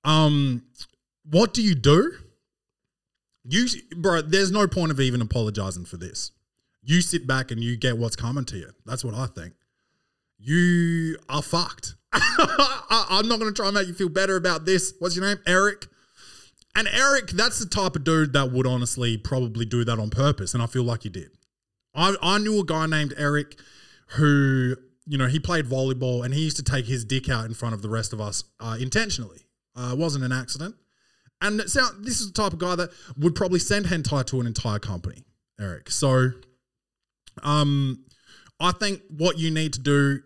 Um, 0.04 0.64
what 1.30 1.54
do 1.54 1.62
you 1.62 1.76
do? 1.76 2.14
You, 3.44 3.68
bro, 3.98 4.22
there's 4.22 4.52
no 4.52 4.68
point 4.68 4.92
of 4.92 5.00
even 5.00 5.22
apologizing 5.22 5.86
for 5.86 5.98
this. 5.98 6.32
You 6.84 7.02
sit 7.02 7.28
back 7.28 7.52
and 7.52 7.64
you 7.64 7.76
get 7.76 7.98
what's 7.98 8.16
coming 8.16 8.46
to 8.46 8.58
you. 8.58 8.72
That's 8.86 9.04
what 9.04 9.14
I 9.14 9.26
think. 9.26 9.54
You 10.38 11.18
are 11.28 11.42
fucked. 11.42 11.96
I'm 12.90 13.28
not 13.28 13.40
going 13.40 13.54
to 13.54 13.56
try 13.56 13.68
and 13.68 13.76
make 13.76 13.88
you 13.88 13.94
feel 13.94 14.10
better 14.10 14.36
about 14.36 14.66
this. 14.66 14.94
What's 15.00 15.16
your 15.16 15.26
name? 15.26 15.40
Eric. 15.46 15.88
And 16.76 16.88
Eric, 16.90 17.30
that's 17.30 17.60
the 17.60 17.66
type 17.66 17.96
of 17.96 18.04
dude 18.04 18.34
that 18.34 18.52
would 18.52 18.68
honestly 18.68 19.18
probably 19.18 19.66
do 19.66 19.86
that 19.86 19.98
on 20.00 20.10
purpose. 20.10 20.54
And 20.54 20.62
I 20.62 20.68
feel 20.68 20.84
like 20.84 21.04
he 21.04 21.10
did. 21.10 21.32
I, 21.94 22.16
I 22.22 22.38
knew 22.38 22.60
a 22.60 22.66
guy 22.66 22.86
named 22.86 23.14
Eric 23.18 23.58
who, 24.10 24.76
you 25.06 25.18
know, 25.18 25.28
he 25.28 25.40
played 25.40 25.66
volleyball 25.66 26.26
and 26.26 26.34
he 26.34 26.42
used 26.44 26.58
to 26.58 26.64
take 26.64 26.86
his 26.86 27.06
dick 27.06 27.30
out 27.30 27.46
in 27.46 27.54
front 27.54 27.76
of 27.76 27.82
the 27.82 27.90
rest 27.90 28.12
of 28.12 28.20
us 28.20 28.44
uh, 28.60 28.78
intentionally. 28.80 29.48
Uh, 29.76 29.92
it 29.94 29.98
wasn't 29.98 30.24
an 30.24 30.32
accident. 30.32 30.76
And 31.42 31.62
so 31.70 31.82
this 32.00 32.20
is 32.20 32.32
the 32.32 32.42
type 32.42 32.54
of 32.54 32.60
guy 32.60 32.76
that 32.76 32.90
would 33.18 33.36
probably 33.36 33.60
send 33.60 33.86
hentai 33.86 34.26
to 34.28 34.40
an 34.40 34.48
entire 34.48 34.80
company, 34.80 35.26
Eric. 35.60 35.90
So, 35.92 36.32
um, 37.44 38.06
I 38.60 38.72
think 38.72 39.02
what 39.10 39.38
you 39.38 39.52
need 39.52 39.74
to 39.74 39.80
do, 39.80 40.22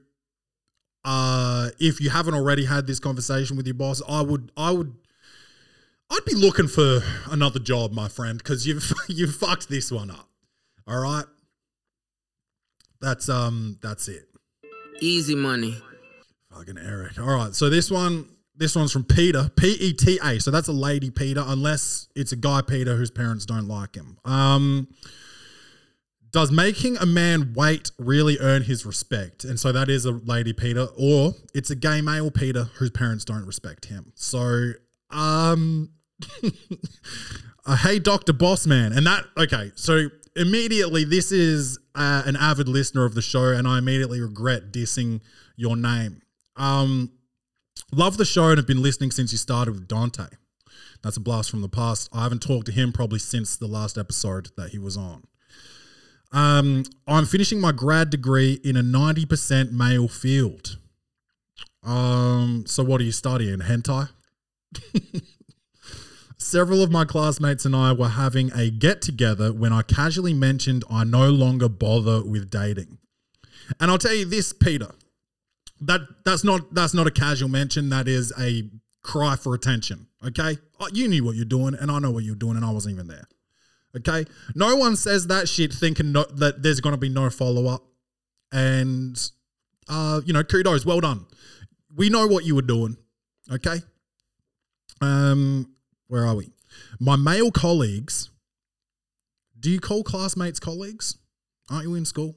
uh, 1.05 1.69
if 1.79 2.01
you 2.01 2.09
haven't 2.09 2.33
already 2.33 2.65
had 2.65 2.87
this 2.87 2.99
conversation 2.99 3.57
with 3.57 3.65
your 3.65 3.75
boss, 3.75 4.01
I 4.07 4.21
would, 4.21 4.51
I 4.57 4.71
would, 4.71 4.93
I'd 6.09 6.25
be 6.25 6.35
looking 6.35 6.67
for 6.67 7.01
another 7.29 7.59
job, 7.59 7.91
my 7.91 8.07
friend, 8.07 8.37
because 8.37 8.67
you've 8.67 8.91
you've 9.07 9.35
fucked 9.35 9.69
this 9.69 9.91
one 9.91 10.11
up. 10.11 10.27
All 10.87 10.99
right, 10.99 11.25
that's 13.01 13.29
um, 13.29 13.77
that's 13.81 14.07
it. 14.07 14.27
Easy 15.01 15.35
money. 15.35 15.77
Fucking 16.51 16.77
Eric. 16.77 17.19
All 17.19 17.27
right. 17.27 17.53
So 17.53 17.69
this 17.69 17.91
one, 17.91 18.27
this 18.55 18.75
one's 18.75 18.91
from 18.91 19.03
Peter, 19.03 19.49
P 19.55 19.71
E 19.79 19.93
T 19.93 20.19
A. 20.23 20.39
So 20.39 20.51
that's 20.51 20.67
a 20.67 20.73
lady 20.73 21.11
Peter, 21.11 21.43
unless 21.45 22.07
it's 22.15 22.31
a 22.31 22.35
guy 22.35 22.61
Peter 22.61 22.95
whose 22.95 23.11
parents 23.11 23.45
don't 23.45 23.67
like 23.67 23.95
him. 23.95 24.17
Um, 24.25 24.87
Does 26.31 26.51
making 26.51 26.97
a 26.97 27.05
man 27.05 27.53
wait 27.55 27.91
really 27.97 28.37
earn 28.39 28.63
his 28.63 28.85
respect? 28.85 29.43
And 29.43 29.59
so 29.59 29.71
that 29.71 29.89
is 29.89 30.05
a 30.05 30.11
lady 30.11 30.53
Peter, 30.53 30.87
or 30.97 31.33
it's 31.53 31.69
a 31.69 31.75
gay 31.75 32.01
male 32.01 32.29
Peter 32.29 32.65
whose 32.75 32.91
parents 32.91 33.25
don't 33.25 33.45
respect 33.45 33.85
him. 33.85 34.11
So, 34.15 34.73
um, 35.09 35.89
uh, 37.65 37.77
hey, 37.77 37.99
Doctor 37.99 38.33
Bossman, 38.33 38.95
and 38.95 39.07
that 39.07 39.25
okay. 39.37 39.71
So 39.75 40.09
immediately, 40.35 41.03
this 41.03 41.31
is 41.31 41.79
uh, 41.95 42.23
an 42.25 42.35
avid 42.35 42.67
listener 42.67 43.05
of 43.05 43.15
the 43.15 43.21
show, 43.21 43.45
and 43.45 43.67
I 43.67 43.79
immediately 43.79 44.21
regret 44.21 44.71
dissing 44.71 45.21
your 45.55 45.75
name. 45.75 46.21
Um, 46.55 47.11
love 47.91 48.17
the 48.17 48.25
show 48.25 48.49
and 48.49 48.57
have 48.57 48.67
been 48.67 48.83
listening 48.83 49.11
since 49.11 49.31
you 49.31 49.37
started 49.37 49.73
with 49.73 49.87
Dante. 49.87 50.27
That's 51.01 51.17
a 51.17 51.21
blast 51.21 51.49
from 51.49 51.61
the 51.61 51.69
past. 51.69 52.09
I 52.13 52.23
haven't 52.23 52.41
talked 52.41 52.65
to 52.67 52.71
him 52.71 52.91
probably 52.91 53.19
since 53.19 53.55
the 53.55 53.67
last 53.67 53.97
episode 53.97 54.49
that 54.57 54.69
he 54.71 54.77
was 54.77 54.97
on. 54.97 55.23
Um, 56.31 56.83
I'm 57.07 57.25
finishing 57.25 57.59
my 57.59 57.71
grad 57.71 58.09
degree 58.09 58.59
in 58.63 58.77
a 58.77 58.83
90% 58.83 59.71
male 59.71 60.07
field. 60.07 60.77
Um, 61.83 62.65
so 62.67 62.83
what 62.83 63.01
are 63.01 63.03
you 63.03 63.11
studying? 63.11 63.59
Hentai? 63.59 64.09
Several 66.37 66.81
of 66.83 66.91
my 66.91 67.05
classmates 67.05 67.65
and 67.65 67.75
I 67.75 67.91
were 67.93 68.09
having 68.09 68.51
a 68.53 68.69
get 68.69 69.01
together 69.01 69.51
when 69.51 69.73
I 69.73 69.81
casually 69.81 70.33
mentioned 70.33 70.83
I 70.89 71.03
no 71.03 71.29
longer 71.29 71.67
bother 71.67 72.23
with 72.23 72.49
dating. 72.49 72.97
And 73.79 73.91
I'll 73.91 73.97
tell 73.97 74.13
you 74.13 74.25
this, 74.25 74.53
Peter. 74.53 74.91
That 75.81 76.01
that's 76.25 76.43
not 76.43 76.73
that's 76.73 76.93
not 76.93 77.07
a 77.07 77.11
casual 77.11 77.49
mention. 77.49 77.89
That 77.89 78.07
is 78.07 78.33
a 78.37 78.69
cry 79.01 79.35
for 79.35 79.53
attention. 79.53 80.07
Okay, 80.25 80.57
Uh, 80.79 80.87
you 80.91 81.07
knew 81.07 81.23
what 81.23 81.35
you're 81.35 81.45
doing, 81.45 81.73
and 81.75 81.89
I 81.89 81.99
know 81.99 82.11
what 82.11 82.23
you're 82.25 82.35
doing, 82.35 82.57
and 82.57 82.65
I 82.65 82.71
wasn't 82.71 82.95
even 82.95 83.07
there. 83.07 83.27
Okay, 83.97 84.25
no 84.53 84.75
one 84.75 84.95
says 84.95 85.27
that 85.27 85.49
shit 85.49 85.73
thinking 85.73 86.11
no, 86.11 86.23
that 86.25 86.61
there's 86.61 86.79
going 86.79 86.93
to 86.93 86.99
be 86.99 87.09
no 87.09 87.29
follow 87.29 87.67
up, 87.67 87.83
and 88.51 89.19
uh, 89.87 90.21
you 90.25 90.33
know, 90.33 90.43
kudos, 90.43 90.85
well 90.85 90.99
done. 90.99 91.25
We 91.95 92.09
know 92.09 92.27
what 92.27 92.45
you 92.45 92.55
were 92.55 92.61
doing. 92.61 92.97
Okay, 93.51 93.81
um, 95.01 95.73
where 96.07 96.25
are 96.25 96.35
we? 96.35 96.51
My 96.99 97.15
male 97.15 97.51
colleagues. 97.51 98.29
Do 99.59 99.69
you 99.69 99.79
call 99.79 100.03
classmates 100.03 100.59
colleagues? 100.59 101.17
Aren't 101.69 101.85
you 101.85 101.95
in 101.95 102.05
school? 102.05 102.35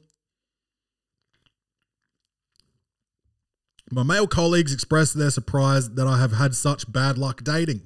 My 3.93 4.03
male 4.03 4.27
colleagues 4.27 4.73
expressed 4.73 5.19
their 5.19 5.31
surprise 5.31 5.91
that 5.91 6.07
I 6.07 6.19
have 6.19 6.33
had 6.33 6.55
such 6.55 6.91
bad 6.91 7.19
luck 7.19 7.45
dating. 7.45 7.83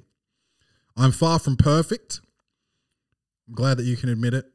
I'm 0.95 1.11
far 1.11 1.37
from 1.37 1.57
perfect. 1.57 2.21
I'm 3.47 3.55
glad 3.55 3.77
that 3.77 3.83
you 3.83 3.97
can 3.97 4.09
admit 4.09 4.33
it. 4.33 4.45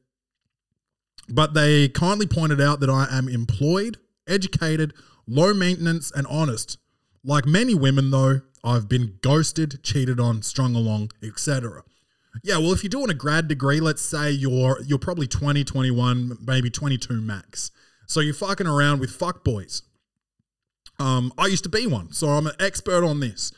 But 1.28 1.54
they 1.54 1.88
kindly 1.88 2.26
pointed 2.26 2.60
out 2.60 2.80
that 2.80 2.90
I 2.90 3.06
am 3.10 3.28
employed, 3.28 3.98
educated, 4.26 4.92
low 5.26 5.54
maintenance, 5.54 6.10
and 6.10 6.26
honest. 6.26 6.78
Like 7.24 7.46
many 7.46 7.74
women, 7.74 8.10
though, 8.10 8.40
I've 8.64 8.88
been 8.88 9.18
ghosted, 9.22 9.82
cheated 9.82 10.20
on, 10.20 10.42
strung 10.42 10.74
along, 10.74 11.10
etc. 11.22 11.82
Yeah, 12.42 12.58
well, 12.58 12.72
if 12.72 12.82
you're 12.82 12.90
doing 12.90 13.10
a 13.10 13.14
grad 13.14 13.48
degree, 13.48 13.80
let's 13.80 14.02
say 14.02 14.30
you're 14.30 14.80
you're 14.82 14.98
probably 14.98 15.26
20, 15.26 15.64
21, 15.64 16.38
maybe 16.44 16.70
22 16.70 17.20
max. 17.20 17.70
So 18.06 18.20
you're 18.20 18.34
fucking 18.34 18.66
around 18.66 19.00
with 19.00 19.10
fuck 19.10 19.44
boys. 19.44 19.82
Um, 20.98 21.32
I 21.38 21.46
used 21.46 21.64
to 21.64 21.68
be 21.68 21.86
one, 21.86 22.12
so 22.12 22.28
I'm 22.28 22.46
an 22.46 22.54
expert 22.60 23.04
on 23.04 23.20
this. 23.20 23.52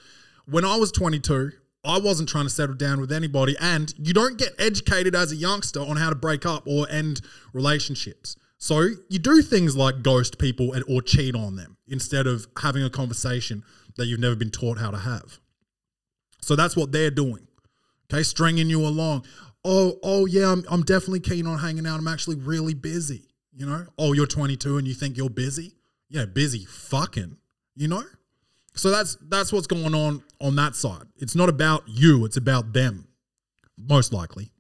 When 0.47 0.64
I 0.64 0.76
was 0.76 0.93
22, 0.93 1.53
I 1.85 1.99
wasn't 1.99 2.28
trying 2.28 2.45
to 2.45 2.51
settle 2.51 2.74
down 2.74 3.01
with 3.01 3.12
anybody, 3.12 3.57
and 3.61 3.93
you 3.99 4.14
don't 4.14 4.39
get 4.39 4.53
educated 4.59 5.14
as 5.14 5.32
a 5.32 5.37
youngster 5.37 5.80
on 5.80 5.97
how 5.97 6.09
to 6.09 6.14
break 6.14 6.47
up 6.47 6.66
or 6.66 6.89
end 6.91 7.20
relationships. 7.53 8.37
So 8.59 8.89
you 9.09 9.18
do 9.18 9.43
things 9.43 9.76
like 9.76 10.03
ghost 10.03 10.39
people 10.39 10.72
and, 10.72 10.85
or 10.89 11.03
cheat 11.03 11.35
on 11.35 11.57
them 11.57 11.76
instead 11.87 12.26
of 12.26 12.47
having 12.61 12.82
a 12.82 12.89
conversation 12.89 13.62
that 13.97 14.07
you've 14.07 14.20
never 14.20 14.37
been 14.37 14.51
taught 14.51 14.78
how 14.78 14.91
to 14.91 14.97
have. 14.97 15.39
So 16.41 16.57
that's 16.57 16.76
what 16.76 16.91
they're 16.91 17.11
doing. 17.11 17.47
Okay, 18.12 18.22
stringing 18.22 18.70
you 18.70 18.80
along. 18.80 19.26
Oh, 19.64 19.99
oh 20.03 20.26
yeah, 20.26 20.53
I'm, 20.53 20.64
I'm 20.70 20.82
definitely 20.82 21.20
keen 21.20 21.47
on 21.47 21.59
hanging 21.59 21.87
out. 21.87 21.99
I'm 21.99 22.09
actually 22.09 22.37
really 22.37 22.74
busy. 22.74 23.28
You 23.53 23.66
know, 23.66 23.87
oh, 23.99 24.12
you're 24.12 24.26
22 24.26 24.78
and 24.78 24.87
you 24.89 24.95
think 24.95 25.16
you're 25.16 25.30
busy? 25.30 25.74
Yeah, 26.09 26.24
busy 26.24 26.64
fucking. 26.64 27.37
You 27.76 27.89
know, 27.89 28.03
so 28.74 28.90
that's 28.90 29.16
that's 29.28 29.52
what's 29.52 29.66
going 29.66 29.94
on 29.94 30.22
on 30.40 30.56
that 30.56 30.74
side. 30.74 31.04
It's 31.16 31.34
not 31.34 31.48
about 31.48 31.84
you; 31.86 32.24
it's 32.24 32.36
about 32.36 32.72
them, 32.72 33.08
most 33.76 34.12
likely. 34.12 34.50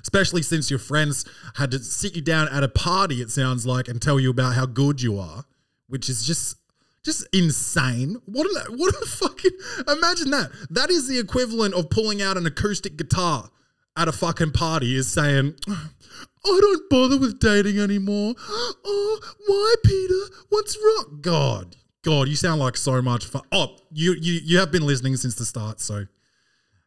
Especially 0.00 0.42
since 0.42 0.70
your 0.70 0.78
friends 0.78 1.24
had 1.56 1.70
to 1.72 1.78
sit 1.78 2.14
you 2.14 2.22
down 2.22 2.48
at 2.48 2.62
a 2.62 2.68
party, 2.68 3.20
it 3.20 3.30
sounds 3.30 3.66
like, 3.66 3.88
and 3.88 4.00
tell 4.00 4.20
you 4.20 4.30
about 4.30 4.54
how 4.54 4.64
good 4.64 5.02
you 5.02 5.18
are, 5.18 5.44
which 5.88 6.08
is 6.08 6.24
just 6.24 6.56
just 7.04 7.26
insane. 7.32 8.16
What 8.26 8.46
a, 8.46 8.72
what 8.72 8.94
a 8.94 9.06
fucking 9.06 9.52
imagine 9.88 10.30
that. 10.30 10.50
That 10.70 10.90
is 10.90 11.08
the 11.08 11.18
equivalent 11.18 11.74
of 11.74 11.90
pulling 11.90 12.20
out 12.20 12.36
an 12.36 12.46
acoustic 12.46 12.96
guitar 12.96 13.50
at 13.96 14.08
a 14.08 14.12
fucking 14.12 14.52
party 14.52 14.94
is 14.94 15.12
saying, 15.12 15.56
I 15.66 16.58
don't 16.60 16.88
bother 16.88 17.18
with 17.18 17.40
dating 17.40 17.78
anymore. 17.78 18.34
Oh, 18.90 19.20
why, 19.46 19.74
Peter? 19.84 20.36
What's 20.48 20.76
wrong? 20.76 21.18
God, 21.20 21.76
God, 22.04 22.28
you 22.28 22.36
sound 22.36 22.60
like 22.60 22.76
so 22.76 23.02
much 23.02 23.26
fun. 23.26 23.42
Oh, 23.50 23.76
you 23.90 24.14
you 24.14 24.40
you 24.44 24.58
have 24.58 24.70
been 24.70 24.86
listening 24.86 25.16
since 25.16 25.34
the 25.34 25.44
start, 25.44 25.80
so 25.80 26.06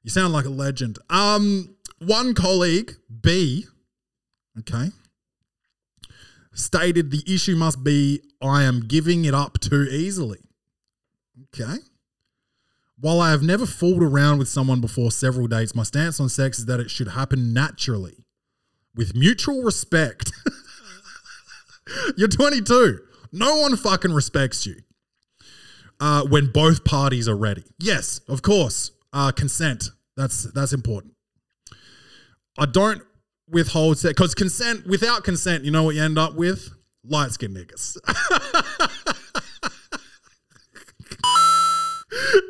you 0.04 0.10
sound 0.10 0.34
like 0.34 0.46
a 0.46 0.50
legend. 0.50 1.00
Um, 1.10 1.76
one 2.00 2.34
colleague, 2.34 2.96
B, 3.22 3.66
okay, 4.60 4.90
stated 6.54 7.12
the 7.12 7.24
issue 7.28 7.56
must 7.56 7.84
be 7.84 8.22
I 8.42 8.64
am 8.64 8.88
giving 8.88 9.26
it 9.26 9.34
up 9.34 9.60
too 9.60 9.84
easily. 9.84 10.40
Okay. 11.54 11.78
While 13.00 13.20
I 13.20 13.32
have 13.32 13.42
never 13.42 13.66
fooled 13.66 14.04
around 14.04 14.38
with 14.38 14.48
someone 14.48 14.80
before 14.80 15.12
several 15.12 15.48
dates, 15.48 15.74
my 15.74 15.84
stance 15.84 16.20
on 16.20 16.30
sex 16.30 16.60
is 16.60 16.68
that 16.68 16.80
it 16.80 16.92
should 16.92 17.10
happen 17.10 17.52
naturally 17.52 18.26
with 18.96 19.16
mutual 19.16 19.64
respect. 19.64 20.32
You're 22.16 22.28
22. 22.28 23.00
No 23.32 23.56
one 23.56 23.76
fucking 23.76 24.14
respects 24.14 24.68
you 24.68 24.76
uh, 26.02 26.26
when 26.26 26.52
both 26.52 26.84
parties 26.84 27.30
are 27.30 27.38
ready. 27.38 27.64
Yes, 27.80 28.20
of 28.28 28.42
course. 28.42 28.92
Uh, 29.14 29.32
consent. 29.32 29.92
That's 30.18 30.44
that's 30.52 30.74
important. 30.74 31.14
I 32.58 32.66
don't 32.66 33.04
withhold 33.48 33.98
sex 34.00 34.14
because 34.14 34.36
consent 34.36 34.88
without 34.88 35.24
consent, 35.24 35.64
you 35.64 35.72
know 35.72 35.84
what 35.84 35.96
you 35.96 36.04
end 36.04 36.18
up 36.18 36.36
with? 36.36 36.70
Light 37.04 37.32
skinned 37.32 37.56
niggas. 37.56 37.98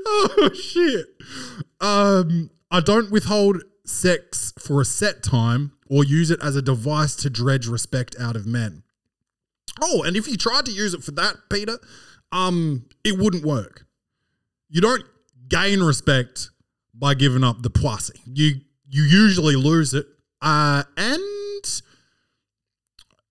oh 0.05 0.49
shit. 0.53 1.07
Um, 1.79 2.51
I 2.69 2.79
don't 2.79 3.11
withhold 3.11 3.63
sex 3.85 4.53
for 4.59 4.81
a 4.81 4.85
set 4.85 5.23
time 5.23 5.73
or 5.89 6.03
use 6.05 6.31
it 6.31 6.39
as 6.41 6.55
a 6.55 6.61
device 6.61 7.15
to 7.17 7.29
dredge 7.29 7.67
respect 7.67 8.15
out 8.19 8.35
of 8.35 8.45
men. 8.45 8.83
Oh, 9.81 10.03
and 10.03 10.15
if 10.15 10.27
you 10.27 10.37
tried 10.37 10.65
to 10.65 10.71
use 10.71 10.93
it 10.93 11.03
for 11.03 11.11
that, 11.11 11.35
Peter, 11.49 11.79
um, 12.31 12.85
it 13.03 13.17
wouldn't 13.17 13.43
work. 13.45 13.85
You 14.69 14.81
don't 14.81 15.03
gain 15.47 15.81
respect 15.81 16.49
by 16.93 17.13
giving 17.13 17.43
up 17.43 17.61
the 17.61 17.69
pussy. 17.69 18.19
You 18.25 18.61
you 18.87 19.03
usually 19.03 19.55
lose 19.55 19.93
it. 19.93 20.05
Uh, 20.41 20.83
and 20.97 21.21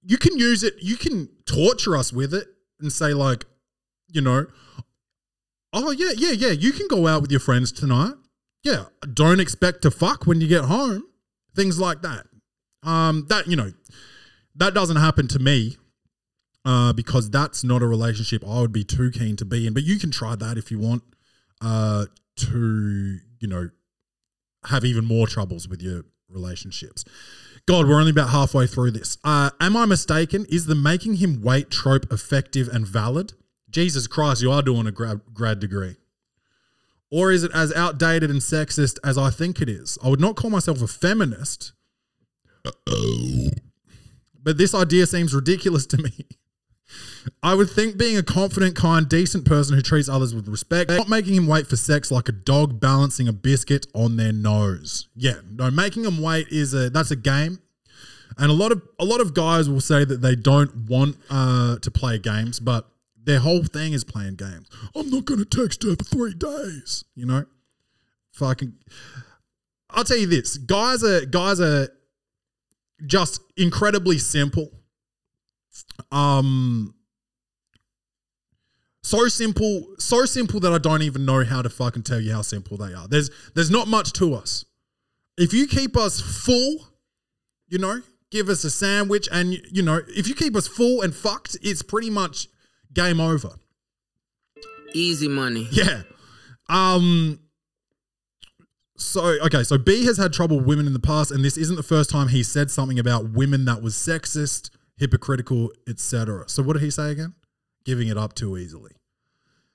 you 0.03 0.17
can 0.17 0.39
use 0.39 0.63
it, 0.63 0.75
you 0.81 0.97
can 0.97 1.29
torture 1.45 1.97
us 1.97 2.13
with 2.13 2.33
it 2.33 2.47
and 2.81 2.93
say, 2.93 3.13
like, 3.13 3.45
you 4.09 4.21
know, 4.21 4.47
oh 5.73 5.91
yeah, 5.91 6.13
yeah, 6.17 6.33
yeah, 6.33 6.51
you 6.51 6.73
can 6.73 6.89
go 6.89 7.07
out 7.07 7.23
with 7.23 7.31
your 7.31 7.41
friends 7.41 7.73
tonight. 7.73 8.15
Yeah. 8.63 8.85
Don't 9.15 9.41
expect 9.41 9.83
to 9.83 9.91
fuck 9.91 10.27
when 10.27 10.41
you 10.41 10.49
get 10.49 10.65
home. 10.65 11.05
Things 11.55 11.79
like 11.79 12.03
that. 12.03 12.27
Um, 12.83 13.27
that, 13.29 13.47
you 13.47 13.57
know, 13.57 13.73
that 14.55 14.75
doesn't 14.75 14.97
happen 14.97 15.29
to 15.29 15.39
me 15.39 15.77
uh, 16.65 16.93
because 16.93 17.31
that's 17.31 17.65
not 17.65 17.83
a 17.83 17.87
relationship 17.87 18.45
I 18.47 18.61
would 18.61 18.73
be 18.73 18.85
too 18.85 19.11
keen 19.11 19.37
to 19.37 19.45
be 19.45 19.67
in. 19.67 19.75
But 19.75 19.85
you 19.85 19.99
can 19.99 20.11
try 20.11 20.37
that 20.37 20.59
if 20.59 20.71
you 20.71 20.79
want 20.79 21.03
uh, 21.61 22.07
to, 22.37 23.19
you 23.39 23.49
know, 23.49 23.71
have 24.67 24.85
even 24.85 25.05
more 25.05 25.27
troubles 25.27 25.69
with 25.69 25.83
your 25.83 26.03
relationships. 26.29 27.05
God, 27.67 27.87
we're 27.87 27.99
only 27.99 28.11
about 28.11 28.31
halfway 28.31 28.67
through 28.67 28.93
this. 28.93 29.19
Uh, 29.25 29.51
am 29.61 29.77
I 29.77 29.87
mistaken? 29.87 30.47
Is 30.49 30.67
the 30.67 30.75
making 30.75 31.17
him 31.17 31.43
wait 31.43 31.71
trope 31.71 32.11
effective 32.13 32.69
and 32.69 32.87
valid? 32.87 33.35
Jesus 33.71 34.07
Christ, 34.07 34.43
you 34.43 34.51
are 34.51 34.63
doing 34.63 34.87
a 34.87 34.93
grad, 34.93 35.21
grad 35.33 35.61
degree. 35.61 35.97
Or 37.11 37.33
is 37.33 37.43
it 37.43 37.51
as 37.55 37.73
outdated 37.75 38.31
and 38.31 38.41
sexist 38.41 38.99
as 39.05 39.19
I 39.19 39.31
think 39.31 39.61
it 39.61 39.69
is? 39.69 39.99
I 40.03 40.09
would 40.09 40.21
not 40.21 40.37
call 40.37 40.51
myself 40.51 40.81
a 40.81 40.87
feminist, 40.87 41.73
but 44.43 44.59
this 44.59 44.75
idea 44.75 45.07
seems 45.07 45.35
ridiculous 45.35 45.87
to 45.87 45.99
me. 45.99 46.13
I 47.43 47.55
would 47.55 47.71
think 47.71 47.97
being 47.97 48.17
a 48.17 48.23
confident, 48.23 48.77
kind, 48.77 49.09
decent 49.09 49.45
person 49.45 49.75
who 49.75 49.83
treats 49.83 50.09
others 50.09 50.35
with 50.35 50.49
respect, 50.49 50.91
not 50.91 51.09
making 51.09 51.35
him 51.35 51.47
wait 51.47 51.67
for 51.67 51.77
sex 51.77 52.11
like 52.11 52.29
a 52.29 52.33
dog 52.33 52.81
balancing 52.81 53.29
a 53.29 53.33
biscuit 53.33 53.87
on 53.95 54.17
their 54.17 54.33
nose. 54.33 55.09
Yeah, 55.15 55.41
no, 55.51 55.71
making 55.71 56.05
him 56.05 56.21
wait 56.21 56.49
is 56.49 56.75
a 56.75 56.91
that's 56.91 57.11
a 57.11 57.17
game. 57.17 57.61
And 58.39 58.51
a 58.51 58.55
lot 58.55 58.73
of 58.73 58.83
a 58.99 59.05
lot 59.05 59.21
of 59.21 59.35
guys 59.35 59.69
will 59.69 59.81
say 59.81 60.05
that 60.05 60.23
they 60.23 60.35
don't 60.35 60.89
want 60.89 61.17
uh, 61.29 61.79
to 61.79 61.91
play 61.91 62.19
games, 62.19 62.61
but 62.61 62.87
their 63.23 63.41
whole 63.41 63.65
thing 63.65 63.93
is 63.93 64.05
playing 64.05 64.37
games. 64.37 64.69
I'm 64.95 65.11
not 65.11 65.25
going 65.25 65.45
to 65.45 65.45
text 65.45 65.83
her 65.83 65.97
for 65.97 66.05
three 66.05 66.35
days. 66.35 67.05
You 67.15 67.27
know, 67.27 67.45
fucking. 68.33 68.75
I'll 69.91 70.05
tell 70.05 70.17
you 70.17 70.27
this: 70.27 70.57
guys 70.57 71.05
are 71.05 71.27
guys 71.27 71.61
are 71.61 71.89
just 73.05 73.43
incredibly 73.57 74.19
simple. 74.19 74.71
Um, 76.11 76.95
so 79.03 79.29
simple, 79.29 79.87
so 79.99 80.25
simple 80.25 80.61
that 80.61 80.73
I 80.73 80.79
don't 80.79 81.03
even 81.03 81.25
know 81.25 81.45
how 81.45 81.63
to 81.63 81.71
fucking 81.71 82.03
tell 82.03 82.21
you 82.21 82.33
how 82.33 82.43
simple 82.43 82.77
they 82.77 82.93
are. 82.93 83.09
There's 83.09 83.31
there's 83.55 83.71
not 83.71 83.89
much 83.89 84.13
to 84.15 84.35
us. 84.35 84.65
If 85.39 85.55
you 85.55 85.67
keep 85.67 85.97
us 85.97 86.21
full, 86.21 86.89
you 87.69 87.79
know, 87.79 88.03
give 88.31 88.49
us 88.49 88.63
a 88.65 88.71
sandwich, 88.71 89.29
and 89.33 89.55
you 89.71 89.83
know, 89.83 90.01
if 90.09 90.29
you 90.29 90.35
keep 90.35 90.55
us 90.55 90.69
full 90.69 91.03
and 91.03 91.15
fucked, 91.15 91.57
it's 91.63 91.83
pretty 91.83 92.11
much 92.11 92.49
game 92.93 93.21
over. 93.21 93.53
Easy 94.93 95.29
money. 95.29 95.69
Yeah. 95.73 96.03
Um. 96.69 97.41
So 98.97 99.25
okay, 99.47 99.63
so 99.63 99.79
B 99.79 100.05
has 100.05 100.19
had 100.19 100.33
trouble 100.33 100.59
with 100.59 100.67
women 100.67 100.87
in 100.87 100.93
the 100.93 101.01
past, 101.01 101.31
and 101.31 101.43
this 101.43 101.57
isn't 101.57 101.77
the 101.77 101.83
first 101.83 102.11
time 102.11 102.29
he 102.29 102.43
said 102.43 102.71
something 102.71 102.99
about 102.99 103.31
women 103.31 103.65
that 103.65 103.83
was 103.83 103.95
sexist, 103.95 104.71
hypocritical, 105.01 105.73
etc. 105.89 106.49
So 106.49 106.63
what 106.63 106.75
did 106.75 106.83
he 106.83 106.91
say 106.91 107.11
again? 107.11 107.35
Giving 107.85 108.09
it 108.09 108.17
up 108.17 108.35
too 108.35 108.57
easily. 108.57 108.93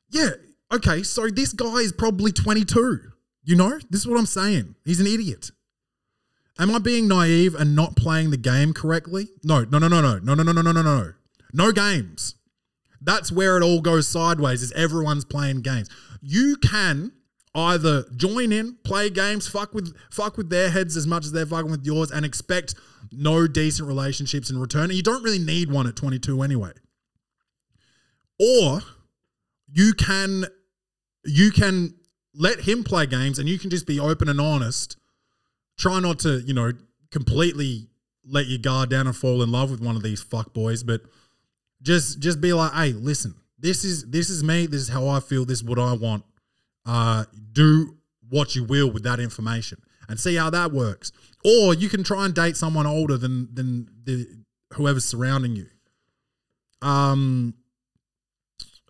Yeah. 0.10 0.30
Okay. 0.72 1.04
So 1.04 1.28
this 1.28 1.52
guy 1.52 1.78
is 1.78 1.92
probably 1.92 2.32
22. 2.32 3.00
You 3.44 3.56
know, 3.56 3.80
this 3.90 4.02
is 4.02 4.08
what 4.08 4.18
I'm 4.18 4.26
saying. 4.26 4.76
He's 4.86 5.00
an 5.02 5.08
idiot. 5.08 5.52
Am 6.58 6.74
I 6.74 6.80
being 6.80 7.08
naive 7.08 7.54
and 7.54 7.76
not 7.76 7.98
playing 7.98 8.32
the 8.32 8.38
game 8.38 8.72
correctly? 8.72 9.28
No, 9.44 9.66
no, 9.66 9.78
no, 9.78 9.88
no, 9.90 10.00
no, 10.00 10.20
no, 10.20 10.34
no, 10.34 10.44
no, 10.44 10.52
no, 10.52 10.62
no, 10.62 10.72
no, 10.72 10.82
no. 10.82 11.14
No 11.54 11.72
games. 11.72 12.36
That's 13.02 13.32
where 13.32 13.58
it 13.58 13.64
all 13.64 13.82
goes 13.82 14.08
sideways. 14.08 14.62
Is 14.62 14.72
everyone's 14.72 15.26
playing 15.26 15.62
games. 15.62 15.90
You 16.22 16.56
can 16.56 17.12
either 17.54 18.06
join 18.16 18.52
in, 18.52 18.78
play 18.84 19.10
games, 19.10 19.48
fuck 19.48 19.74
with 19.74 19.96
fuck 20.12 20.38
with 20.38 20.50
their 20.50 20.70
heads 20.70 20.98
as 20.98 21.06
much 21.06 21.26
as 21.26 21.32
they're 21.32 21.46
fucking 21.46 21.72
with 21.72 21.86
yours, 21.86 22.12
and 22.12 22.26
expect 22.26 22.76
no 23.12 23.48
decent 23.48 23.88
relationships 23.88 24.50
in 24.50 24.58
return. 24.58 24.86
And 24.86 24.94
you 24.94 25.04
don't 25.04 25.24
really 25.24 25.40
need 25.40 25.72
one 25.72 25.88
at 25.88 25.96
22 25.96 26.42
anyway. 26.42 26.72
Or 28.40 28.82
you 29.72 29.94
can 29.94 30.46
you 31.24 31.52
can 31.52 31.96
let 32.34 32.62
him 32.62 32.84
play 32.84 33.06
games 33.06 33.40
and 33.40 33.48
you 33.48 33.58
can 33.58 33.70
just 33.70 33.88
be 33.88 34.00
open 34.00 34.30
and 34.30 34.40
honest. 34.40 34.98
Try 35.78 36.00
not 36.00 36.20
to, 36.20 36.40
you 36.42 36.54
know, 36.54 36.72
completely 37.12 37.88
let 38.26 38.48
your 38.48 38.60
guard 38.60 38.90
down 38.90 39.08
and 39.08 39.16
fall 39.16 39.42
in 39.42 39.52
love 39.52 39.72
with 39.72 39.82
one 39.82 39.96
of 39.96 40.04
these 40.04 40.22
fuck 40.22 40.54
boys, 40.54 40.84
but 40.84 41.02
just 41.82 42.20
just 42.20 42.42
be 42.42 42.54
like, 42.54 42.74
hey, 42.74 42.92
listen, 42.94 43.36
this 43.60 43.84
is 43.84 44.10
this 44.10 44.30
is 44.30 44.44
me, 44.44 44.66
this 44.66 44.82
is 44.82 44.90
how 44.90 45.08
I 45.08 45.20
feel, 45.20 45.46
this 45.46 45.60
is 45.60 45.64
what 45.64 45.80
I 45.80 45.94
want. 45.94 46.24
Uh, 46.86 47.26
do 47.52 47.98
what 48.30 48.56
you 48.56 48.64
will 48.64 48.92
with 48.92 49.04
that 49.04 49.20
information 49.20 49.82
and 50.08 50.20
see 50.20 50.36
how 50.36 50.50
that 50.50 50.72
works. 50.72 51.12
Or 51.46 51.76
you 51.76 51.90
can 51.90 52.04
try 52.04 52.26
and 52.26 52.34
date 52.34 52.58
someone 52.58 52.88
older 52.88 53.18
than 53.18 53.54
than 53.54 53.88
the 54.04 54.28
whoever's 54.74 55.06
surrounding 55.06 55.56
you. 55.56 55.68
Um 56.82 57.54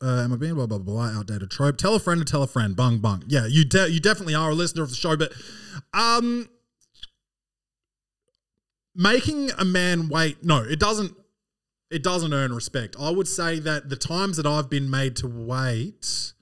uh, 0.02 0.24
am 0.24 0.34
I 0.34 0.36
being 0.38 0.56
blah 0.56 0.68
blah 0.68 0.78
blah 0.78 1.10
outdated 1.10 1.52
trope? 1.52 1.78
Tell 1.78 1.96
a 1.96 2.00
friend 2.00 2.20
to 2.20 2.26
tell 2.26 2.44
a 2.44 2.48
friend. 2.48 2.76
Bung 2.76 3.00
bung. 3.00 3.24
Yeah, 3.28 3.46
you 3.46 3.66
de- 3.66 3.92
you 3.92 4.00
definitely 4.00 4.36
are 4.36 4.52
a 4.52 4.54
listener 4.54 4.84
of 4.84 4.90
the 4.90 4.96
show, 4.96 5.18
but 5.18 5.34
um, 5.94 6.50
making 8.96 9.52
a 9.58 9.66
man 9.66 10.10
wait. 10.10 10.44
No, 10.44 10.62
it 10.62 10.80
doesn't. 10.80 11.16
It 11.92 12.04
doesn't 12.04 12.34
earn 12.34 12.54
respect. 12.54 12.96
I 13.00 13.10
would 13.10 13.28
say 13.28 13.60
that 13.60 13.90
the 13.90 13.96
times 13.96 14.38
that 14.38 14.46
I've 14.46 14.70
been 14.70 14.90
made 14.90 15.16
to 15.18 15.28
wait, 15.28 16.34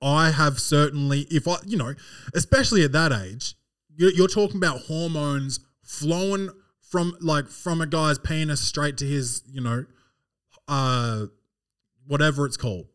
I 0.00 0.30
have 0.30 0.60
certainly, 0.60 1.26
if 1.30 1.46
I, 1.48 1.56
you 1.66 1.76
know, 1.76 1.94
especially 2.34 2.84
at 2.84 2.92
that 2.92 3.12
age, 3.12 3.56
you're, 4.00 4.12
you're 4.12 4.28
talking 4.28 4.56
about 4.56 4.80
hormones 4.80 5.60
flowing 5.82 6.48
from 6.80 7.14
like 7.20 7.48
from 7.48 7.82
a 7.82 7.86
guy's 7.86 8.18
penis 8.18 8.60
straight 8.60 8.96
to 8.96 9.04
his, 9.04 9.42
you 9.46 9.60
know, 9.60 9.84
uh 10.66 11.26
whatever 12.06 12.46
it's 12.46 12.56
called 12.56 12.86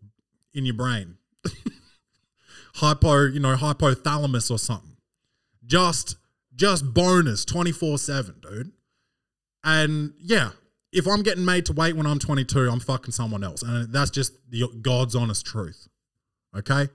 in 0.54 0.66
your 0.66 0.74
brain. 0.74 1.18
Hypo, 2.76 3.28
you 3.28 3.40
know, 3.40 3.56
hypothalamus 3.56 4.50
or 4.50 4.58
something. 4.58 4.98
Just 5.64 6.18
just 6.56 6.92
bonus 6.94 7.46
24/7, 7.46 8.42
dude. 8.42 8.72
And 9.64 10.14
yeah, 10.20 10.52
if 10.92 11.08
I'm 11.08 11.22
getting 11.22 11.46
made 11.46 11.68
to 11.68 11.74
wait 11.74 11.96
when 11.96 12.08
I'm 12.08 12.20
22, 12.20 12.68
I'm 12.68 12.80
fucking 12.80 13.12
someone 13.12 13.44
else. 13.44 13.62
And 13.62 13.94
that's 13.94 14.10
just 14.10 14.34
the 14.50 14.68
God's 14.82 15.16
honest 15.16 15.46
truth. 15.46 15.88
Okay? 16.58 16.90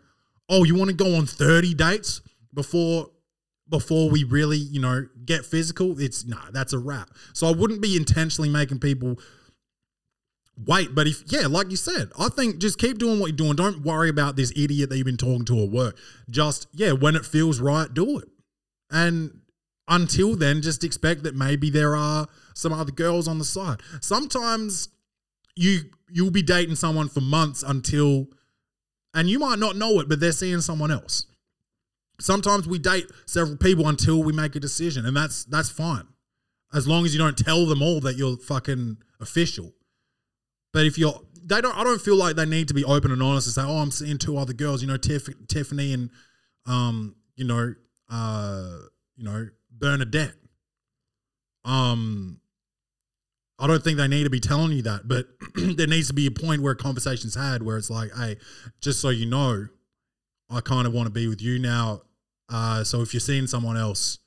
Oh, 0.48 0.64
you 0.64 0.74
want 0.74 0.90
to 0.90 0.96
go 0.96 1.14
on 1.14 1.26
30 1.26 1.74
dates 1.74 2.22
before 2.52 3.10
before 3.70 4.10
we 4.10 4.24
really, 4.24 4.58
you 4.58 4.80
know, 4.80 5.06
get 5.24 5.46
physical? 5.46 5.98
It's 5.98 6.26
nah, 6.26 6.50
that's 6.52 6.72
a 6.72 6.78
wrap. 6.78 7.10
So 7.32 7.46
I 7.46 7.52
wouldn't 7.52 7.80
be 7.80 7.96
intentionally 7.96 8.50
making 8.50 8.80
people 8.80 9.18
wait. 10.66 10.94
But 10.94 11.06
if 11.06 11.22
yeah, 11.26 11.46
like 11.46 11.70
you 11.70 11.76
said, 11.76 12.10
I 12.18 12.28
think 12.28 12.58
just 12.58 12.78
keep 12.78 12.98
doing 12.98 13.20
what 13.20 13.28
you're 13.28 13.36
doing. 13.36 13.56
Don't 13.56 13.82
worry 13.82 14.08
about 14.08 14.36
this 14.36 14.52
idiot 14.56 14.90
that 14.90 14.96
you've 14.96 15.06
been 15.06 15.16
talking 15.16 15.44
to 15.46 15.62
at 15.62 15.70
work. 15.70 15.96
Just 16.28 16.66
yeah, 16.72 16.92
when 16.92 17.16
it 17.16 17.24
feels 17.24 17.60
right, 17.60 17.92
do 17.92 18.18
it. 18.18 18.28
And 18.90 19.40
until 19.88 20.36
then, 20.36 20.62
just 20.62 20.84
expect 20.84 21.22
that 21.22 21.34
maybe 21.34 21.70
there 21.70 21.96
are 21.96 22.26
some 22.54 22.72
other 22.72 22.92
girls 22.92 23.28
on 23.28 23.38
the 23.38 23.44
side. 23.44 23.80
Sometimes 24.00 24.88
you 25.56 25.80
you'll 26.08 26.30
be 26.30 26.42
dating 26.42 26.76
someone 26.76 27.08
for 27.08 27.20
months 27.20 27.62
until 27.62 28.26
and 29.14 29.28
you 29.28 29.38
might 29.38 29.58
not 29.58 29.76
know 29.76 30.00
it, 30.00 30.08
but 30.08 30.20
they're 30.20 30.32
seeing 30.32 30.60
someone 30.60 30.90
else. 30.90 31.26
Sometimes 32.20 32.68
we 32.68 32.78
date 32.78 33.06
several 33.26 33.56
people 33.56 33.88
until 33.88 34.22
we 34.22 34.32
make 34.32 34.54
a 34.56 34.60
decision, 34.60 35.06
and 35.06 35.16
that's 35.16 35.44
that's 35.44 35.70
fine. 35.70 36.06
As 36.72 36.86
long 36.86 37.04
as 37.04 37.12
you 37.12 37.18
don't 37.18 37.36
tell 37.36 37.66
them 37.66 37.82
all 37.82 38.00
that 38.00 38.16
you're 38.16 38.36
fucking 38.36 38.98
official. 39.20 39.72
But 40.72 40.86
if 40.86 40.98
you're, 40.98 41.20
they 41.44 41.60
don't. 41.60 41.76
I 41.76 41.82
don't 41.82 42.00
feel 42.00 42.16
like 42.16 42.36
they 42.36 42.46
need 42.46 42.68
to 42.68 42.74
be 42.74 42.84
open 42.84 43.10
and 43.10 43.22
honest 43.22 43.48
and 43.48 43.54
say, 43.54 43.62
"Oh, 43.62 43.78
I'm 43.78 43.90
seeing 43.90 44.18
two 44.18 44.36
other 44.36 44.52
girls." 44.52 44.82
You 44.82 44.88
know, 44.88 44.96
Tiff, 44.96 45.28
Tiffany 45.48 45.92
and, 45.92 46.10
um, 46.66 47.16
you 47.34 47.44
know, 47.44 47.74
uh, 48.08 48.76
you 49.16 49.24
know, 49.24 49.48
Bernadette. 49.70 50.34
Um, 51.64 52.40
I 53.58 53.66
don't 53.66 53.82
think 53.82 53.98
they 53.98 54.08
need 54.08 54.24
to 54.24 54.30
be 54.30 54.40
telling 54.40 54.72
you 54.72 54.82
that, 54.82 55.08
but 55.08 55.26
there 55.54 55.86
needs 55.86 56.08
to 56.08 56.14
be 56.14 56.26
a 56.26 56.30
point 56.30 56.62
where 56.62 56.72
a 56.72 56.76
conversation's 56.76 57.34
had 57.34 57.62
where 57.62 57.76
it's 57.76 57.90
like, 57.90 58.14
"Hey, 58.14 58.36
just 58.80 59.00
so 59.00 59.08
you 59.08 59.26
know, 59.26 59.66
I 60.48 60.60
kind 60.60 60.86
of 60.86 60.92
want 60.92 61.06
to 61.06 61.10
be 61.12 61.26
with 61.26 61.42
you 61.42 61.58
now. 61.58 62.02
Uh, 62.50 62.84
so 62.84 63.00
if 63.00 63.14
you're 63.14 63.20
seeing 63.20 63.46
someone 63.46 63.76
else, 63.76 64.18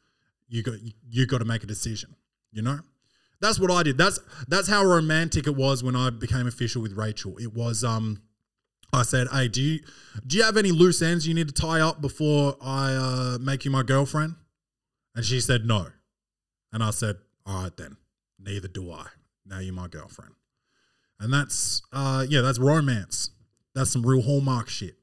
you 0.48 0.64
got 0.64 0.76
you 1.10 1.26
got 1.26 1.40
to 1.40 1.46
make 1.46 1.64
a 1.64 1.68
decision. 1.68 2.16
You 2.52 2.62
know." 2.62 2.80
That's 3.44 3.60
what 3.60 3.72
I 3.72 3.84
did. 3.84 3.98
That's 3.98 4.20
that's 4.48 4.70
how 4.70 4.86
romantic 4.86 5.48
it 5.48 5.56
was 5.56 5.84
when 5.84 5.98
I 5.98 6.10
became 6.12 6.48
official 6.48 6.82
with 6.82 6.94
Rachel. 6.94 7.38
It 7.38 7.54
was 7.54 7.84
um 7.84 8.22
I 8.94 9.02
said, 9.04 9.28
"Hey, 9.34 9.50
do 9.50 9.62
you 9.62 9.80
do 10.26 10.38
you 10.38 10.44
have 10.44 10.56
any 10.56 10.72
loose 10.72 11.02
ends 11.02 11.28
you 11.28 11.34
need 11.34 11.48
to 11.50 11.54
tie 11.54 11.82
up 11.82 12.00
before 12.00 12.56
I 12.62 12.94
uh, 12.94 13.38
make 13.42 13.66
you 13.66 13.72
my 13.72 13.84
girlfriend?" 13.84 14.36
And 15.14 15.26
she 15.26 15.42
said, 15.42 15.66
"No." 15.66 15.88
And 16.72 16.82
I 16.82 16.92
said, 16.92 17.18
"All 17.46 17.64
right 17.64 17.76
then. 17.76 17.98
Neither 18.40 18.70
do 18.70 18.92
I. 18.92 19.08
Now 19.46 19.60
you're 19.60 19.74
my 19.74 19.88
girlfriend." 19.88 20.36
And 21.20 21.34
that's 21.34 21.82
uh 21.92 22.26
yeah, 22.30 22.40
that's 22.42 22.60
romance. 22.60 23.32
That's 23.76 23.92
some 23.92 24.06
real 24.06 24.22
hallmark 24.22 24.70
shit. 24.70 24.96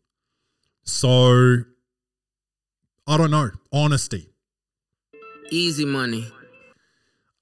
So 0.84 1.64
I 3.10 3.16
don't 3.16 3.32
know. 3.32 3.50
Honesty. 3.72 4.28
Easy 5.50 5.84
money. 5.84 6.28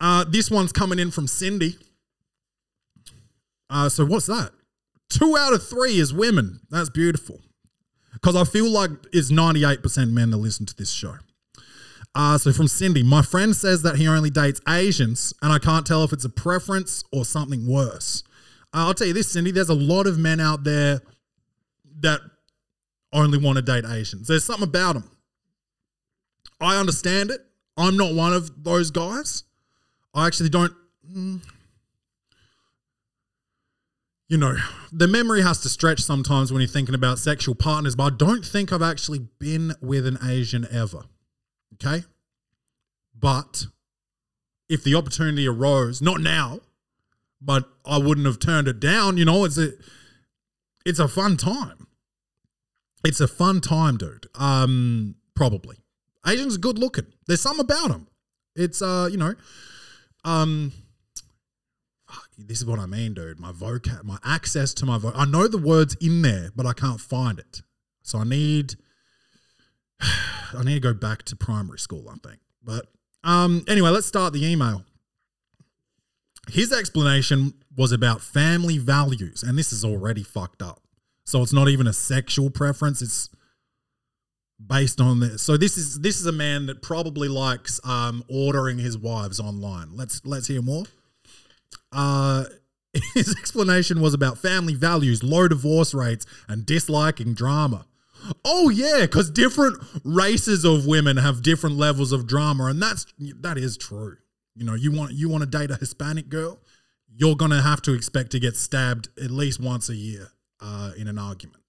Uh, 0.00 0.24
this 0.24 0.50
one's 0.50 0.72
coming 0.72 0.98
in 0.98 1.10
from 1.10 1.26
Cindy. 1.26 1.76
Uh, 3.68 3.90
so 3.90 4.06
what's 4.06 4.24
that? 4.26 4.52
Two 5.10 5.36
out 5.36 5.52
of 5.52 5.62
three 5.62 5.98
is 5.98 6.10
women. 6.14 6.60
That's 6.70 6.88
beautiful. 6.88 7.42
Because 8.14 8.34
I 8.34 8.44
feel 8.44 8.70
like 8.70 8.92
it's 9.12 9.30
98% 9.30 10.10
men 10.10 10.30
that 10.30 10.38
listen 10.38 10.64
to 10.64 10.74
this 10.74 10.90
show. 10.90 11.16
Uh, 12.14 12.38
so 12.38 12.50
from 12.50 12.66
Cindy, 12.66 13.02
my 13.02 13.20
friend 13.20 13.54
says 13.54 13.82
that 13.82 13.96
he 13.96 14.08
only 14.08 14.30
dates 14.30 14.62
Asians, 14.66 15.34
and 15.42 15.52
I 15.52 15.58
can't 15.58 15.84
tell 15.84 16.02
if 16.02 16.14
it's 16.14 16.24
a 16.24 16.30
preference 16.30 17.04
or 17.12 17.26
something 17.26 17.68
worse. 17.68 18.24
Uh, 18.72 18.86
I'll 18.86 18.94
tell 18.94 19.06
you 19.06 19.12
this, 19.12 19.30
Cindy, 19.30 19.50
there's 19.50 19.68
a 19.68 19.74
lot 19.74 20.06
of 20.06 20.18
men 20.18 20.40
out 20.40 20.64
there 20.64 21.02
that 22.00 22.20
only 23.12 23.36
want 23.36 23.56
to 23.56 23.62
date 23.62 23.84
Asians. 23.86 24.28
There's 24.28 24.44
something 24.44 24.66
about 24.66 24.94
them. 24.94 25.10
I 26.60 26.78
understand 26.78 27.30
it. 27.30 27.40
I'm 27.76 27.96
not 27.96 28.14
one 28.14 28.32
of 28.32 28.64
those 28.64 28.90
guys. 28.90 29.44
I 30.14 30.26
actually 30.26 30.48
don't. 30.48 30.72
mm, 31.08 31.40
you 34.28 34.36
know, 34.36 34.56
the 34.92 35.08
memory 35.08 35.42
has 35.42 35.60
to 35.60 35.68
stretch 35.68 36.00
sometimes 36.00 36.52
when 36.52 36.60
you're 36.60 36.68
thinking 36.68 36.94
about 36.94 37.18
sexual 37.18 37.54
partners, 37.54 37.96
but 37.96 38.12
I 38.12 38.16
don't 38.16 38.44
think 38.44 38.72
I've 38.72 38.82
actually 38.82 39.20
been 39.38 39.72
with 39.80 40.06
an 40.06 40.18
Asian 40.22 40.66
ever. 40.70 41.04
Okay? 41.74 42.04
But 43.18 43.66
if 44.68 44.84
the 44.84 44.94
opportunity 44.94 45.48
arose, 45.48 46.02
not 46.02 46.20
now, 46.20 46.60
but 47.40 47.68
I 47.86 47.98
wouldn't 47.98 48.26
have 48.26 48.38
turned 48.38 48.68
it 48.68 48.80
down. 48.80 49.16
You 49.16 49.24
know, 49.24 49.44
it's 49.44 49.56
a 49.58 49.70
it's 50.84 50.98
a 50.98 51.08
fun 51.08 51.36
time. 51.36 51.86
It's 53.04 53.20
a 53.20 53.28
fun 53.28 53.60
time, 53.60 53.96
dude. 53.96 54.26
Um, 54.34 55.14
probably 55.34 55.76
Asians 56.26 56.56
are 56.56 56.60
good 56.60 56.78
looking. 56.78 57.06
There's 57.26 57.40
some 57.40 57.60
about 57.60 57.88
them. 57.88 58.08
It's 58.56 58.82
uh, 58.82 59.08
you 59.10 59.16
know, 59.16 59.34
um, 60.24 60.72
this 62.36 62.58
is 62.58 62.66
what 62.66 62.78
I 62.78 62.86
mean, 62.86 63.14
dude. 63.14 63.40
My 63.40 63.52
vocab, 63.52 64.04
my 64.04 64.18
access 64.24 64.74
to 64.74 64.86
my 64.86 64.98
voc. 64.98 65.12
I 65.14 65.24
know 65.24 65.48
the 65.48 65.58
words 65.58 65.96
in 66.00 66.22
there, 66.22 66.50
but 66.54 66.66
I 66.66 66.72
can't 66.72 67.00
find 67.00 67.38
it. 67.38 67.62
So 68.02 68.18
I 68.18 68.24
need, 68.24 68.74
I 70.00 70.62
need 70.64 70.74
to 70.74 70.80
go 70.80 70.94
back 70.94 71.22
to 71.24 71.36
primary 71.36 71.78
school. 71.78 72.08
I 72.08 72.14
think. 72.26 72.40
But 72.62 72.86
um, 73.24 73.64
anyway, 73.68 73.90
let's 73.90 74.06
start 74.06 74.32
the 74.32 74.44
email. 74.44 74.84
His 76.50 76.72
explanation 76.72 77.54
was 77.76 77.92
about 77.92 78.22
family 78.22 78.78
values, 78.78 79.42
and 79.42 79.58
this 79.58 79.72
is 79.72 79.84
already 79.84 80.22
fucked 80.22 80.62
up. 80.62 80.82
So 81.24 81.42
it's 81.42 81.52
not 81.52 81.68
even 81.68 81.86
a 81.86 81.92
sexual 81.92 82.48
preference. 82.48 83.02
It's 83.02 83.28
based 84.64 85.00
on 85.00 85.20
this. 85.20 85.42
So 85.42 85.56
this 85.56 85.76
is 85.76 86.00
this 86.00 86.20
is 86.20 86.26
a 86.26 86.32
man 86.32 86.66
that 86.66 86.82
probably 86.82 87.28
likes 87.28 87.80
um, 87.84 88.24
ordering 88.28 88.78
his 88.78 88.98
wives 88.98 89.40
online. 89.40 89.96
Let's 89.96 90.24
let's 90.24 90.46
hear 90.46 90.62
more. 90.62 90.84
Uh, 91.92 92.44
his 93.14 93.34
explanation 93.36 94.00
was 94.00 94.14
about 94.14 94.38
family 94.38 94.74
values, 94.74 95.22
low 95.22 95.48
divorce 95.48 95.94
rates, 95.94 96.26
and 96.48 96.64
disliking 96.66 97.34
drama. 97.34 97.86
Oh 98.44 98.68
yeah, 98.68 99.02
because 99.02 99.30
different 99.30 99.78
races 100.04 100.64
of 100.64 100.86
women 100.86 101.16
have 101.18 101.42
different 101.42 101.76
levels 101.76 102.12
of 102.12 102.26
drama, 102.26 102.66
and 102.66 102.82
that's 102.82 103.06
that 103.40 103.58
is 103.58 103.76
true. 103.76 104.16
You 104.54 104.64
know, 104.64 104.74
you 104.74 104.90
want 104.90 105.12
you 105.12 105.28
want 105.28 105.42
to 105.42 105.48
date 105.48 105.70
a 105.70 105.76
Hispanic 105.76 106.28
girl, 106.28 106.58
you're 107.14 107.36
gonna 107.36 107.62
have 107.62 107.80
to 107.82 107.94
expect 107.94 108.32
to 108.32 108.40
get 108.40 108.56
stabbed 108.56 109.08
at 109.22 109.30
least 109.30 109.60
once 109.60 109.88
a 109.88 109.94
year 109.94 110.32
uh, 110.60 110.92
in 110.96 111.06
an 111.06 111.18
argument. 111.18 111.62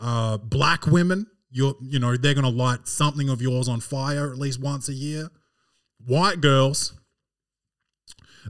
Uh, 0.00 0.36
black 0.36 0.86
women, 0.86 1.26
you're 1.54 1.76
you 1.80 2.00
know 2.00 2.16
they're 2.16 2.34
gonna 2.34 2.48
light 2.48 2.88
something 2.88 3.28
of 3.28 3.40
yours 3.40 3.68
on 3.68 3.80
fire 3.80 4.30
at 4.30 4.38
least 4.38 4.60
once 4.60 4.88
a 4.88 4.92
year. 4.92 5.30
White 6.04 6.40
girls, 6.40 6.94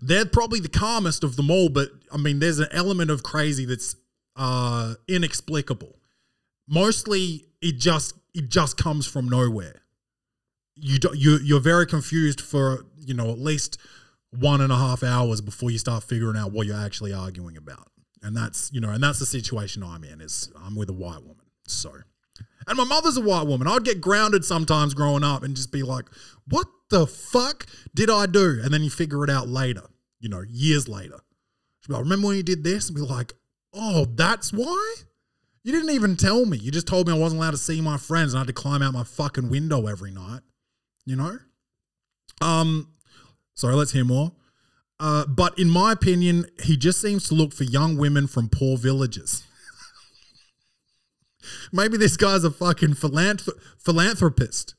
they're 0.00 0.24
probably 0.24 0.58
the 0.58 0.70
calmest 0.70 1.22
of 1.22 1.36
them 1.36 1.50
all, 1.50 1.68
but 1.68 1.90
I 2.10 2.16
mean, 2.16 2.38
there's 2.38 2.58
an 2.58 2.68
element 2.72 3.10
of 3.10 3.22
crazy 3.22 3.66
that's 3.66 3.94
uh, 4.36 4.94
inexplicable. 5.06 5.98
Mostly, 6.66 7.44
it 7.60 7.76
just 7.78 8.14
it 8.32 8.48
just 8.48 8.78
comes 8.78 9.06
from 9.06 9.28
nowhere. 9.28 9.82
You 10.74 10.98
do, 10.98 11.10
you 11.14 11.38
you're 11.44 11.60
very 11.60 11.86
confused 11.86 12.40
for 12.40 12.86
you 12.96 13.12
know 13.12 13.30
at 13.30 13.38
least 13.38 13.78
one 14.30 14.62
and 14.62 14.72
a 14.72 14.76
half 14.76 15.02
hours 15.02 15.42
before 15.42 15.70
you 15.70 15.78
start 15.78 16.04
figuring 16.04 16.38
out 16.38 16.52
what 16.52 16.66
you're 16.66 16.74
actually 16.80 17.12
arguing 17.12 17.58
about, 17.58 17.88
and 18.22 18.34
that's 18.34 18.72
you 18.72 18.80
know, 18.80 18.88
and 18.88 19.02
that's 19.02 19.18
the 19.18 19.26
situation 19.26 19.82
I'm 19.82 20.04
in. 20.04 20.22
Is 20.22 20.50
I'm 20.64 20.74
with 20.74 20.88
a 20.88 20.94
white 20.94 21.20
woman, 21.20 21.44
so. 21.66 21.92
And 22.66 22.76
my 22.76 22.84
mother's 22.84 23.16
a 23.16 23.20
white 23.20 23.46
woman. 23.46 23.68
I'd 23.68 23.84
get 23.84 24.00
grounded 24.00 24.44
sometimes 24.44 24.94
growing 24.94 25.24
up 25.24 25.42
and 25.42 25.54
just 25.54 25.72
be 25.72 25.82
like, 25.82 26.06
what 26.48 26.66
the 26.90 27.06
fuck 27.06 27.66
did 27.94 28.10
I 28.10 28.26
do? 28.26 28.60
And 28.62 28.72
then 28.72 28.82
you 28.82 28.90
figure 28.90 29.24
it 29.24 29.30
out 29.30 29.48
later, 29.48 29.82
you 30.20 30.28
know, 30.28 30.42
years 30.48 30.88
later. 30.88 31.20
She'd 31.80 31.88
be 31.88 31.94
like, 31.94 32.02
remember 32.02 32.28
when 32.28 32.36
you 32.36 32.42
did 32.42 32.64
this? 32.64 32.88
And 32.88 32.96
be 32.96 33.02
like, 33.02 33.32
oh, 33.72 34.06
that's 34.14 34.52
why? 34.52 34.94
You 35.62 35.72
didn't 35.72 35.90
even 35.90 36.16
tell 36.16 36.44
me. 36.44 36.58
You 36.58 36.70
just 36.70 36.86
told 36.86 37.06
me 37.06 37.14
I 37.14 37.18
wasn't 37.18 37.40
allowed 37.40 37.52
to 37.52 37.56
see 37.58 37.80
my 37.80 37.96
friends 37.96 38.32
and 38.32 38.38
I 38.38 38.40
had 38.42 38.48
to 38.48 38.52
climb 38.52 38.82
out 38.82 38.92
my 38.92 39.04
fucking 39.04 39.48
window 39.50 39.86
every 39.86 40.10
night. 40.10 40.40
You 41.06 41.16
know? 41.16 41.38
Um, 42.40 42.92
sorry, 43.54 43.74
let's 43.74 43.92
hear 43.92 44.04
more. 44.04 44.32
Uh, 45.00 45.26
but 45.26 45.58
in 45.58 45.68
my 45.68 45.92
opinion, 45.92 46.46
he 46.62 46.76
just 46.76 47.00
seems 47.00 47.28
to 47.28 47.34
look 47.34 47.52
for 47.52 47.64
young 47.64 47.96
women 47.96 48.26
from 48.26 48.48
poor 48.48 48.76
villages. 48.76 49.42
Maybe 51.72 51.96
this 51.96 52.16
guy's 52.16 52.44
a 52.44 52.50
fucking 52.50 52.94
philanthrop- 52.94 53.58
philanthropist. 53.78 54.74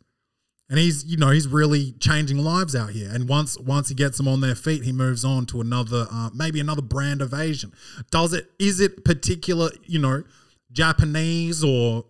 And 0.68 0.80
he's, 0.80 1.05
you 1.05 1.18
know, 1.18 1.30
he's 1.30 1.47
really 1.47 1.91
changing 1.99 2.39
lives 2.39 2.76
out 2.76 2.89
here. 2.89 3.09
And 3.11 3.30
once 3.30 3.57
once 3.59 3.89
he 3.89 3.95
gets 3.95 4.18
them 4.18 4.28
on 4.28 4.41
their 4.41 4.55
feet, 4.55 4.84
he 4.84 4.91
moves 4.91 5.24
on 5.24 5.45
to 5.47 5.61
another, 5.61 6.07
uh, 6.11 6.32
maybe 6.34 6.59
another 6.59 6.82
brand 6.82 7.22
of 7.22 7.34
Asian. 7.34 7.72
Does 8.09 8.34
it? 8.34 8.49
Is 8.57 8.80
it 8.80 9.05
particular? 9.05 9.70
You 9.84 9.99
know, 9.99 10.24
Japanese 10.72 11.63
or, 11.63 12.05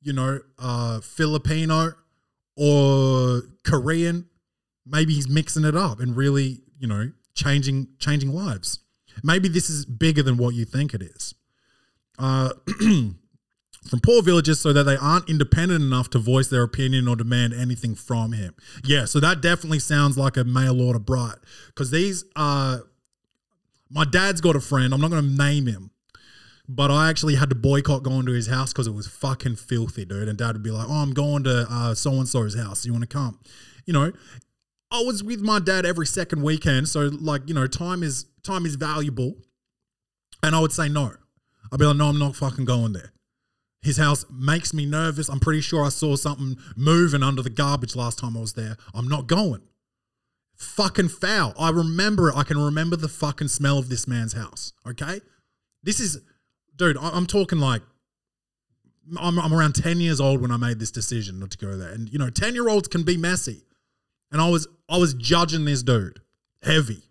you 0.00 0.14
know, 0.14 0.40
uh, 0.58 1.00
Filipino 1.00 1.92
or 2.56 3.42
Korean? 3.64 4.30
Maybe 4.86 5.12
he's 5.12 5.28
mixing 5.28 5.64
it 5.64 5.76
up 5.76 6.00
and 6.00 6.16
really, 6.16 6.62
you 6.78 6.88
know, 6.88 7.12
changing 7.34 7.88
changing 7.98 8.32
lives. 8.32 8.80
Maybe 9.22 9.48
this 9.48 9.68
is 9.68 9.84
bigger 9.84 10.22
than 10.22 10.38
what 10.38 10.54
you 10.54 10.64
think 10.64 10.94
it 10.94 11.02
is. 11.02 11.34
Uh, 12.18 12.50
from 13.88 14.00
poor 14.00 14.22
villages 14.22 14.60
so 14.60 14.72
that 14.72 14.84
they 14.84 14.96
aren't 14.96 15.28
independent 15.28 15.82
enough 15.82 16.08
to 16.10 16.18
voice 16.18 16.48
their 16.48 16.62
opinion 16.62 17.06
or 17.06 17.16
demand 17.16 17.52
anything 17.52 17.94
from 17.94 18.32
him. 18.32 18.54
Yeah, 18.84 19.04
so 19.04 19.20
that 19.20 19.40
definitely 19.40 19.78
sounds 19.78 20.16
like 20.16 20.36
a 20.36 20.44
mail 20.44 20.80
order 20.80 20.98
bride. 20.98 21.36
Because 21.66 21.90
these 21.90 22.24
are. 22.36 22.84
my 23.90 24.04
dad's 24.04 24.40
got 24.40 24.56
a 24.56 24.60
friend, 24.60 24.92
I'm 24.94 25.00
not 25.00 25.10
gonna 25.10 25.22
name 25.22 25.66
him, 25.66 25.90
but 26.68 26.90
I 26.90 27.10
actually 27.10 27.34
had 27.34 27.50
to 27.50 27.54
boycott 27.54 28.02
going 28.02 28.26
to 28.26 28.32
his 28.32 28.46
house 28.46 28.72
because 28.72 28.86
it 28.86 28.94
was 28.94 29.06
fucking 29.06 29.56
filthy, 29.56 30.04
dude. 30.04 30.28
And 30.28 30.38
dad 30.38 30.54
would 30.54 30.62
be 30.62 30.70
like, 30.70 30.88
Oh, 30.88 31.02
I'm 31.02 31.12
going 31.12 31.44
to 31.44 31.66
uh 31.70 31.94
so 31.94 32.12
and 32.12 32.28
so's 32.28 32.56
house. 32.56 32.86
You 32.86 32.92
wanna 32.92 33.06
come? 33.06 33.38
You 33.86 33.92
know, 33.92 34.12
I 34.90 35.02
was 35.02 35.22
with 35.22 35.40
my 35.40 35.58
dad 35.58 35.84
every 35.84 36.06
second 36.06 36.42
weekend, 36.42 36.88
so 36.88 37.10
like, 37.12 37.42
you 37.46 37.54
know, 37.54 37.66
time 37.66 38.02
is 38.02 38.26
time 38.42 38.64
is 38.64 38.76
valuable. 38.76 39.34
And 40.42 40.54
I 40.54 40.60
would 40.60 40.72
say 40.72 40.88
no. 40.88 41.12
I'd 41.72 41.78
be 41.78 41.86
like, 41.86 41.96
no, 41.96 42.08
I'm 42.08 42.18
not 42.18 42.36
fucking 42.36 42.66
going 42.66 42.92
there. 42.92 43.13
His 43.84 43.98
house 43.98 44.24
makes 44.30 44.72
me 44.72 44.86
nervous. 44.86 45.28
I'm 45.28 45.40
pretty 45.40 45.60
sure 45.60 45.84
I 45.84 45.90
saw 45.90 46.16
something 46.16 46.56
moving 46.74 47.22
under 47.22 47.42
the 47.42 47.50
garbage 47.50 47.94
last 47.94 48.18
time 48.18 48.34
I 48.34 48.40
was 48.40 48.54
there. 48.54 48.78
I'm 48.94 49.08
not 49.08 49.26
going. 49.26 49.60
Fucking 50.56 51.08
foul. 51.10 51.52
I 51.58 51.68
remember 51.68 52.30
it. 52.30 52.36
I 52.36 52.44
can 52.44 52.56
remember 52.56 52.96
the 52.96 53.08
fucking 53.08 53.48
smell 53.48 53.76
of 53.76 53.90
this 53.90 54.08
man's 54.08 54.32
house. 54.32 54.72
Okay? 54.88 55.20
This 55.82 56.00
is, 56.00 56.22
dude, 56.74 56.96
I- 56.96 57.10
I'm 57.10 57.26
talking 57.26 57.58
like, 57.58 57.82
I'm, 59.20 59.38
I'm 59.38 59.52
around 59.52 59.74
10 59.74 60.00
years 60.00 60.18
old 60.18 60.40
when 60.40 60.50
I 60.50 60.56
made 60.56 60.78
this 60.78 60.90
decision 60.90 61.38
not 61.38 61.50
to 61.50 61.58
go 61.58 61.76
there. 61.76 61.90
And, 61.92 62.10
you 62.10 62.18
know, 62.18 62.30
10 62.30 62.54
year 62.54 62.70
olds 62.70 62.88
can 62.88 63.02
be 63.02 63.18
messy. 63.18 63.64
And 64.32 64.40
I 64.40 64.48
was, 64.48 64.66
I 64.88 64.96
was 64.96 65.12
judging 65.12 65.66
this 65.66 65.82
dude 65.82 66.22
heavy. 66.62 67.02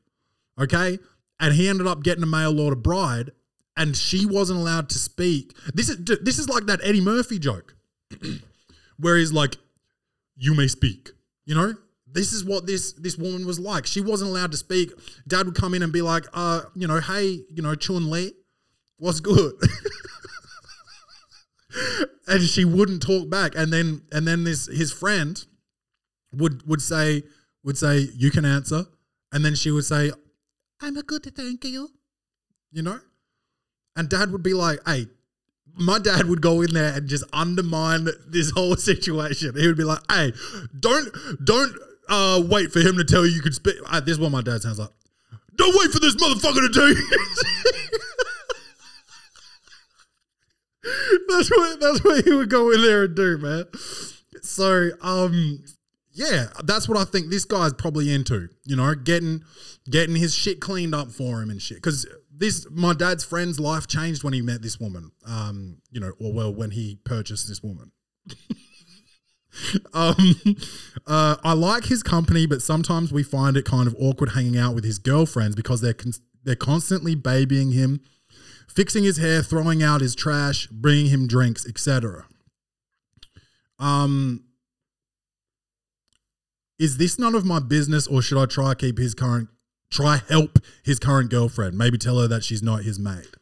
Okay? 0.59 0.97
And 1.39 1.53
he 1.53 1.69
ended 1.69 1.85
up 1.85 2.01
getting 2.01 2.23
a 2.23 2.27
mail 2.27 2.59
order 2.59 2.75
bride 2.75 3.31
and 3.75 3.95
she 3.95 4.25
wasn't 4.25 4.59
allowed 4.59 4.89
to 4.89 4.99
speak. 4.99 5.55
This 5.73 5.89
is 5.89 5.97
this 6.21 6.39
is 6.39 6.49
like 6.49 6.65
that 6.65 6.79
Eddie 6.83 7.01
Murphy 7.01 7.39
joke, 7.39 7.75
where 8.97 9.17
he's 9.17 9.33
like, 9.33 9.57
"You 10.35 10.53
may 10.53 10.67
speak." 10.67 11.11
You 11.45 11.55
know, 11.55 11.73
this 12.07 12.31
is 12.33 12.45
what 12.45 12.67
this 12.67 12.93
this 12.93 13.17
woman 13.17 13.45
was 13.45 13.59
like. 13.59 13.85
She 13.85 14.01
wasn't 14.01 14.31
allowed 14.31 14.51
to 14.51 14.57
speak. 14.57 14.91
Dad 15.27 15.45
would 15.45 15.55
come 15.55 15.73
in 15.73 15.83
and 15.83 15.91
be 15.91 16.01
like, 16.01 16.25
"Uh, 16.33 16.61
you 16.75 16.87
know, 16.87 16.99
hey, 16.99 17.43
you 17.49 17.61
know, 17.61 17.75
Chun 17.75 18.09
Li, 18.09 18.33
what's 18.97 19.19
good?" 19.19 19.53
and 22.27 22.43
she 22.43 22.65
wouldn't 22.65 23.01
talk 23.01 23.29
back. 23.29 23.55
And 23.55 23.73
then 23.73 24.03
and 24.11 24.27
then 24.27 24.43
this 24.43 24.67
his 24.67 24.93
friend 24.93 25.43
would 26.31 26.67
would 26.67 26.81
say 26.81 27.23
would 27.63 27.77
say, 27.77 28.09
"You 28.15 28.29
can 28.29 28.45
answer," 28.45 28.85
and 29.31 29.43
then 29.43 29.55
she 29.55 29.71
would 29.71 29.85
say, 29.85 30.11
"I'm 30.79 30.97
a 30.97 31.03
good, 31.03 31.23
thank 31.35 31.65
you." 31.65 31.89
You 32.71 32.83
know. 32.83 32.99
And 33.95 34.09
dad 34.09 34.31
would 34.31 34.43
be 34.43 34.53
like, 34.53 34.79
hey, 34.85 35.07
my 35.75 35.99
dad 35.99 36.25
would 36.25 36.41
go 36.41 36.61
in 36.61 36.73
there 36.73 36.93
and 36.93 37.07
just 37.07 37.23
undermine 37.33 38.07
this 38.27 38.51
whole 38.51 38.75
situation. 38.75 39.55
He 39.55 39.67
would 39.67 39.77
be 39.77 39.83
like, 39.83 39.99
hey, 40.09 40.33
don't 40.79 41.09
don't 41.43 41.75
uh, 42.09 42.41
wait 42.45 42.71
for 42.71 42.79
him 42.79 42.97
to 42.97 43.03
tell 43.03 43.25
you 43.25 43.33
you 43.33 43.41
could 43.41 43.55
speak. 43.55 43.75
Uh, 43.87 43.99
this 43.99 44.13
is 44.13 44.19
what 44.19 44.31
my 44.31 44.41
dad 44.41 44.61
sounds 44.61 44.79
like. 44.79 44.89
Don't 45.55 45.75
wait 45.77 45.91
for 45.91 45.99
this 45.99 46.15
motherfucker 46.15 46.67
to 46.67 46.73
tell 46.73 46.89
you. 46.89 46.95
that's 51.29 51.51
what 51.51 51.79
that's 51.79 52.03
what 52.03 52.25
he 52.25 52.33
would 52.33 52.49
go 52.49 52.71
in 52.71 52.81
there 52.81 53.03
and 53.03 53.15
do, 53.15 53.37
man. 53.37 53.65
So 54.41 54.89
um 55.01 55.63
yeah, 56.11 56.47
that's 56.63 56.87
what 56.87 56.97
I 56.97 57.05
think 57.05 57.29
this 57.29 57.45
guy's 57.45 57.73
probably 57.73 58.13
into. 58.13 58.49
You 58.65 58.75
know, 58.75 58.93
getting 58.95 59.43
getting 59.89 60.15
his 60.15 60.35
shit 60.35 60.59
cleaned 60.59 60.93
up 60.93 61.11
for 61.11 61.41
him 61.41 61.49
and 61.49 61.61
shit. 61.61 61.77
Because 61.77 62.05
this, 62.43 62.67
my 62.69 62.93
dad's 62.93 63.23
friend's 63.23 63.57
life 63.57 63.87
changed 63.87 64.21
when 64.23 64.33
he 64.33 64.41
met 64.41 64.61
this 64.61 64.77
woman. 64.77 65.11
Um, 65.25 65.77
you 65.91 66.01
know, 66.01 66.11
or 66.19 66.33
well, 66.33 66.53
when 66.53 66.71
he 66.71 66.99
purchased 67.05 67.47
this 67.47 67.63
woman. 67.63 67.93
um, 69.93 70.35
uh, 71.07 71.37
I 71.41 71.53
like 71.53 71.85
his 71.85 72.03
company, 72.03 72.45
but 72.45 72.61
sometimes 72.61 73.13
we 73.13 73.23
find 73.23 73.55
it 73.55 73.63
kind 73.63 73.87
of 73.87 73.95
awkward 73.97 74.31
hanging 74.31 74.57
out 74.57 74.75
with 74.75 74.83
his 74.83 74.99
girlfriends 74.99 75.55
because 75.55 75.79
they're 75.79 75.93
con- 75.93 76.11
they're 76.43 76.55
constantly 76.57 77.15
babying 77.15 77.71
him, 77.71 78.01
fixing 78.67 79.05
his 79.05 79.17
hair, 79.17 79.41
throwing 79.41 79.81
out 79.81 80.01
his 80.01 80.13
trash, 80.13 80.67
bringing 80.67 81.05
him 81.05 81.27
drinks, 81.27 81.65
etc. 81.65 82.25
Um, 83.79 84.43
is 86.77 86.97
this 86.97 87.17
none 87.17 87.35
of 87.35 87.45
my 87.45 87.59
business 87.59 88.05
or 88.05 88.21
should 88.21 88.37
I 88.37 88.45
try 88.47 88.71
to 88.71 88.75
keep 88.75 88.97
his 88.97 89.13
current 89.13 89.47
try 89.93 90.21
help 90.27 90.59
his 90.83 90.99
current 90.99 91.29
girlfriend? 91.29 91.77
Maybe 91.77 91.97
tell 91.97 92.19
her 92.19 92.27
that 92.27 92.43
she's 92.43 92.63
not 92.63 92.83
his 92.83 92.99
mate. 92.99 93.35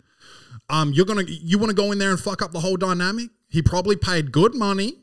Um, 0.70 0.93
you're 0.93 1.06
gonna 1.06 1.24
you 1.26 1.58
want 1.58 1.70
to 1.70 1.76
go 1.76 1.91
in 1.91 1.97
there 1.97 2.12
and 2.12 2.20
fuck 2.20 2.41
up 2.41 2.52
the 2.52 2.60
whole 2.60 2.78
dynamic? 2.78 3.30
He 3.49 3.62
probably 3.62 3.95
paid 3.95 4.32
good 4.32 4.56
money, 4.56 4.93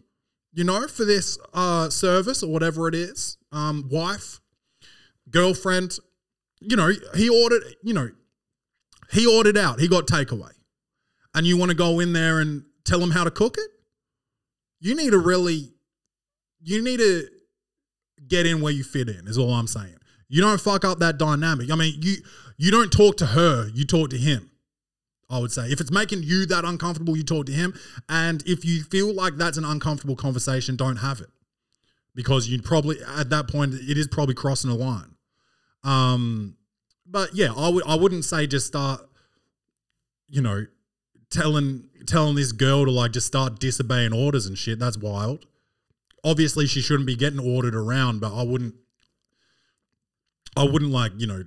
you 0.52 0.64
know, 0.64 0.86
for 0.86 1.04
this 1.04 1.38
uh 1.52 1.90
service 1.90 2.42
or 2.42 2.50
whatever 2.50 2.88
it 2.88 2.94
is. 2.94 3.36
Um, 3.52 3.88
wife, 3.90 4.40
girlfriend, 5.30 5.98
you 6.60 6.76
know, 6.76 6.92
he 7.14 7.28
ordered, 7.28 7.62
you 7.82 7.94
know, 7.94 8.10
he 9.10 9.26
ordered 9.26 9.56
out, 9.56 9.80
he 9.80 9.88
got 9.88 10.06
takeaway. 10.06 10.52
And 11.34 11.46
you 11.46 11.56
want 11.56 11.70
to 11.70 11.76
go 11.76 12.00
in 12.00 12.12
there 12.12 12.40
and 12.40 12.64
tell 12.84 13.00
him 13.00 13.10
how 13.10 13.24
to 13.24 13.30
cook 13.30 13.56
it? 13.58 13.70
You 14.80 14.96
need 14.96 15.10
to 15.10 15.18
really 15.18 15.72
you 16.62 16.82
need 16.82 16.98
to 16.98 17.28
get 18.26 18.46
in 18.46 18.60
where 18.60 18.72
you 18.72 18.84
fit 18.84 19.08
in, 19.08 19.28
is 19.28 19.38
all 19.38 19.52
I'm 19.52 19.66
saying. 19.66 19.97
You 20.28 20.42
don't 20.42 20.60
fuck 20.60 20.84
up 20.84 20.98
that 20.98 21.18
dynamic. 21.18 21.70
I 21.70 21.74
mean, 21.74 21.94
you 22.00 22.16
you 22.56 22.70
don't 22.70 22.92
talk 22.92 23.16
to 23.18 23.26
her, 23.26 23.68
you 23.74 23.84
talk 23.84 24.10
to 24.10 24.18
him. 24.18 24.50
I 25.30 25.38
would 25.38 25.52
say. 25.52 25.66
If 25.66 25.80
it's 25.80 25.90
making 25.90 26.22
you 26.22 26.46
that 26.46 26.64
uncomfortable, 26.64 27.16
you 27.16 27.22
talk 27.22 27.46
to 27.46 27.52
him. 27.52 27.74
And 28.08 28.42
if 28.46 28.64
you 28.64 28.82
feel 28.82 29.12
like 29.14 29.36
that's 29.36 29.58
an 29.58 29.64
uncomfortable 29.64 30.16
conversation, 30.16 30.74
don't 30.74 30.96
have 30.96 31.20
it. 31.20 31.28
Because 32.14 32.48
you 32.48 32.60
probably 32.62 32.96
at 33.16 33.30
that 33.30 33.48
point 33.48 33.74
it 33.74 33.98
is 33.98 34.08
probably 34.08 34.34
crossing 34.34 34.70
a 34.70 34.74
line. 34.74 35.14
Um 35.84 36.56
but 37.06 37.34
yeah, 37.34 37.52
I 37.56 37.68
would 37.68 37.84
I 37.86 37.94
wouldn't 37.94 38.24
say 38.24 38.46
just 38.46 38.66
start, 38.66 39.00
you 40.28 40.42
know, 40.42 40.66
telling 41.30 41.88
telling 42.06 42.34
this 42.34 42.52
girl 42.52 42.86
to 42.86 42.90
like 42.90 43.12
just 43.12 43.26
start 43.26 43.60
disobeying 43.60 44.12
orders 44.12 44.46
and 44.46 44.58
shit. 44.58 44.78
That's 44.78 44.98
wild. 44.98 45.46
Obviously 46.24 46.66
she 46.66 46.80
shouldn't 46.80 47.06
be 47.06 47.16
getting 47.16 47.38
ordered 47.38 47.74
around, 47.74 48.20
but 48.20 48.34
I 48.34 48.42
wouldn't 48.42 48.74
I 50.58 50.64
wouldn't 50.64 50.90
like, 50.90 51.12
you 51.18 51.26
know, 51.26 51.44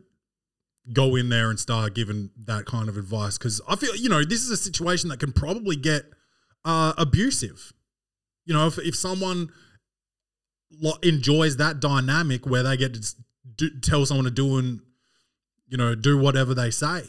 go 0.94 1.16
in 1.16 1.30
there 1.30 1.50
and 1.50 1.60
start 1.60 1.94
giving 1.94 2.32
that 2.46 2.66
kind 2.66 2.90
of 2.90 2.98
advice 2.98 3.38
because 3.38 3.62
I 3.68 3.76
feel 3.76 3.96
you 3.96 4.10
know 4.10 4.24
this 4.24 4.44
is 4.44 4.50
a 4.50 4.58
situation 4.58 5.10
that 5.10 5.20
can 5.20 5.32
probably 5.32 5.76
get 5.76 6.04
uh, 6.66 6.94
abusive. 6.98 7.74
You 8.46 8.54
know, 8.54 8.68
if 8.68 8.78
if 8.80 8.96
someone 8.96 9.50
lo- 10.72 10.98
enjoys 11.04 11.58
that 11.58 11.80
dynamic 11.80 12.46
where 12.46 12.64
they 12.64 12.78
get 12.78 12.96
to 12.96 13.16
do, 13.56 13.70
tell 13.82 14.06
someone 14.06 14.26
to 14.26 14.32
do 14.32 14.58
and 14.58 14.82
you 15.68 15.78
know 15.78 15.96
do 15.96 16.18
whatever 16.18 16.54
they 16.54 16.72
say, 16.72 17.04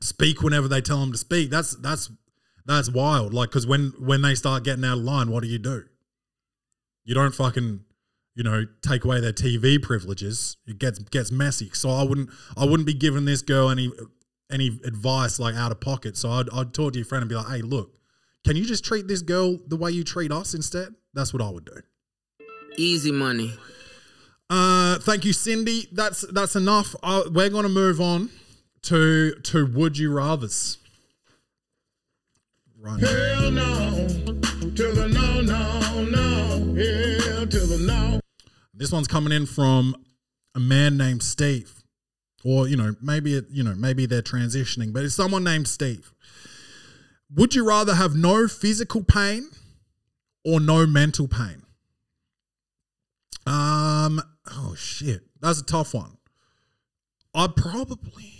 speak 0.00 0.42
whenever 0.42 0.68
they 0.68 0.80
tell 0.80 1.00
them 1.00 1.12
to 1.12 1.18
speak. 1.18 1.50
That's 1.50 1.76
that's 1.76 2.10
that's 2.66 2.90
wild. 2.90 3.32
Like 3.32 3.50
because 3.50 3.66
when 3.66 3.92
when 3.98 4.22
they 4.22 4.34
start 4.34 4.64
getting 4.64 4.84
out 4.84 4.98
of 4.98 5.04
line, 5.04 5.30
what 5.30 5.42
do 5.42 5.48
you 5.48 5.58
do? 5.58 5.84
You 7.04 7.14
don't 7.14 7.34
fucking 7.34 7.80
you 8.34 8.44
know, 8.44 8.64
take 8.82 9.04
away 9.04 9.20
their 9.20 9.32
TV 9.32 9.80
privileges, 9.82 10.56
it 10.66 10.78
gets 10.78 10.98
gets 10.98 11.30
messy. 11.30 11.70
So 11.72 11.90
I 11.90 12.02
wouldn't 12.02 12.30
I 12.56 12.64
wouldn't 12.64 12.86
be 12.86 12.94
giving 12.94 13.24
this 13.24 13.42
girl 13.42 13.70
any 13.70 13.90
any 14.50 14.68
advice 14.84 15.38
like 15.38 15.54
out 15.54 15.72
of 15.72 15.80
pocket. 15.80 16.16
So 16.16 16.30
I'd 16.30 16.48
I'd 16.50 16.74
talk 16.74 16.92
to 16.92 16.98
your 16.98 17.06
friend 17.06 17.22
and 17.22 17.28
be 17.28 17.34
like, 17.34 17.48
hey, 17.48 17.62
look, 17.62 17.98
can 18.44 18.56
you 18.56 18.64
just 18.64 18.84
treat 18.84 19.08
this 19.08 19.22
girl 19.22 19.58
the 19.66 19.76
way 19.76 19.90
you 19.90 20.04
treat 20.04 20.32
us 20.32 20.54
instead? 20.54 20.94
That's 21.12 21.32
what 21.32 21.42
I 21.42 21.50
would 21.50 21.64
do. 21.64 21.80
Easy 22.76 23.12
money. 23.12 23.52
Uh, 24.48 24.98
thank 25.00 25.24
you, 25.24 25.32
Cindy. 25.32 25.86
That's 25.92 26.22
that's 26.32 26.56
enough. 26.56 26.94
Uh, 27.02 27.22
we're 27.32 27.50
gonna 27.50 27.68
move 27.68 28.00
on 28.00 28.30
to 28.82 29.34
to 29.34 29.66
would 29.66 29.98
you 29.98 30.12
rather's. 30.12 30.78
Right. 32.80 33.00
Hell 33.00 33.50
no. 33.50 34.40
This 38.80 38.92
one's 38.92 39.08
coming 39.08 39.30
in 39.30 39.44
from 39.44 39.94
a 40.54 40.58
man 40.58 40.96
named 40.96 41.22
Steve, 41.22 41.82
or 42.42 42.66
you 42.66 42.78
know, 42.78 42.96
maybe 43.02 43.36
it, 43.36 43.44
you 43.50 43.62
know, 43.62 43.74
maybe 43.74 44.06
they're 44.06 44.22
transitioning, 44.22 44.90
but 44.90 45.04
it's 45.04 45.14
someone 45.14 45.44
named 45.44 45.68
Steve. 45.68 46.14
Would 47.36 47.54
you 47.54 47.68
rather 47.68 47.94
have 47.94 48.16
no 48.16 48.48
physical 48.48 49.04
pain 49.04 49.50
or 50.46 50.60
no 50.60 50.86
mental 50.86 51.28
pain? 51.28 51.62
Um. 53.46 54.22
Oh 54.50 54.74
shit, 54.78 55.24
that's 55.42 55.60
a 55.60 55.64
tough 55.64 55.92
one. 55.92 56.16
I'd 57.34 57.56
probably 57.56 58.32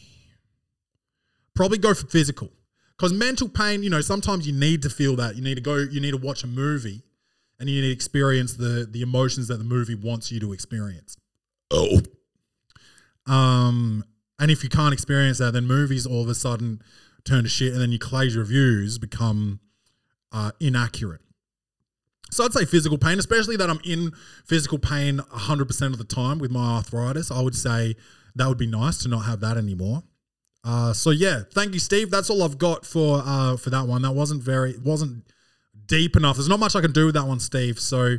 probably 1.55 1.77
go 1.77 1.93
for 1.93 2.07
physical 2.07 2.49
because 2.97 3.13
mental 3.13 3.51
pain. 3.51 3.83
You 3.83 3.91
know, 3.91 4.01
sometimes 4.01 4.47
you 4.47 4.55
need 4.55 4.81
to 4.85 4.89
feel 4.89 5.17
that. 5.17 5.37
You 5.37 5.43
need 5.43 5.57
to 5.57 5.61
go. 5.61 5.77
You 5.77 6.01
need 6.01 6.13
to 6.13 6.17
watch 6.17 6.45
a 6.45 6.47
movie 6.47 7.03
and 7.61 7.69
you 7.69 7.81
need 7.81 7.89
to 7.89 7.93
experience 7.93 8.55
the 8.55 8.89
the 8.91 9.03
emotions 9.03 9.47
that 9.49 9.59
the 9.59 9.65
movie 9.65 9.95
wants 9.95 10.33
you 10.33 10.41
to 10.41 10.53
experience. 10.53 11.17
Oh. 11.71 12.01
Um, 13.27 14.03
and 14.41 14.51
if 14.51 14.65
you 14.65 14.71
can't 14.71 14.95
experience 14.95 15.39
that, 15.39 15.53
then 15.53 15.67
movies 15.67 16.07
all 16.07 16.23
of 16.23 16.29
a 16.29 16.35
sudden 16.35 16.83
turn 17.25 17.45
to 17.45 17.49
shit, 17.49 17.73
and 17.73 17.81
then 17.81 17.93
your 17.93 17.99
Clay's 17.99 18.37
reviews 18.37 18.99
become 18.99 19.61
uh, 20.33 20.53
inaccurate. 20.59 21.21
So 22.31 22.45
I'd 22.45 22.53
say 22.53 22.65
physical 22.65 22.97
pain, 22.97 23.19
especially 23.19 23.57
that 23.57 23.69
I'm 23.69 23.81
in 23.85 24.13
physical 24.45 24.79
pain 24.79 25.19
100% 25.19 25.87
of 25.87 25.99
the 25.99 26.05
time 26.05 26.39
with 26.39 26.51
my 26.51 26.77
arthritis. 26.77 27.31
I 27.31 27.43
would 27.43 27.57
say 27.57 27.97
that 28.37 28.49
would 28.49 28.59
be 28.59 28.69
nice 28.69 28.99
to 28.99 29.09
not 29.09 29.21
have 29.21 29.41
that 29.41 29.57
anymore. 29.57 30.05
Uh, 30.63 30.93
so 30.93 31.11
yeah, 31.11 31.43
thank 31.53 31.75
you, 31.75 31.81
Steve. 31.81 32.11
That's 32.11 32.31
all 32.31 32.43
I've 32.43 32.59
got 32.59 32.87
for 32.87 33.23
uh, 33.25 33.57
for 33.57 33.71
that 33.71 33.87
one. 33.87 34.03
That 34.03 34.13
wasn't 34.13 34.43
very 34.43 34.77
wasn't 34.79 35.25
deep 35.91 36.17
enough. 36.17 36.37
There's 36.37 36.49
not 36.49 36.61
much 36.61 36.77
I 36.77 36.81
can 36.81 36.93
do 36.93 37.07
with 37.07 37.17
that 37.17 37.27
one, 37.27 37.41
Steve. 37.41 37.79
So 37.81 38.17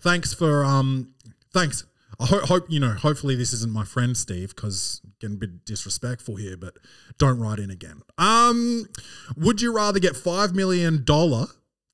thanks 0.00 0.34
for 0.34 0.64
um 0.64 1.14
thanks. 1.52 1.84
I 2.18 2.26
ho- 2.26 2.46
hope 2.46 2.64
you 2.68 2.80
know. 2.80 2.94
Hopefully 2.94 3.36
this 3.36 3.52
isn't 3.52 3.72
my 3.72 3.84
friend 3.84 4.16
Steve 4.16 4.56
because 4.56 5.00
getting 5.20 5.36
a 5.36 5.38
bit 5.38 5.64
disrespectful 5.64 6.36
here. 6.36 6.56
But 6.56 6.78
don't 7.18 7.38
write 7.38 7.58
in 7.58 7.70
again. 7.70 8.00
Um, 8.18 8.86
would 9.36 9.60
you 9.60 9.72
rather 9.72 10.00
get 10.00 10.16
five 10.16 10.54
million 10.54 11.04
dollar, 11.04 11.46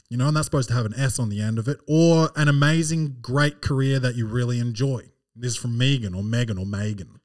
you 0.08 0.16
know, 0.16 0.28
and 0.28 0.36
that's 0.36 0.46
supposed 0.46 0.68
to 0.68 0.74
have 0.74 0.86
an 0.86 0.94
S 0.96 1.18
on 1.18 1.28
the 1.28 1.42
end 1.42 1.58
of 1.58 1.68
it, 1.68 1.78
or 1.88 2.30
an 2.36 2.48
amazing, 2.48 3.16
great 3.20 3.60
career 3.60 3.98
that 3.98 4.14
you 4.14 4.26
really 4.26 4.60
enjoy? 4.60 5.02
This 5.34 5.52
is 5.52 5.58
from 5.58 5.76
Megan 5.76 6.14
or 6.14 6.22
Megan 6.22 6.56
or 6.56 6.66
Megan, 6.66 7.20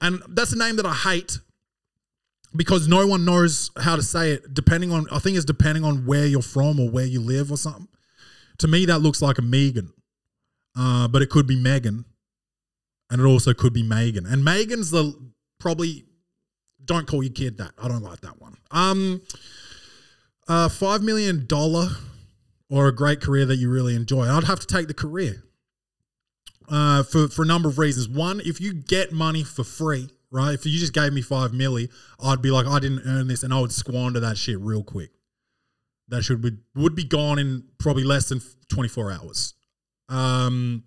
and 0.00 0.20
that's 0.28 0.52
a 0.52 0.58
name 0.58 0.76
that 0.76 0.86
I 0.86 0.94
hate 0.94 1.38
because 2.54 2.88
no 2.88 3.06
one 3.06 3.24
knows 3.24 3.70
how 3.78 3.96
to 3.96 4.02
say 4.02 4.32
it 4.32 4.54
depending 4.54 4.92
on 4.92 5.06
I 5.10 5.18
think 5.18 5.36
it's 5.36 5.44
depending 5.44 5.84
on 5.84 6.06
where 6.06 6.26
you're 6.26 6.42
from 6.42 6.80
or 6.80 6.90
where 6.90 7.04
you 7.04 7.20
live 7.20 7.50
or 7.50 7.56
something. 7.56 7.88
To 8.58 8.68
me 8.68 8.86
that 8.86 8.98
looks 8.98 9.22
like 9.22 9.38
a 9.38 9.42
Megan. 9.42 9.92
Uh, 10.76 11.08
but 11.08 11.22
it 11.22 11.30
could 11.30 11.46
be 11.46 11.56
Megan. 11.56 12.04
And 13.10 13.20
it 13.20 13.24
also 13.24 13.52
could 13.52 13.72
be 13.72 13.82
Megan. 13.82 14.26
And 14.26 14.44
Megan's 14.44 14.90
the 14.90 15.14
probably 15.58 16.04
don't 16.84 17.06
call 17.06 17.22
your 17.22 17.32
kid 17.32 17.58
that. 17.58 17.72
I 17.82 17.88
don't 17.88 18.02
like 18.02 18.20
that 18.20 18.40
one. 18.40 18.56
Um 18.70 19.22
uh 20.48 20.68
five 20.68 21.02
million 21.02 21.46
dollar 21.46 21.88
or 22.68 22.88
a 22.88 22.94
great 22.94 23.20
career 23.20 23.44
that 23.46 23.56
you 23.56 23.70
really 23.70 23.94
enjoy. 23.94 24.28
I'd 24.28 24.44
have 24.44 24.60
to 24.60 24.66
take 24.66 24.88
the 24.88 24.94
career. 24.94 25.42
Uh, 26.70 27.02
for, 27.02 27.26
for 27.26 27.42
a 27.42 27.46
number 27.46 27.68
of 27.68 27.78
reasons. 27.78 28.08
One, 28.08 28.40
if 28.44 28.60
you 28.60 28.72
get 28.72 29.10
money 29.10 29.42
for 29.42 29.64
free, 29.64 30.08
right? 30.30 30.54
If 30.54 30.66
you 30.66 30.78
just 30.78 30.92
gave 30.92 31.12
me 31.12 31.22
five 31.22 31.52
milli, 31.52 31.90
I'd 32.22 32.42
be 32.42 32.50
like, 32.50 32.66
I 32.66 32.78
didn't 32.78 33.02
earn 33.06 33.28
this, 33.28 33.42
and 33.42 33.52
I 33.52 33.60
would 33.60 33.72
squander 33.72 34.20
that 34.20 34.36
shit 34.36 34.58
real 34.60 34.82
quick. 34.82 35.10
That 36.08 36.22
should 36.22 36.40
be 36.42 36.52
would 36.74 36.94
be 36.94 37.04
gone 37.04 37.38
in 37.38 37.64
probably 37.78 38.04
less 38.04 38.28
than 38.28 38.40
twenty 38.68 38.88
four 38.88 39.12
hours. 39.12 39.54
Um, 40.08 40.84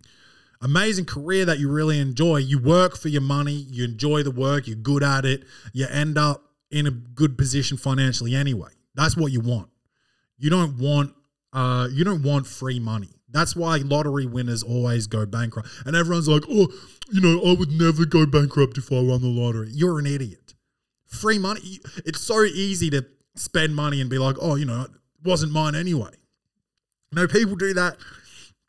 amazing 0.61 1.05
career 1.05 1.45
that 1.45 1.59
you 1.59 1.71
really 1.71 1.99
enjoy. 1.99 2.37
You 2.37 2.59
work 2.59 2.97
for 2.97 3.07
your 3.07 3.21
money. 3.21 3.53
You 3.53 3.85
enjoy 3.85 4.23
the 4.23 4.31
work. 4.31 4.67
You're 4.67 4.75
good 4.75 5.01
at 5.01 5.23
it. 5.23 5.45
You 5.71 5.87
end 5.87 6.17
up 6.17 6.43
in 6.71 6.87
a 6.87 6.91
good 6.91 7.37
position 7.37 7.77
financially 7.77 8.35
anyway. 8.35 8.71
That's 8.95 9.15
what 9.15 9.31
you 9.31 9.39
want. 9.39 9.69
You 10.37 10.49
don't 10.49 10.77
want 10.77 11.13
uh, 11.53 11.87
you 11.91 12.03
don't 12.03 12.23
want 12.23 12.47
free 12.47 12.79
money. 12.79 13.09
That's 13.33 13.55
why 13.55 13.77
lottery 13.77 14.27
winners 14.27 14.61
always 14.61 15.07
go 15.07 15.25
bankrupt. 15.25 15.67
And 15.85 15.95
everyone's 15.95 16.27
like, 16.27 16.43
oh, 16.49 16.67
you 17.11 17.19
know, 17.19 17.43
I 17.43 17.55
would 17.57 17.71
never 17.71 18.05
go 18.05 18.25
bankrupt 18.25 18.77
if 18.77 18.91
I 18.91 19.01
won 19.01 19.21
the 19.21 19.27
lottery. 19.27 19.69
You're 19.71 19.99
an 19.99 20.05
idiot. 20.05 20.53
Free 21.07 21.39
money. 21.39 21.79
It's 22.05 22.21
so 22.21 22.43
easy 22.43 22.89
to 22.91 23.05
spend 23.35 23.75
money 23.75 23.99
and 24.01 24.09
be 24.09 24.19
like, 24.19 24.35
oh, 24.39 24.55
you 24.55 24.65
know, 24.65 24.83
it 24.83 24.91
wasn't 25.23 25.51
mine 25.51 25.73
anyway. 25.73 26.11
No, 27.11 27.27
people 27.27 27.55
do 27.55 27.73
that. 27.73 27.97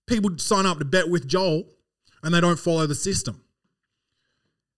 People 0.06 0.30
sign 0.38 0.66
up 0.66 0.78
to 0.78 0.84
bet 0.84 1.10
with 1.10 1.28
Joel 1.28 1.64
and 2.22 2.34
they 2.34 2.40
don't 2.40 2.58
follow 2.58 2.86
the 2.86 2.94
system. 2.94 3.42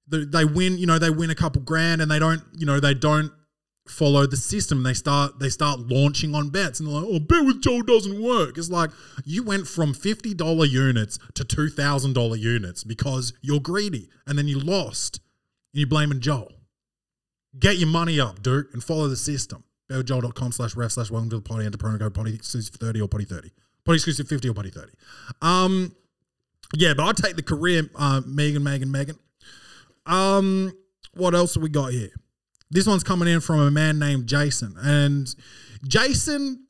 They, 0.09 0.45
win, 0.45 0.79
you 0.79 0.87
know, 0.87 0.99
they 0.99 1.11
win 1.11 1.31
a 1.31 1.35
couple 1.35 1.63
grand 1.63 2.01
and 2.01 2.11
they 2.11 2.19
don't, 2.19 2.43
you 2.57 2.67
know, 2.67 2.79
they 2.79 2.95
don't 2.95 3.33
follow 3.89 4.27
the 4.27 4.37
system. 4.37 4.83
They 4.83 4.95
start 4.95 5.39
they 5.39 5.49
start 5.49 5.81
launching 5.81 6.35
on 6.35 6.51
bets 6.51 6.81
and 6.81 6.89
they're 6.89 7.01
like, 7.01 7.09
oh, 7.09 7.19
bet 7.21 7.45
with 7.45 7.63
Joel 7.63 7.83
doesn't 7.83 8.23
work. 8.23 8.59
It's 8.59 8.71
like 8.71 8.91
you 9.25 9.43
went 9.43 9.67
from 9.67 9.95
fifty 9.95 10.35
dollar 10.35 10.67
units 10.67 11.19
to 11.35 11.45
two 11.45 11.69
thousand 11.69 12.15
dollar 12.15 12.37
units 12.37 12.85
because 12.85 13.33
you're 13.43 13.61
greedy 13.61 14.09
and 14.27 14.39
then 14.39 14.49
you 14.49 14.59
lost 14.59 15.21
and 15.73 15.81
you're 15.81 15.89
blaming 15.89 16.21
Joel. 16.21 16.53
Get 17.59 17.77
your 17.77 17.89
money 17.89 18.21
up, 18.21 18.43
dude, 18.43 18.67
and 18.73 18.85
follow 18.85 19.09
the 19.09 19.17
system. 19.17 19.65
BetWithJoel.com 19.91 20.53
slash 20.53 20.75
ref 20.77 20.93
slash 20.93 21.11
welcome 21.11 21.31
to 21.31 21.37
the 21.37 21.43
potty 21.43 21.65
enter 21.65 21.79
promo 21.79 21.99
code 21.99 22.13
potty 22.13 22.35
exclusive 22.35 22.75
30 22.75 23.01
or 23.01 23.09
potty 23.09 23.25
30. 23.25 23.51
Potty 23.85 23.97
exclusive 23.97 24.29
50 24.29 24.49
or 24.49 24.55
potty 24.55 24.71
30. 24.71 24.93
Um 25.41 25.95
Yeah, 26.75 26.95
but 26.95 27.05
I'd 27.05 27.17
take 27.17 27.37
the 27.37 27.43
career, 27.43 27.89
uh, 27.95 28.23
Megan, 28.27 28.63
Megan, 28.65 28.91
Megan. 28.91 29.19
Um, 30.07 30.73
what 31.15 31.35
else 31.35 31.55
have 31.55 31.63
we 31.63 31.69
got 31.69 31.93
here? 31.93 32.11
This 32.71 32.87
one's 32.87 33.05
coming 33.05 33.29
in 33.29 33.41
from 33.41 33.61
a 33.61 33.71
man 33.71 33.99
named 33.99 34.27
Jason, 34.27 34.75
and 34.79 35.33
Jason, 35.87 36.67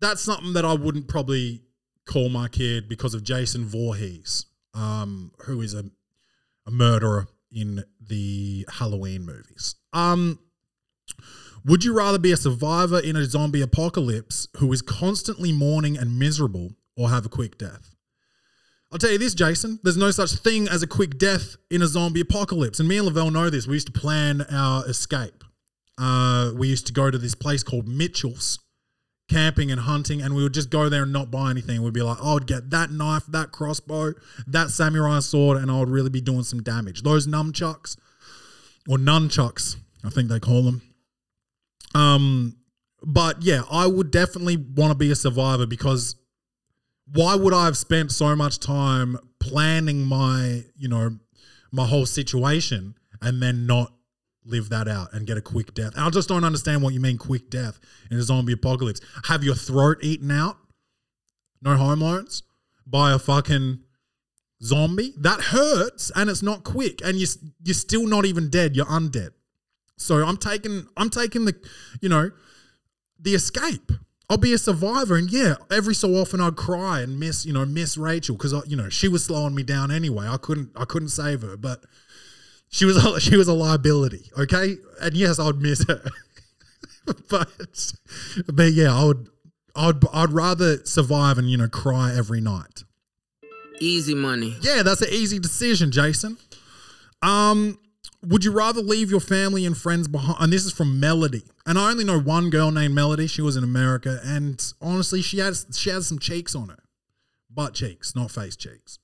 that's 0.00 0.20
something 0.20 0.52
that 0.54 0.64
I 0.64 0.74
wouldn't 0.74 1.08
probably 1.08 1.62
call 2.06 2.28
my 2.28 2.48
kid 2.48 2.88
because 2.88 3.14
of 3.14 3.22
Jason 3.22 3.64
Voorhees, 3.64 4.46
um, 4.74 5.30
who 5.44 5.60
is 5.60 5.74
a, 5.74 5.84
a 6.66 6.70
murderer 6.70 7.28
in 7.52 7.84
the 8.00 8.66
Halloween 8.68 9.24
movies. 9.24 9.76
Um, 9.92 10.40
would 11.64 11.84
you 11.84 11.96
rather 11.96 12.18
be 12.18 12.32
a 12.32 12.36
survivor 12.36 12.98
in 12.98 13.14
a 13.14 13.24
zombie 13.24 13.62
apocalypse 13.62 14.48
who 14.56 14.72
is 14.72 14.82
constantly 14.82 15.52
mourning 15.52 15.96
and 15.96 16.18
miserable, 16.18 16.72
or 16.96 17.10
have 17.10 17.24
a 17.24 17.28
quick 17.28 17.56
death? 17.58 17.91
I'll 18.92 18.98
tell 18.98 19.10
you 19.10 19.18
this, 19.18 19.32
Jason. 19.32 19.80
There's 19.82 19.96
no 19.96 20.10
such 20.10 20.32
thing 20.32 20.68
as 20.68 20.82
a 20.82 20.86
quick 20.86 21.16
death 21.16 21.56
in 21.70 21.80
a 21.80 21.86
zombie 21.86 22.20
apocalypse. 22.20 22.78
And 22.78 22.86
me 22.86 22.98
and 22.98 23.06
Lavelle 23.06 23.30
know 23.30 23.48
this. 23.48 23.66
We 23.66 23.72
used 23.72 23.86
to 23.86 23.98
plan 23.98 24.42
our 24.50 24.86
escape. 24.86 25.42
Uh, 25.96 26.52
we 26.54 26.68
used 26.68 26.86
to 26.88 26.92
go 26.92 27.10
to 27.10 27.16
this 27.16 27.34
place 27.34 27.62
called 27.62 27.88
Mitchell's, 27.88 28.58
camping 29.30 29.70
and 29.70 29.80
hunting, 29.80 30.20
and 30.20 30.34
we 30.34 30.42
would 30.42 30.52
just 30.52 30.68
go 30.68 30.90
there 30.90 31.04
and 31.04 31.12
not 31.12 31.30
buy 31.30 31.50
anything. 31.50 31.82
We'd 31.82 31.94
be 31.94 32.02
like, 32.02 32.18
I 32.22 32.34
would 32.34 32.46
get 32.46 32.68
that 32.68 32.90
knife, 32.90 33.24
that 33.28 33.50
crossbow, 33.50 34.12
that 34.46 34.68
samurai 34.68 35.20
sword, 35.20 35.56
and 35.56 35.70
I 35.70 35.78
would 35.78 35.88
really 35.88 36.10
be 36.10 36.20
doing 36.20 36.42
some 36.42 36.62
damage. 36.62 37.02
Those 37.02 37.26
nunchucks, 37.26 37.96
or 38.86 38.98
nunchucks, 38.98 39.76
I 40.04 40.10
think 40.10 40.28
they 40.28 40.38
call 40.38 40.64
them. 40.64 40.82
Um, 41.94 42.56
but 43.02 43.40
yeah, 43.40 43.62
I 43.70 43.86
would 43.86 44.10
definitely 44.10 44.58
want 44.58 44.90
to 44.90 44.98
be 44.98 45.10
a 45.10 45.16
survivor 45.16 45.66
because 45.66 46.16
why 47.12 47.34
would 47.34 47.52
I 47.52 47.66
have 47.66 47.76
spent 47.76 48.10
so 48.10 48.34
much 48.34 48.58
time 48.58 49.18
planning 49.38 50.02
my, 50.04 50.64
you 50.76 50.88
know, 50.88 51.18
my 51.70 51.86
whole 51.86 52.06
situation 52.06 52.94
and 53.20 53.42
then 53.42 53.66
not 53.66 53.92
live 54.44 54.70
that 54.70 54.88
out 54.88 55.12
and 55.12 55.26
get 55.26 55.36
a 55.36 55.42
quick 55.42 55.74
death? 55.74 55.92
I 55.96 56.08
just 56.10 56.28
don't 56.28 56.44
understand 56.44 56.82
what 56.82 56.94
you 56.94 57.00
mean 57.00 57.18
quick 57.18 57.50
death 57.50 57.78
in 58.10 58.18
a 58.18 58.22
zombie 58.22 58.54
apocalypse. 58.54 59.00
Have 59.26 59.44
your 59.44 59.54
throat 59.54 59.98
eaten 60.02 60.30
out? 60.30 60.56
No 61.60 61.76
home 61.76 62.00
loans 62.00 62.42
by 62.86 63.12
a 63.12 63.18
fucking 63.18 63.80
zombie? 64.62 65.12
That 65.18 65.40
hurts 65.40 66.10
and 66.16 66.30
it's 66.30 66.42
not 66.42 66.64
quick 66.64 67.00
and 67.04 67.18
you 67.18 67.26
you're 67.62 67.74
still 67.74 68.06
not 68.06 68.24
even 68.24 68.48
dead, 68.48 68.74
you're 68.74 68.86
undead. 68.86 69.30
So 69.98 70.24
I'm 70.26 70.38
taking 70.38 70.86
I'm 70.96 71.10
taking 71.10 71.44
the, 71.44 71.54
you 72.00 72.08
know, 72.08 72.30
the 73.20 73.34
escape. 73.34 73.92
I'll 74.32 74.38
be 74.38 74.54
a 74.54 74.58
survivor, 74.58 75.14
and 75.14 75.30
yeah, 75.30 75.56
every 75.70 75.94
so 75.94 76.14
often 76.14 76.40
I'd 76.40 76.56
cry 76.56 77.02
and 77.02 77.20
miss, 77.20 77.44
you 77.44 77.52
know, 77.52 77.66
miss 77.66 77.98
Rachel 77.98 78.34
because 78.34 78.54
you 78.66 78.76
know 78.78 78.88
she 78.88 79.06
was 79.06 79.26
slowing 79.26 79.54
me 79.54 79.62
down 79.62 79.90
anyway. 79.90 80.26
I 80.26 80.38
couldn't, 80.38 80.70
I 80.74 80.86
couldn't 80.86 81.10
save 81.10 81.42
her, 81.42 81.54
but 81.58 81.84
she 82.70 82.86
was, 82.86 82.96
a, 82.96 83.20
she 83.20 83.36
was 83.36 83.46
a 83.46 83.52
liability. 83.52 84.30
Okay, 84.38 84.76
and 85.02 85.14
yes, 85.14 85.38
I'd 85.38 85.56
miss 85.56 85.84
her, 85.86 86.02
but, 87.28 87.92
but 88.50 88.72
yeah, 88.72 88.98
I 88.98 89.04
would, 89.04 89.28
I'd, 89.76 90.02
I'd 90.14 90.30
rather 90.30 90.82
survive 90.86 91.36
and 91.36 91.50
you 91.50 91.58
know 91.58 91.68
cry 91.68 92.14
every 92.16 92.40
night. 92.40 92.84
Easy 93.80 94.14
money. 94.14 94.56
Yeah, 94.62 94.82
that's 94.82 95.02
an 95.02 95.10
easy 95.10 95.40
decision, 95.40 95.92
Jason. 95.92 96.38
Um, 97.20 97.78
would 98.24 98.44
you 98.44 98.52
rather 98.52 98.80
leave 98.80 99.10
your 99.10 99.20
family 99.20 99.66
and 99.66 99.76
friends 99.76 100.06
behind? 100.08 100.36
And 100.40 100.52
this 100.52 100.64
is 100.64 100.72
from 100.72 101.00
Melody. 101.00 101.42
And 101.66 101.78
I 101.78 101.90
only 101.90 102.04
know 102.04 102.20
one 102.20 102.50
girl 102.50 102.70
named 102.70 102.94
Melody. 102.94 103.26
She 103.26 103.42
was 103.42 103.56
in 103.56 103.64
America, 103.64 104.20
and 104.24 104.62
honestly, 104.80 105.22
she 105.22 105.38
has 105.38 105.66
she 105.74 105.90
has 105.90 106.06
some 106.06 106.18
cheeks 106.18 106.54
on 106.54 106.68
her, 106.68 106.82
butt 107.50 107.74
cheeks, 107.74 108.14
not 108.14 108.30
face 108.30 108.56
cheeks. 108.56 108.98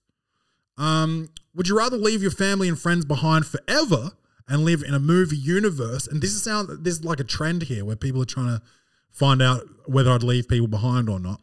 Um, 0.76 1.30
would 1.54 1.66
you 1.66 1.76
rather 1.76 1.96
leave 1.96 2.22
your 2.22 2.30
family 2.30 2.68
and 2.68 2.78
friends 2.78 3.04
behind 3.04 3.46
forever 3.46 4.12
and 4.46 4.64
live 4.64 4.82
in 4.82 4.94
a 4.94 5.00
movie 5.00 5.36
universe? 5.36 6.06
And 6.06 6.22
this 6.22 6.32
is 6.32 6.44
sound 6.44 6.84
this 6.84 6.94
is 6.94 7.04
like 7.04 7.20
a 7.20 7.24
trend 7.24 7.64
here 7.64 7.84
where 7.84 7.96
people 7.96 8.22
are 8.22 8.26
trying 8.26 8.58
to 8.58 8.62
find 9.10 9.42
out 9.42 9.62
whether 9.86 10.12
I'd 10.12 10.22
leave 10.22 10.48
people 10.48 10.68
behind 10.68 11.08
or 11.08 11.18
not. 11.18 11.40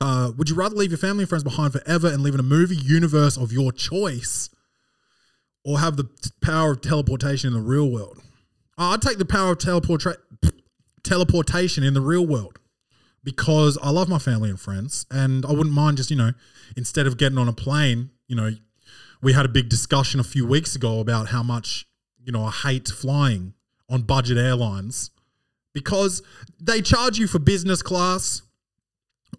Uh, 0.00 0.32
would 0.36 0.48
you 0.48 0.54
rather 0.54 0.76
leave 0.76 0.90
your 0.90 0.98
family 0.98 1.22
and 1.22 1.28
friends 1.28 1.44
behind 1.44 1.72
forever 1.72 2.08
and 2.08 2.22
live 2.22 2.34
in 2.34 2.40
a 2.40 2.44
movie 2.44 2.76
universe 2.76 3.36
of 3.36 3.52
your 3.52 3.72
choice, 3.72 4.50
or 5.64 5.80
have 5.80 5.96
the 5.96 6.08
power 6.40 6.72
of 6.72 6.80
teleportation 6.80 7.48
in 7.48 7.54
the 7.54 7.66
real 7.66 7.90
world? 7.90 8.20
I'd 8.76 9.02
take 9.02 9.18
the 9.18 9.24
power 9.24 9.52
of 9.52 9.58
teleportra- 9.58 10.16
teleportation 11.02 11.84
in 11.84 11.94
the 11.94 12.00
real 12.00 12.26
world 12.26 12.58
because 13.22 13.78
I 13.82 13.90
love 13.90 14.08
my 14.08 14.18
family 14.18 14.50
and 14.50 14.60
friends, 14.60 15.06
and 15.10 15.46
I 15.46 15.52
wouldn't 15.52 15.74
mind 15.74 15.96
just 15.96 16.10
you 16.10 16.16
know 16.16 16.32
instead 16.76 17.06
of 17.06 17.16
getting 17.16 17.38
on 17.38 17.48
a 17.48 17.52
plane, 17.52 18.10
you 18.28 18.36
know, 18.36 18.50
we 19.22 19.32
had 19.32 19.46
a 19.46 19.48
big 19.48 19.68
discussion 19.68 20.20
a 20.20 20.24
few 20.24 20.46
weeks 20.46 20.76
ago 20.76 21.00
about 21.00 21.28
how 21.28 21.42
much 21.42 21.86
you 22.22 22.32
know 22.32 22.44
I 22.44 22.50
hate 22.50 22.88
flying 22.88 23.54
on 23.88 24.02
budget 24.02 24.38
airlines 24.38 25.10
because 25.72 26.22
they 26.60 26.80
charge 26.80 27.18
you 27.18 27.26
for 27.26 27.38
business 27.38 27.82
class 27.82 28.42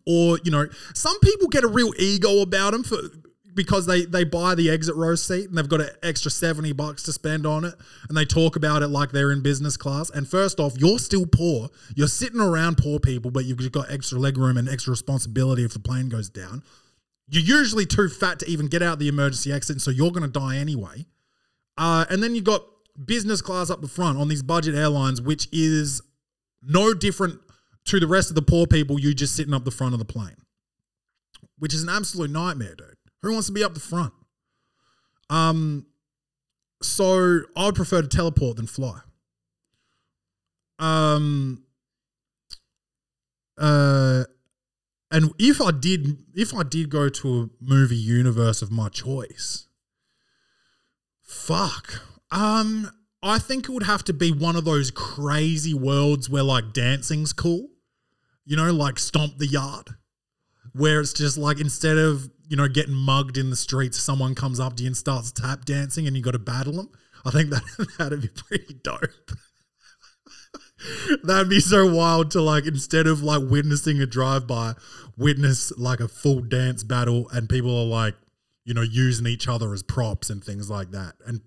or 0.06 0.40
you 0.44 0.52
know 0.52 0.68
some 0.94 1.20
people 1.20 1.48
get 1.48 1.64
a 1.64 1.68
real 1.68 1.94
ego 1.98 2.42
about 2.42 2.72
them 2.72 2.84
for 2.84 2.98
because 3.56 3.86
they 3.86 4.06
they 4.06 4.24
buy 4.24 4.53
the 4.56 4.70
exit 4.70 4.95
row 4.95 5.16
seat 5.16 5.47
and 5.49 5.58
they've 5.58 5.70
got 5.70 5.82
an 5.82 5.89
extra 6.03 6.30
70 6.30 6.74
bucks 6.74 7.03
to 7.03 7.14
spend 7.14 7.45
on 7.45 7.66
it 7.66 7.74
and 8.08 8.18
they 8.18 8.26
talk 8.26 8.56
about 8.56 8.84
it 8.84 8.88
like 8.88 9.12
they're 9.12 9.32
in 9.32 9.41
business 9.41 9.78
class. 9.78 10.10
And 10.10 10.28
first 10.28 10.60
off 10.60 10.74
you're 10.78 10.99
still 10.99 11.26
poor. 11.26 11.70
You're 11.95 12.08
sitting 12.08 12.39
around 12.39 12.78
poor 12.78 12.99
people 12.99 13.32
but 13.32 13.45
you've 13.45 13.72
got 13.72 13.89
extra 13.91 14.20
leg 14.20 14.38
room 14.38 14.58
and 14.58 14.70
extra 14.70 14.91
responsibility 14.91 15.64
if 15.64 15.74
the 15.74 15.80
plane 15.80 16.10
goes 16.10 16.30
down. 16.30 16.64
You're 17.28 17.43
usually 17.43 17.86
too 17.86 18.10
fat 18.10 18.39
to 18.39 18.49
even 18.49 18.68
get 18.68 18.84
out 18.84 18.99
the 18.99 19.08
emergency 19.08 19.51
exit 19.51 19.82
so 19.82 19.91
you're 19.91 20.12
going 20.12 20.24
to 20.24 20.39
die 20.39 20.58
anyway. 20.58 21.06
Uh, 21.78 22.06
and 22.10 22.22
then 22.22 22.36
you've 22.36 22.43
got 22.43 22.66
business 23.03 23.41
class 23.41 23.70
up 23.70 23.82
the 23.82 23.88
front 23.88 24.18
on 24.18 24.28
these 24.30 24.41
budget 24.41 24.74
airlines 24.74 25.22
which 25.22 25.49
is 25.51 26.01
no 26.62 26.93
different 26.93 27.39
to 27.86 27.99
the 27.99 28.08
rest 28.08 28.30
of 28.30 28.36
the 28.36 28.41
poor 28.41 28.66
people 28.68 28.99
you 28.99 29.14
just 29.14 29.36
sitting 29.36 29.53
up 29.53 29.64
the 29.64 29.72
front 29.72 29.93
of 29.93 29.99
the 29.99 30.06
plane, 30.06 30.36
which 31.60 31.74
is 31.74 31.84
an 31.84 31.89
absolute 31.89 32.32
nightmare, 32.32 32.76
dude. 32.76 32.95
Who 33.26 33.34
wants 33.34 33.48
to 33.48 33.54
be 33.54 33.64
up 33.64 33.74
the 33.74 33.80
front? 33.80 34.14
Um, 35.30 35.88
so 36.82 37.42
I 37.56 37.66
would 37.66 37.76
prefer 37.76 38.02
to 38.02 38.08
teleport 38.08 38.58
than 38.58 38.68
fly. 38.68 39.00
Um, 40.80 41.64
uh, 43.58 44.26
and 45.12 45.32
if 45.40 45.62
I 45.62 45.72
did, 45.72 46.18
if 46.34 46.54
I 46.54 46.64
did 46.64 46.90
go 46.90 47.10
to 47.10 47.42
a 47.42 47.50
movie 47.64 47.96
universe 47.96 48.62
of 48.62 48.72
my 48.72 48.90
choice, 48.90 49.68
fuck. 51.22 52.02
Um, 52.32 52.92
I 53.24 53.40
think 53.40 53.68
it 53.68 53.72
would 53.72 53.84
have 53.84 54.04
to 54.06 54.14
be 54.14 54.32
one 54.32 54.56
of 54.56 54.66
those 54.66 54.92
crazy 54.92 55.74
worlds 55.74 56.30
where 56.30 56.44
like 56.44 56.74
dancing's 56.74 57.34
cool 57.34 57.70
you 58.46 58.56
know, 58.56 58.72
like 58.72 59.00
stomp 59.00 59.38
the 59.38 59.48
yard, 59.48 59.96
where 60.74 61.00
it's 61.00 61.14
just 61.14 61.38
like 61.38 61.60
instead 61.60 61.98
of 61.98 62.30
you 62.48 62.58
know 62.58 62.68
getting 62.68 62.93
mugged 62.93 63.38
in 63.38 63.50
the 63.50 63.56
streets, 63.56 64.00
someone 64.00 64.36
comes 64.36 64.60
up 64.60 64.76
to 64.78 64.84
you 64.84 64.88
and 64.88 64.98
starts 64.98 65.32
tap 65.32 65.66
dancing, 65.66 66.08
and 66.08 66.16
you 66.16 66.24
got 66.24 66.32
to 66.32 66.39
battle 66.39 66.74
them. 66.74 66.89
I 67.26 67.32
think 67.32 67.50
that 67.50 67.64
that'd 67.98 68.22
be 68.22 68.28
pretty 68.28 68.76
dope. 68.84 69.32
that'd 71.24 71.50
be 71.50 71.60
so 71.60 71.91
wild 71.91 72.32
to 72.32 72.41
like 72.41 72.66
instead 72.66 73.08
of 73.08 73.22
like 73.24 73.41
witnessing 73.50 74.00
a 74.00 74.06
drive 74.06 74.48
by, 74.48 74.74
witness 75.18 75.72
like 75.78 76.00
a 76.00 76.08
full 76.08 76.41
dance 76.41 76.84
battle, 76.84 77.30
and 77.32 77.50
people 77.50 77.78
are 77.78 77.86
like, 77.86 78.16
you 78.64 78.74
know, 78.74 78.82
using 78.82 79.28
each 79.28 79.48
other 79.48 79.74
as 79.74 79.84
props 79.84 80.30
and 80.30 80.43
things 80.43 80.70
like 80.70 80.91
that, 80.91 81.16
and 81.26 81.41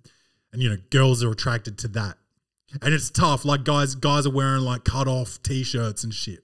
and 0.53 0.63
you 0.63 0.71
know, 0.71 0.79
girls 0.91 1.23
are 1.23 1.31
attracted 1.31 1.79
to 1.79 1.89
that. 1.89 2.17
And 2.83 2.93
it's 2.93 3.11
tough. 3.11 3.45
Like 3.45 3.65
guys, 3.65 3.95
guys 3.95 4.27
are 4.27 4.33
wearing 4.33 4.63
like 4.63 4.85
cut 4.85 5.09
off 5.09 5.43
t-shirts 5.43 6.05
and 6.05 6.13
shit 6.13 6.41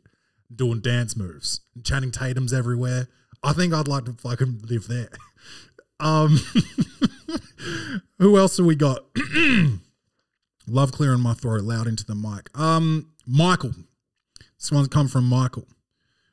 doing 0.54 0.80
dance 0.80 1.16
moves. 1.16 1.60
Channing 1.82 2.10
Tatum's 2.10 2.52
everywhere. 2.52 3.08
I 3.44 3.52
think 3.52 3.74
I'd 3.74 3.88
like 3.88 4.06
to 4.06 4.14
fucking 4.14 4.62
live 4.68 4.88
there. 4.88 5.10
Um, 6.00 6.38
who 8.18 8.38
else 8.38 8.56
have 8.56 8.64
we 8.64 8.74
got? 8.74 9.04
Love 10.66 10.92
clearing 10.92 11.20
my 11.20 11.34
throat 11.34 11.62
loud 11.62 11.86
into 11.86 12.06
the 12.06 12.14
mic. 12.14 12.48
Um, 12.58 13.12
Michael. 13.26 13.72
This 14.58 14.72
one's 14.72 14.88
come 14.88 15.08
from 15.08 15.28
Michael, 15.28 15.68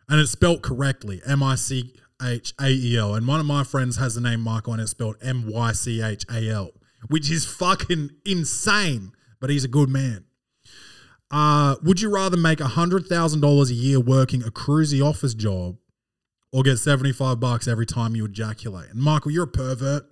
and 0.08 0.22
it's 0.22 0.32
spelt 0.32 0.62
correctly. 0.62 1.22
M 1.26 1.44
I 1.44 1.56
C 1.56 1.94
H 2.24 2.54
A 2.62 2.70
E 2.70 2.98
L. 2.98 3.14
And 3.14 3.28
one 3.28 3.42
of 3.42 3.46
my 3.46 3.66
friends 3.66 3.98
has 3.98 4.16
the 4.16 4.22
name 4.22 4.40
Michael, 4.40 4.72
and 4.72 4.82
it's 4.82 4.92
spelled 4.92 5.18
M 5.22 5.50
Y 5.52 5.74
C 5.74 6.02
H 6.02 6.24
A 6.32 6.50
L, 6.50 6.72
which 7.10 7.30
is 7.30 7.46
fucking 7.46 8.12
insane. 8.26 9.12
But 9.42 9.50
he's 9.50 9.66
a 9.66 9.68
good 9.68 9.90
man. 9.90 10.24
Uh, 11.30 11.76
would 11.84 12.00
you 12.02 12.10
rather 12.10 12.38
make 12.38 12.60
$100,000 12.60 13.70
a 13.70 13.74
year 13.74 14.00
working 14.00 14.44
a 14.44 14.52
cruisy 14.52 15.04
office 15.04 15.34
job 15.34 15.78
or 16.52 16.64
get 16.64 16.78
75 16.78 17.40
bucks 17.40 17.68
every 17.68 17.86
time 17.86 18.16
you 18.16 18.26
ejaculate? 18.26 18.90
And 18.90 19.00
Michael, 19.00 19.32
you're 19.32 19.46
a 19.46 19.48
pervert. 19.48 20.06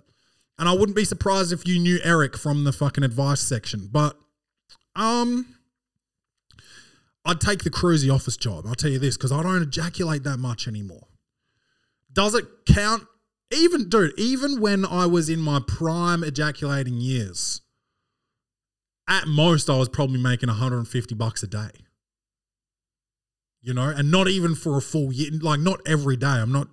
And 0.58 0.68
I 0.68 0.72
wouldn't 0.72 0.96
be 0.96 1.04
surprised 1.04 1.52
if 1.52 1.66
you 1.66 1.78
knew 1.78 1.98
Eric 2.04 2.36
from 2.36 2.64
the 2.64 2.72
fucking 2.72 3.04
advice 3.04 3.40
section. 3.40 3.88
But 3.90 4.16
um 4.94 5.56
I'd 7.24 7.40
take 7.40 7.64
the 7.64 7.70
cruisy 7.70 8.12
office 8.12 8.36
job. 8.36 8.66
I'll 8.66 8.74
tell 8.74 8.90
you 8.90 8.98
this, 8.98 9.16
because 9.16 9.32
I 9.32 9.42
don't 9.42 9.62
ejaculate 9.62 10.22
that 10.24 10.38
much 10.38 10.66
anymore. 10.66 11.06
Does 12.12 12.34
it 12.34 12.44
count 12.66 13.06
even 13.50 13.88
dude, 13.88 14.18
even 14.18 14.60
when 14.60 14.84
I 14.84 15.06
was 15.06 15.28
in 15.28 15.40
my 15.40 15.60
prime 15.66 16.22
ejaculating 16.22 17.00
years, 17.00 17.62
at 19.08 19.26
most 19.26 19.68
I 19.68 19.76
was 19.76 19.88
probably 19.88 20.20
making 20.20 20.48
150 20.48 21.14
bucks 21.16 21.42
a 21.42 21.48
day. 21.48 21.70
You 23.62 23.74
know, 23.74 23.88
and 23.88 24.10
not 24.10 24.28
even 24.28 24.54
for 24.54 24.78
a 24.78 24.82
full 24.82 25.12
year, 25.12 25.30
like 25.40 25.60
not 25.60 25.80
every 25.86 26.16
day. 26.16 26.26
I'm 26.26 26.52
not 26.52 26.68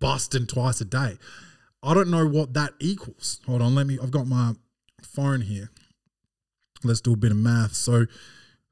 busting 0.00 0.46
twice 0.46 0.80
a 0.80 0.84
day. 0.84 1.18
I 1.82 1.92
don't 1.92 2.10
know 2.10 2.26
what 2.26 2.54
that 2.54 2.72
equals. 2.80 3.40
Hold 3.46 3.60
on, 3.60 3.74
let 3.74 3.86
me 3.86 3.98
I've 4.02 4.10
got 4.10 4.26
my 4.26 4.54
phone 5.02 5.42
here. 5.42 5.70
Let's 6.82 7.00
do 7.00 7.12
a 7.12 7.16
bit 7.16 7.30
of 7.30 7.36
math. 7.36 7.74
So 7.74 8.06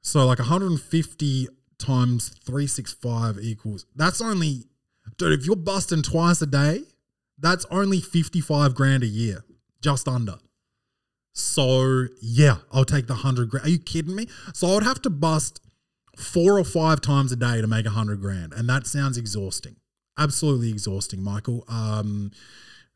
so 0.01 0.27
like 0.27 0.39
150 0.39 1.49
times 1.79 2.29
365 2.45 3.39
equals 3.41 3.87
that's 3.97 4.21
only 4.21 4.65
dude, 5.19 5.39
if 5.39 5.47
you're 5.47 5.57
busting 5.57 6.03
twice 6.03 6.41
a 6.43 6.47
day, 6.47 6.83
that's 7.39 7.67
only 7.71 8.01
55 8.01 8.75
grand 8.75 9.03
a 9.03 9.07
year. 9.07 9.45
Just 9.83 10.07
under. 10.07 10.37
So 11.33 12.07
yeah, 12.21 12.59
I'll 12.73 12.85
take 12.85 13.07
the 13.07 13.15
hundred 13.15 13.51
grand. 13.51 13.67
Are 13.67 13.71
you 13.71 13.79
kidding 13.79 14.15
me? 14.15 14.29
So 14.55 14.69
I 14.69 14.75
would 14.75 14.85
have 14.85 15.03
to 15.03 15.11
bust 15.11 15.61
four 16.17 16.59
or 16.59 16.65
five 16.65 17.01
times 17.01 17.33
a 17.33 17.37
day 17.37 17.61
to 17.61 17.67
make 17.67 17.87
a 17.87 17.91
hundred 17.91 18.21
grand, 18.21 18.53
and 18.53 18.69
that 18.69 18.87
sounds 18.87 19.17
exhausting. 19.17 19.77
Absolutely 20.19 20.71
exhausting, 20.71 21.23
Michael. 21.23 21.65
Um, 21.69 22.33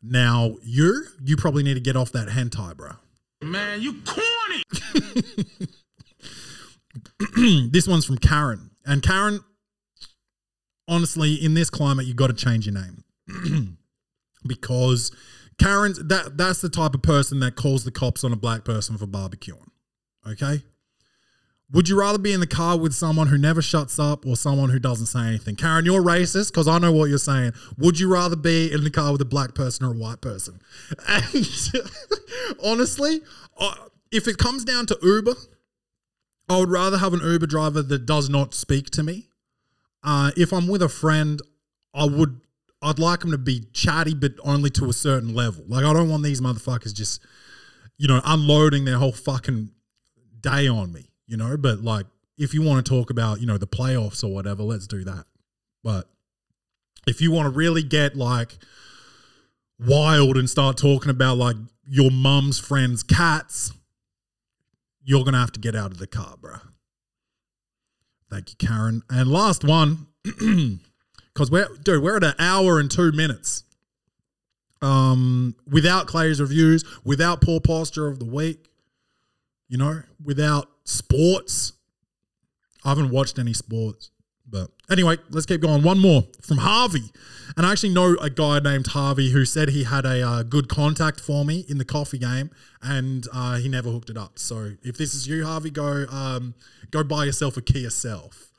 now 0.02 0.56
you 0.62 1.04
you 1.24 1.36
probably 1.36 1.62
need 1.62 1.74
to 1.74 1.80
get 1.80 1.96
off 1.96 2.12
that 2.12 2.28
hentai, 2.28 2.76
bro. 2.76 2.92
Man, 3.42 3.82
you 3.82 4.02
corny. 4.04 4.62
this 7.70 7.86
one's 7.86 8.04
from 8.04 8.18
Karen, 8.18 8.70
and 8.84 9.02
Karen, 9.02 9.40
honestly, 10.88 11.34
in 11.34 11.54
this 11.54 11.70
climate, 11.70 12.06
you 12.06 12.14
got 12.14 12.28
to 12.28 12.34
change 12.34 12.66
your 12.66 12.74
name 12.74 13.78
because 14.46 15.14
Karen's 15.58 15.98
that 16.04 16.36
that's 16.36 16.60
the 16.60 16.68
type 16.68 16.94
of 16.94 17.02
person 17.02 17.40
that 17.40 17.56
calls 17.56 17.84
the 17.84 17.90
cops 17.90 18.24
on 18.24 18.32
a 18.32 18.36
black 18.36 18.64
person 18.64 18.98
for 18.98 19.06
barbecuing. 19.06 19.68
Okay. 20.26 20.62
Would 21.72 21.88
you 21.88 21.98
rather 21.98 22.18
be 22.18 22.32
in 22.32 22.38
the 22.38 22.46
car 22.46 22.78
with 22.78 22.94
someone 22.94 23.26
who 23.26 23.38
never 23.38 23.60
shuts 23.60 23.98
up 23.98 24.24
or 24.24 24.36
someone 24.36 24.70
who 24.70 24.78
doesn't 24.78 25.06
say 25.06 25.26
anything? 25.26 25.56
Karen, 25.56 25.84
you're 25.84 26.02
racist 26.02 26.52
because 26.52 26.68
I 26.68 26.78
know 26.78 26.92
what 26.92 27.08
you're 27.08 27.18
saying. 27.18 27.52
Would 27.78 27.98
you 27.98 28.12
rather 28.12 28.36
be 28.36 28.72
in 28.72 28.84
the 28.84 28.90
car 28.90 29.10
with 29.10 29.20
a 29.20 29.26
black 29.26 29.54
person 29.54 29.84
or 29.84 29.90
a 29.90 29.96
white 29.96 30.20
person? 30.20 30.60
And 31.08 31.48
honestly, 32.64 33.20
uh, 33.58 33.74
if 34.12 34.28
it 34.28 34.38
comes 34.38 34.64
down 34.64 34.86
to 34.86 34.98
Uber, 35.02 35.34
I 36.48 36.58
would 36.58 36.70
rather 36.70 36.98
have 36.98 37.12
an 37.12 37.20
Uber 37.20 37.46
driver 37.46 37.82
that 37.82 38.06
does 38.06 38.28
not 38.30 38.54
speak 38.54 38.90
to 38.90 39.02
me. 39.02 39.28
Uh, 40.04 40.30
if 40.36 40.52
I'm 40.52 40.68
with 40.68 40.82
a 40.82 40.88
friend, 40.88 41.42
I 41.92 42.04
would 42.04 42.40
I'd 42.80 43.00
like 43.00 43.20
them 43.20 43.32
to 43.32 43.38
be 43.38 43.64
chatty, 43.72 44.14
but 44.14 44.34
only 44.44 44.70
to 44.70 44.88
a 44.88 44.92
certain 44.92 45.34
level. 45.34 45.64
Like 45.66 45.84
I 45.84 45.92
don't 45.92 46.08
want 46.08 46.22
these 46.22 46.40
motherfuckers 46.40 46.94
just, 46.94 47.20
you 47.98 48.06
know, 48.06 48.20
unloading 48.24 48.84
their 48.84 48.98
whole 48.98 49.12
fucking 49.12 49.70
day 50.40 50.68
on 50.68 50.92
me. 50.92 51.08
You 51.26 51.36
know, 51.36 51.56
but 51.56 51.80
like 51.80 52.06
if 52.38 52.54
you 52.54 52.62
want 52.62 52.84
to 52.84 52.90
talk 52.90 53.10
about 53.10 53.40
you 53.40 53.46
know 53.46 53.58
the 53.58 53.66
playoffs 53.66 54.22
or 54.22 54.32
whatever, 54.32 54.62
let's 54.62 54.86
do 54.86 55.04
that. 55.04 55.24
But 55.82 56.08
if 57.06 57.20
you 57.20 57.30
want 57.30 57.46
to 57.46 57.50
really 57.50 57.82
get 57.82 58.16
like 58.16 58.58
wild 59.78 60.36
and 60.36 60.48
start 60.48 60.76
talking 60.76 61.10
about 61.10 61.36
like 61.36 61.56
your 61.88 62.10
mum's 62.10 62.58
friend's 62.58 63.02
cats, 63.02 63.72
you're 65.02 65.24
gonna 65.24 65.38
have 65.40 65.52
to 65.52 65.60
get 65.60 65.74
out 65.74 65.92
of 65.92 65.98
the 65.98 66.06
car, 66.06 66.34
bro. 66.40 66.56
Thank 68.30 68.50
you, 68.50 68.56
Karen. 68.66 69.02
And 69.08 69.30
last 69.30 69.64
one, 69.64 70.08
because 70.24 71.50
we're 71.50 71.68
dude, 71.82 72.02
we're 72.02 72.16
at 72.16 72.24
an 72.24 72.34
hour 72.38 72.78
and 72.80 72.90
two 72.90 73.12
minutes. 73.12 73.64
Um, 74.82 75.56
without 75.66 76.06
Clay's 76.06 76.40
reviews, 76.40 76.84
without 77.02 77.40
poor 77.40 77.60
posture 77.60 78.08
of 78.08 78.18
the 78.18 78.26
week, 78.26 78.68
you 79.68 79.78
know, 79.78 80.02
without 80.22 80.68
sports. 80.87 81.74
I 82.84 82.89
haven't 82.89 83.11
watched 83.11 83.39
any 83.39 83.53
sports. 83.53 84.11
But 84.49 84.70
anyway, 84.91 85.18
let's 85.28 85.45
keep 85.45 85.61
going. 85.61 85.82
One 85.82 85.99
more 85.99 86.22
from 86.41 86.59
Harvey. 86.59 87.11
And 87.57 87.66
I 87.66 87.72
actually 87.72 87.93
know 87.93 88.16
a 88.20 88.30
guy 88.30 88.61
named 88.61 88.87
Harvey 88.87 89.30
who 89.30 89.45
said 89.45 89.70
he 89.70 89.84
had 89.84 90.07
a 90.07 90.26
uh, 90.26 90.43
good 90.45 90.68
contact 90.68 91.20
for 91.20 91.45
me 91.45 91.66
in 91.68 91.78
the 91.78 91.84
coffee 91.84 92.18
game 92.18 92.51
and 92.80 93.26
uh, 93.32 93.57
he 93.57 93.68
never 93.68 93.91
hooked 93.91 94.09
it 94.09 94.16
up. 94.16 94.39
So 94.39 94.72
if 94.82 94.97
this 94.97 95.14
is 95.14 95.26
you, 95.26 95.45
Harvey, 95.45 95.70
go 95.70 96.07
um, 96.11 96.55
go 96.91 97.03
buy 97.03 97.24
yourself 97.24 97.57
a 97.57 97.61
Kia 97.61 97.91
Self. 97.91 98.51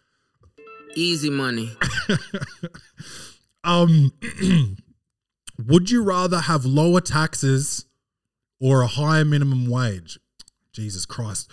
Easy 0.95 1.29
money. 1.29 1.71
Um, 3.67 4.13
would 5.67 5.91
you 5.91 6.01
rather 6.01 6.39
have 6.39 6.65
lower 6.65 7.01
taxes 7.01 7.85
or 8.61 8.81
a 8.81 8.87
higher 8.87 9.25
minimum 9.25 9.69
wage? 9.69 10.19
Jesus 10.71 11.05
Christ. 11.05 11.51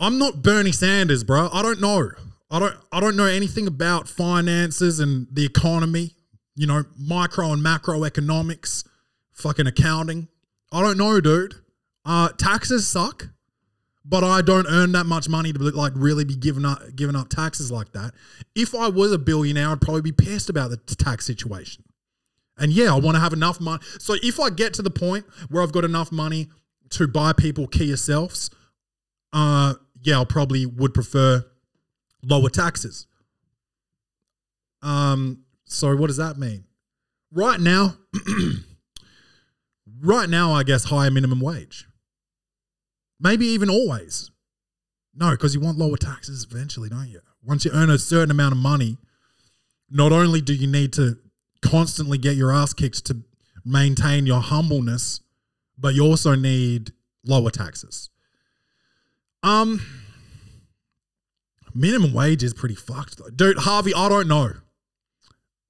I'm 0.00 0.18
not 0.18 0.42
Bernie 0.42 0.72
Sanders, 0.72 1.24
bro. 1.24 1.48
I 1.52 1.62
don't 1.62 1.80
know. 1.80 2.10
I 2.50 2.58
don't 2.58 2.76
I 2.92 3.00
don't 3.00 3.16
know 3.16 3.26
anything 3.26 3.66
about 3.66 4.08
finances 4.08 5.00
and 5.00 5.26
the 5.32 5.44
economy, 5.44 6.14
you 6.54 6.66
know, 6.66 6.84
micro 6.98 7.52
and 7.52 7.64
macroeconomics, 7.64 8.86
fucking 9.32 9.66
accounting. 9.66 10.28
I 10.72 10.80
don't 10.80 10.98
know, 10.98 11.20
dude. 11.20 11.54
Uh 12.04 12.28
taxes 12.30 12.86
suck, 12.86 13.28
but 14.04 14.24
I 14.24 14.40
don't 14.40 14.66
earn 14.66 14.92
that 14.92 15.04
much 15.04 15.28
money 15.28 15.52
to 15.52 15.58
like 15.58 15.92
really 15.94 16.24
be 16.24 16.36
giving 16.36 16.64
up 16.64 16.80
giving 16.94 17.16
up 17.16 17.28
taxes 17.28 17.70
like 17.70 17.92
that. 17.92 18.12
If 18.54 18.74
I 18.74 18.88
was 18.88 19.12
a 19.12 19.18
billionaire, 19.18 19.68
I'd 19.68 19.80
probably 19.80 20.02
be 20.02 20.12
pissed 20.12 20.48
about 20.48 20.70
the 20.70 20.76
tax 20.76 21.26
situation. 21.26 21.84
And 22.56 22.72
yeah, 22.72 22.92
I 22.92 22.98
want 22.98 23.14
to 23.16 23.20
have 23.20 23.32
enough 23.32 23.60
money. 23.60 23.82
So 23.98 24.16
if 24.22 24.40
I 24.40 24.50
get 24.50 24.74
to 24.74 24.82
the 24.82 24.90
point 24.90 25.26
where 25.48 25.62
I've 25.62 25.72
got 25.72 25.84
enough 25.84 26.10
money 26.10 26.48
to 26.90 27.06
buy 27.06 27.32
people 27.32 27.66
Kia 27.66 27.96
selves, 27.96 28.50
uh, 29.32 29.74
yeah, 30.02 30.20
I 30.20 30.24
probably 30.24 30.66
would 30.66 30.94
prefer 30.94 31.44
lower 32.22 32.50
taxes. 32.50 33.06
Um, 34.82 35.44
so 35.64 35.94
what 35.96 36.06
does 36.06 36.16
that 36.18 36.38
mean? 36.38 36.64
Right 37.32 37.60
now, 37.60 37.96
right 40.00 40.28
now, 40.28 40.52
I 40.52 40.62
guess 40.62 40.84
higher 40.84 41.10
minimum 41.10 41.40
wage. 41.40 41.86
Maybe 43.20 43.46
even 43.46 43.68
always. 43.68 44.30
No, 45.14 45.30
because 45.32 45.54
you 45.54 45.60
want 45.60 45.78
lower 45.78 45.96
taxes 45.96 46.46
eventually, 46.48 46.88
don't 46.88 47.08
you? 47.08 47.20
Once 47.42 47.64
you 47.64 47.72
earn 47.74 47.90
a 47.90 47.98
certain 47.98 48.30
amount 48.30 48.52
of 48.52 48.58
money, 48.58 48.98
not 49.90 50.12
only 50.12 50.40
do 50.40 50.54
you 50.54 50.66
need 50.66 50.92
to 50.94 51.18
constantly 51.60 52.18
get 52.18 52.36
your 52.36 52.52
ass 52.52 52.72
kicked 52.72 53.04
to 53.06 53.22
maintain 53.64 54.26
your 54.26 54.40
humbleness, 54.40 55.20
but 55.76 55.94
you 55.94 56.04
also 56.04 56.34
need 56.34 56.92
lower 57.24 57.50
taxes. 57.50 58.10
Um, 59.48 59.80
minimum 61.74 62.12
wage 62.12 62.42
is 62.42 62.52
pretty 62.52 62.74
fucked 62.74 63.16
though, 63.16 63.30
dude. 63.30 63.58
Harvey, 63.58 63.94
I 63.94 64.08
don't 64.10 64.28
know. 64.28 64.52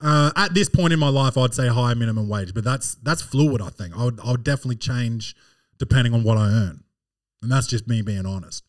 Uh, 0.00 0.32
at 0.34 0.52
this 0.52 0.68
point 0.68 0.92
in 0.92 0.98
my 0.98 1.08
life, 1.08 1.38
I'd 1.38 1.54
say 1.54 1.68
higher 1.68 1.94
minimum 1.94 2.28
wage, 2.28 2.54
but 2.54 2.64
that's 2.64 2.96
that's 2.96 3.22
fluid. 3.22 3.62
I 3.62 3.68
think 3.68 3.96
I 3.96 4.04
would 4.04 4.18
I 4.20 4.32
would 4.32 4.42
definitely 4.42 4.76
change 4.76 5.36
depending 5.78 6.12
on 6.12 6.24
what 6.24 6.36
I 6.36 6.48
earn, 6.48 6.82
and 7.40 7.52
that's 7.52 7.68
just 7.68 7.86
me 7.86 8.02
being 8.02 8.26
honest. 8.26 8.64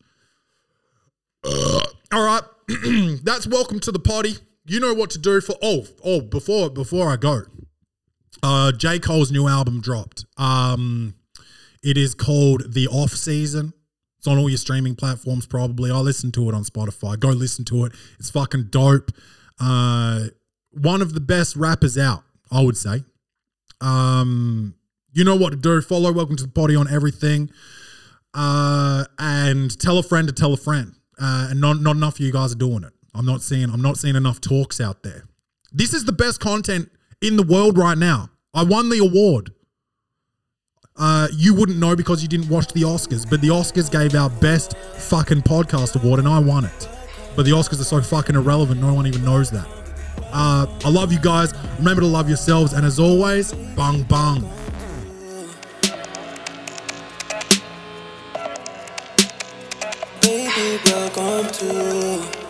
Uh, 1.42 1.80
All 2.12 2.24
right, 2.24 2.42
that's 3.24 3.48
welcome 3.48 3.80
to 3.80 3.90
the 3.90 3.98
potty. 3.98 4.36
You 4.66 4.78
know 4.78 4.94
what 4.94 5.10
to 5.10 5.18
do 5.18 5.40
for. 5.40 5.56
Oh, 5.60 5.86
oh, 6.04 6.20
before 6.20 6.70
before 6.70 7.10
I 7.10 7.16
go, 7.16 7.42
uh, 8.44 8.70
J 8.70 9.00
Cole's 9.00 9.32
new 9.32 9.48
album 9.48 9.80
dropped. 9.80 10.24
Um, 10.36 11.14
it 11.82 11.96
is 11.96 12.14
called 12.14 12.74
The 12.74 12.86
Off 12.86 13.10
Season. 13.10 13.72
It's 14.20 14.26
on 14.26 14.36
all 14.36 14.50
your 14.50 14.58
streaming 14.58 14.96
platforms, 14.96 15.46
probably. 15.46 15.90
I 15.90 15.96
listen 15.96 16.30
to 16.32 16.50
it 16.50 16.54
on 16.54 16.62
Spotify. 16.62 17.18
Go 17.18 17.30
listen 17.30 17.64
to 17.64 17.86
it. 17.86 17.92
It's 18.18 18.28
fucking 18.28 18.64
dope. 18.64 19.12
Uh, 19.58 20.24
one 20.72 21.00
of 21.00 21.14
the 21.14 21.20
best 21.20 21.56
rappers 21.56 21.96
out, 21.96 22.22
I 22.52 22.60
would 22.60 22.76
say. 22.76 23.02
Um, 23.80 24.74
you 25.14 25.24
know 25.24 25.36
what 25.36 25.52
to 25.52 25.56
do. 25.56 25.80
Follow 25.80 26.12
Welcome 26.12 26.36
to 26.36 26.42
the 26.42 26.50
Potty 26.50 26.76
on 26.76 26.86
everything. 26.92 27.50
Uh, 28.34 29.06
and 29.18 29.80
tell 29.80 29.96
a 29.96 30.02
friend 30.02 30.28
to 30.28 30.34
tell 30.34 30.52
a 30.52 30.58
friend. 30.58 30.92
Uh, 31.18 31.48
and 31.52 31.58
not 31.58 31.80
not 31.80 31.96
enough 31.96 32.16
of 32.16 32.20
you 32.20 32.30
guys 32.30 32.52
are 32.52 32.58
doing 32.58 32.84
it. 32.84 32.92
I'm 33.14 33.24
not 33.24 33.40
seeing 33.40 33.70
I'm 33.70 33.80
not 33.80 33.96
seeing 33.96 34.16
enough 34.16 34.38
talks 34.38 34.82
out 34.82 35.02
there. 35.02 35.24
This 35.72 35.94
is 35.94 36.04
the 36.04 36.12
best 36.12 36.40
content 36.40 36.90
in 37.22 37.38
the 37.38 37.42
world 37.42 37.78
right 37.78 37.96
now. 37.96 38.28
I 38.52 38.64
won 38.64 38.90
the 38.90 38.98
award. 38.98 39.54
Uh, 41.00 41.28
you 41.32 41.54
wouldn't 41.54 41.78
know 41.78 41.96
because 41.96 42.20
you 42.22 42.28
didn't 42.28 42.50
watch 42.50 42.70
the 42.74 42.82
Oscars, 42.82 43.28
but 43.28 43.40
the 43.40 43.48
Oscars 43.48 43.90
gave 43.90 44.14
our 44.14 44.28
best 44.28 44.76
fucking 44.76 45.40
podcast 45.40 45.98
award, 45.98 46.18
and 46.18 46.28
I 46.28 46.38
won 46.38 46.66
it. 46.66 46.88
But 47.34 47.46
the 47.46 47.52
Oscars 47.52 47.80
are 47.80 47.84
so 47.84 48.02
fucking 48.02 48.36
irrelevant, 48.36 48.82
no 48.82 48.92
one 48.92 49.06
even 49.06 49.24
knows 49.24 49.50
that. 49.50 49.66
Uh, 50.30 50.66
I 50.84 50.90
love 50.90 51.10
you 51.10 51.18
guys. 51.18 51.54
Remember 51.78 52.02
to 52.02 52.06
love 52.06 52.28
yourselves, 52.28 52.74
and 52.74 52.84
as 52.84 52.98
always, 52.98 53.54
bung 53.74 54.02
bung. 54.02 54.42
Baby, 60.20 60.80
welcome 60.84 61.50
to. 61.50 62.40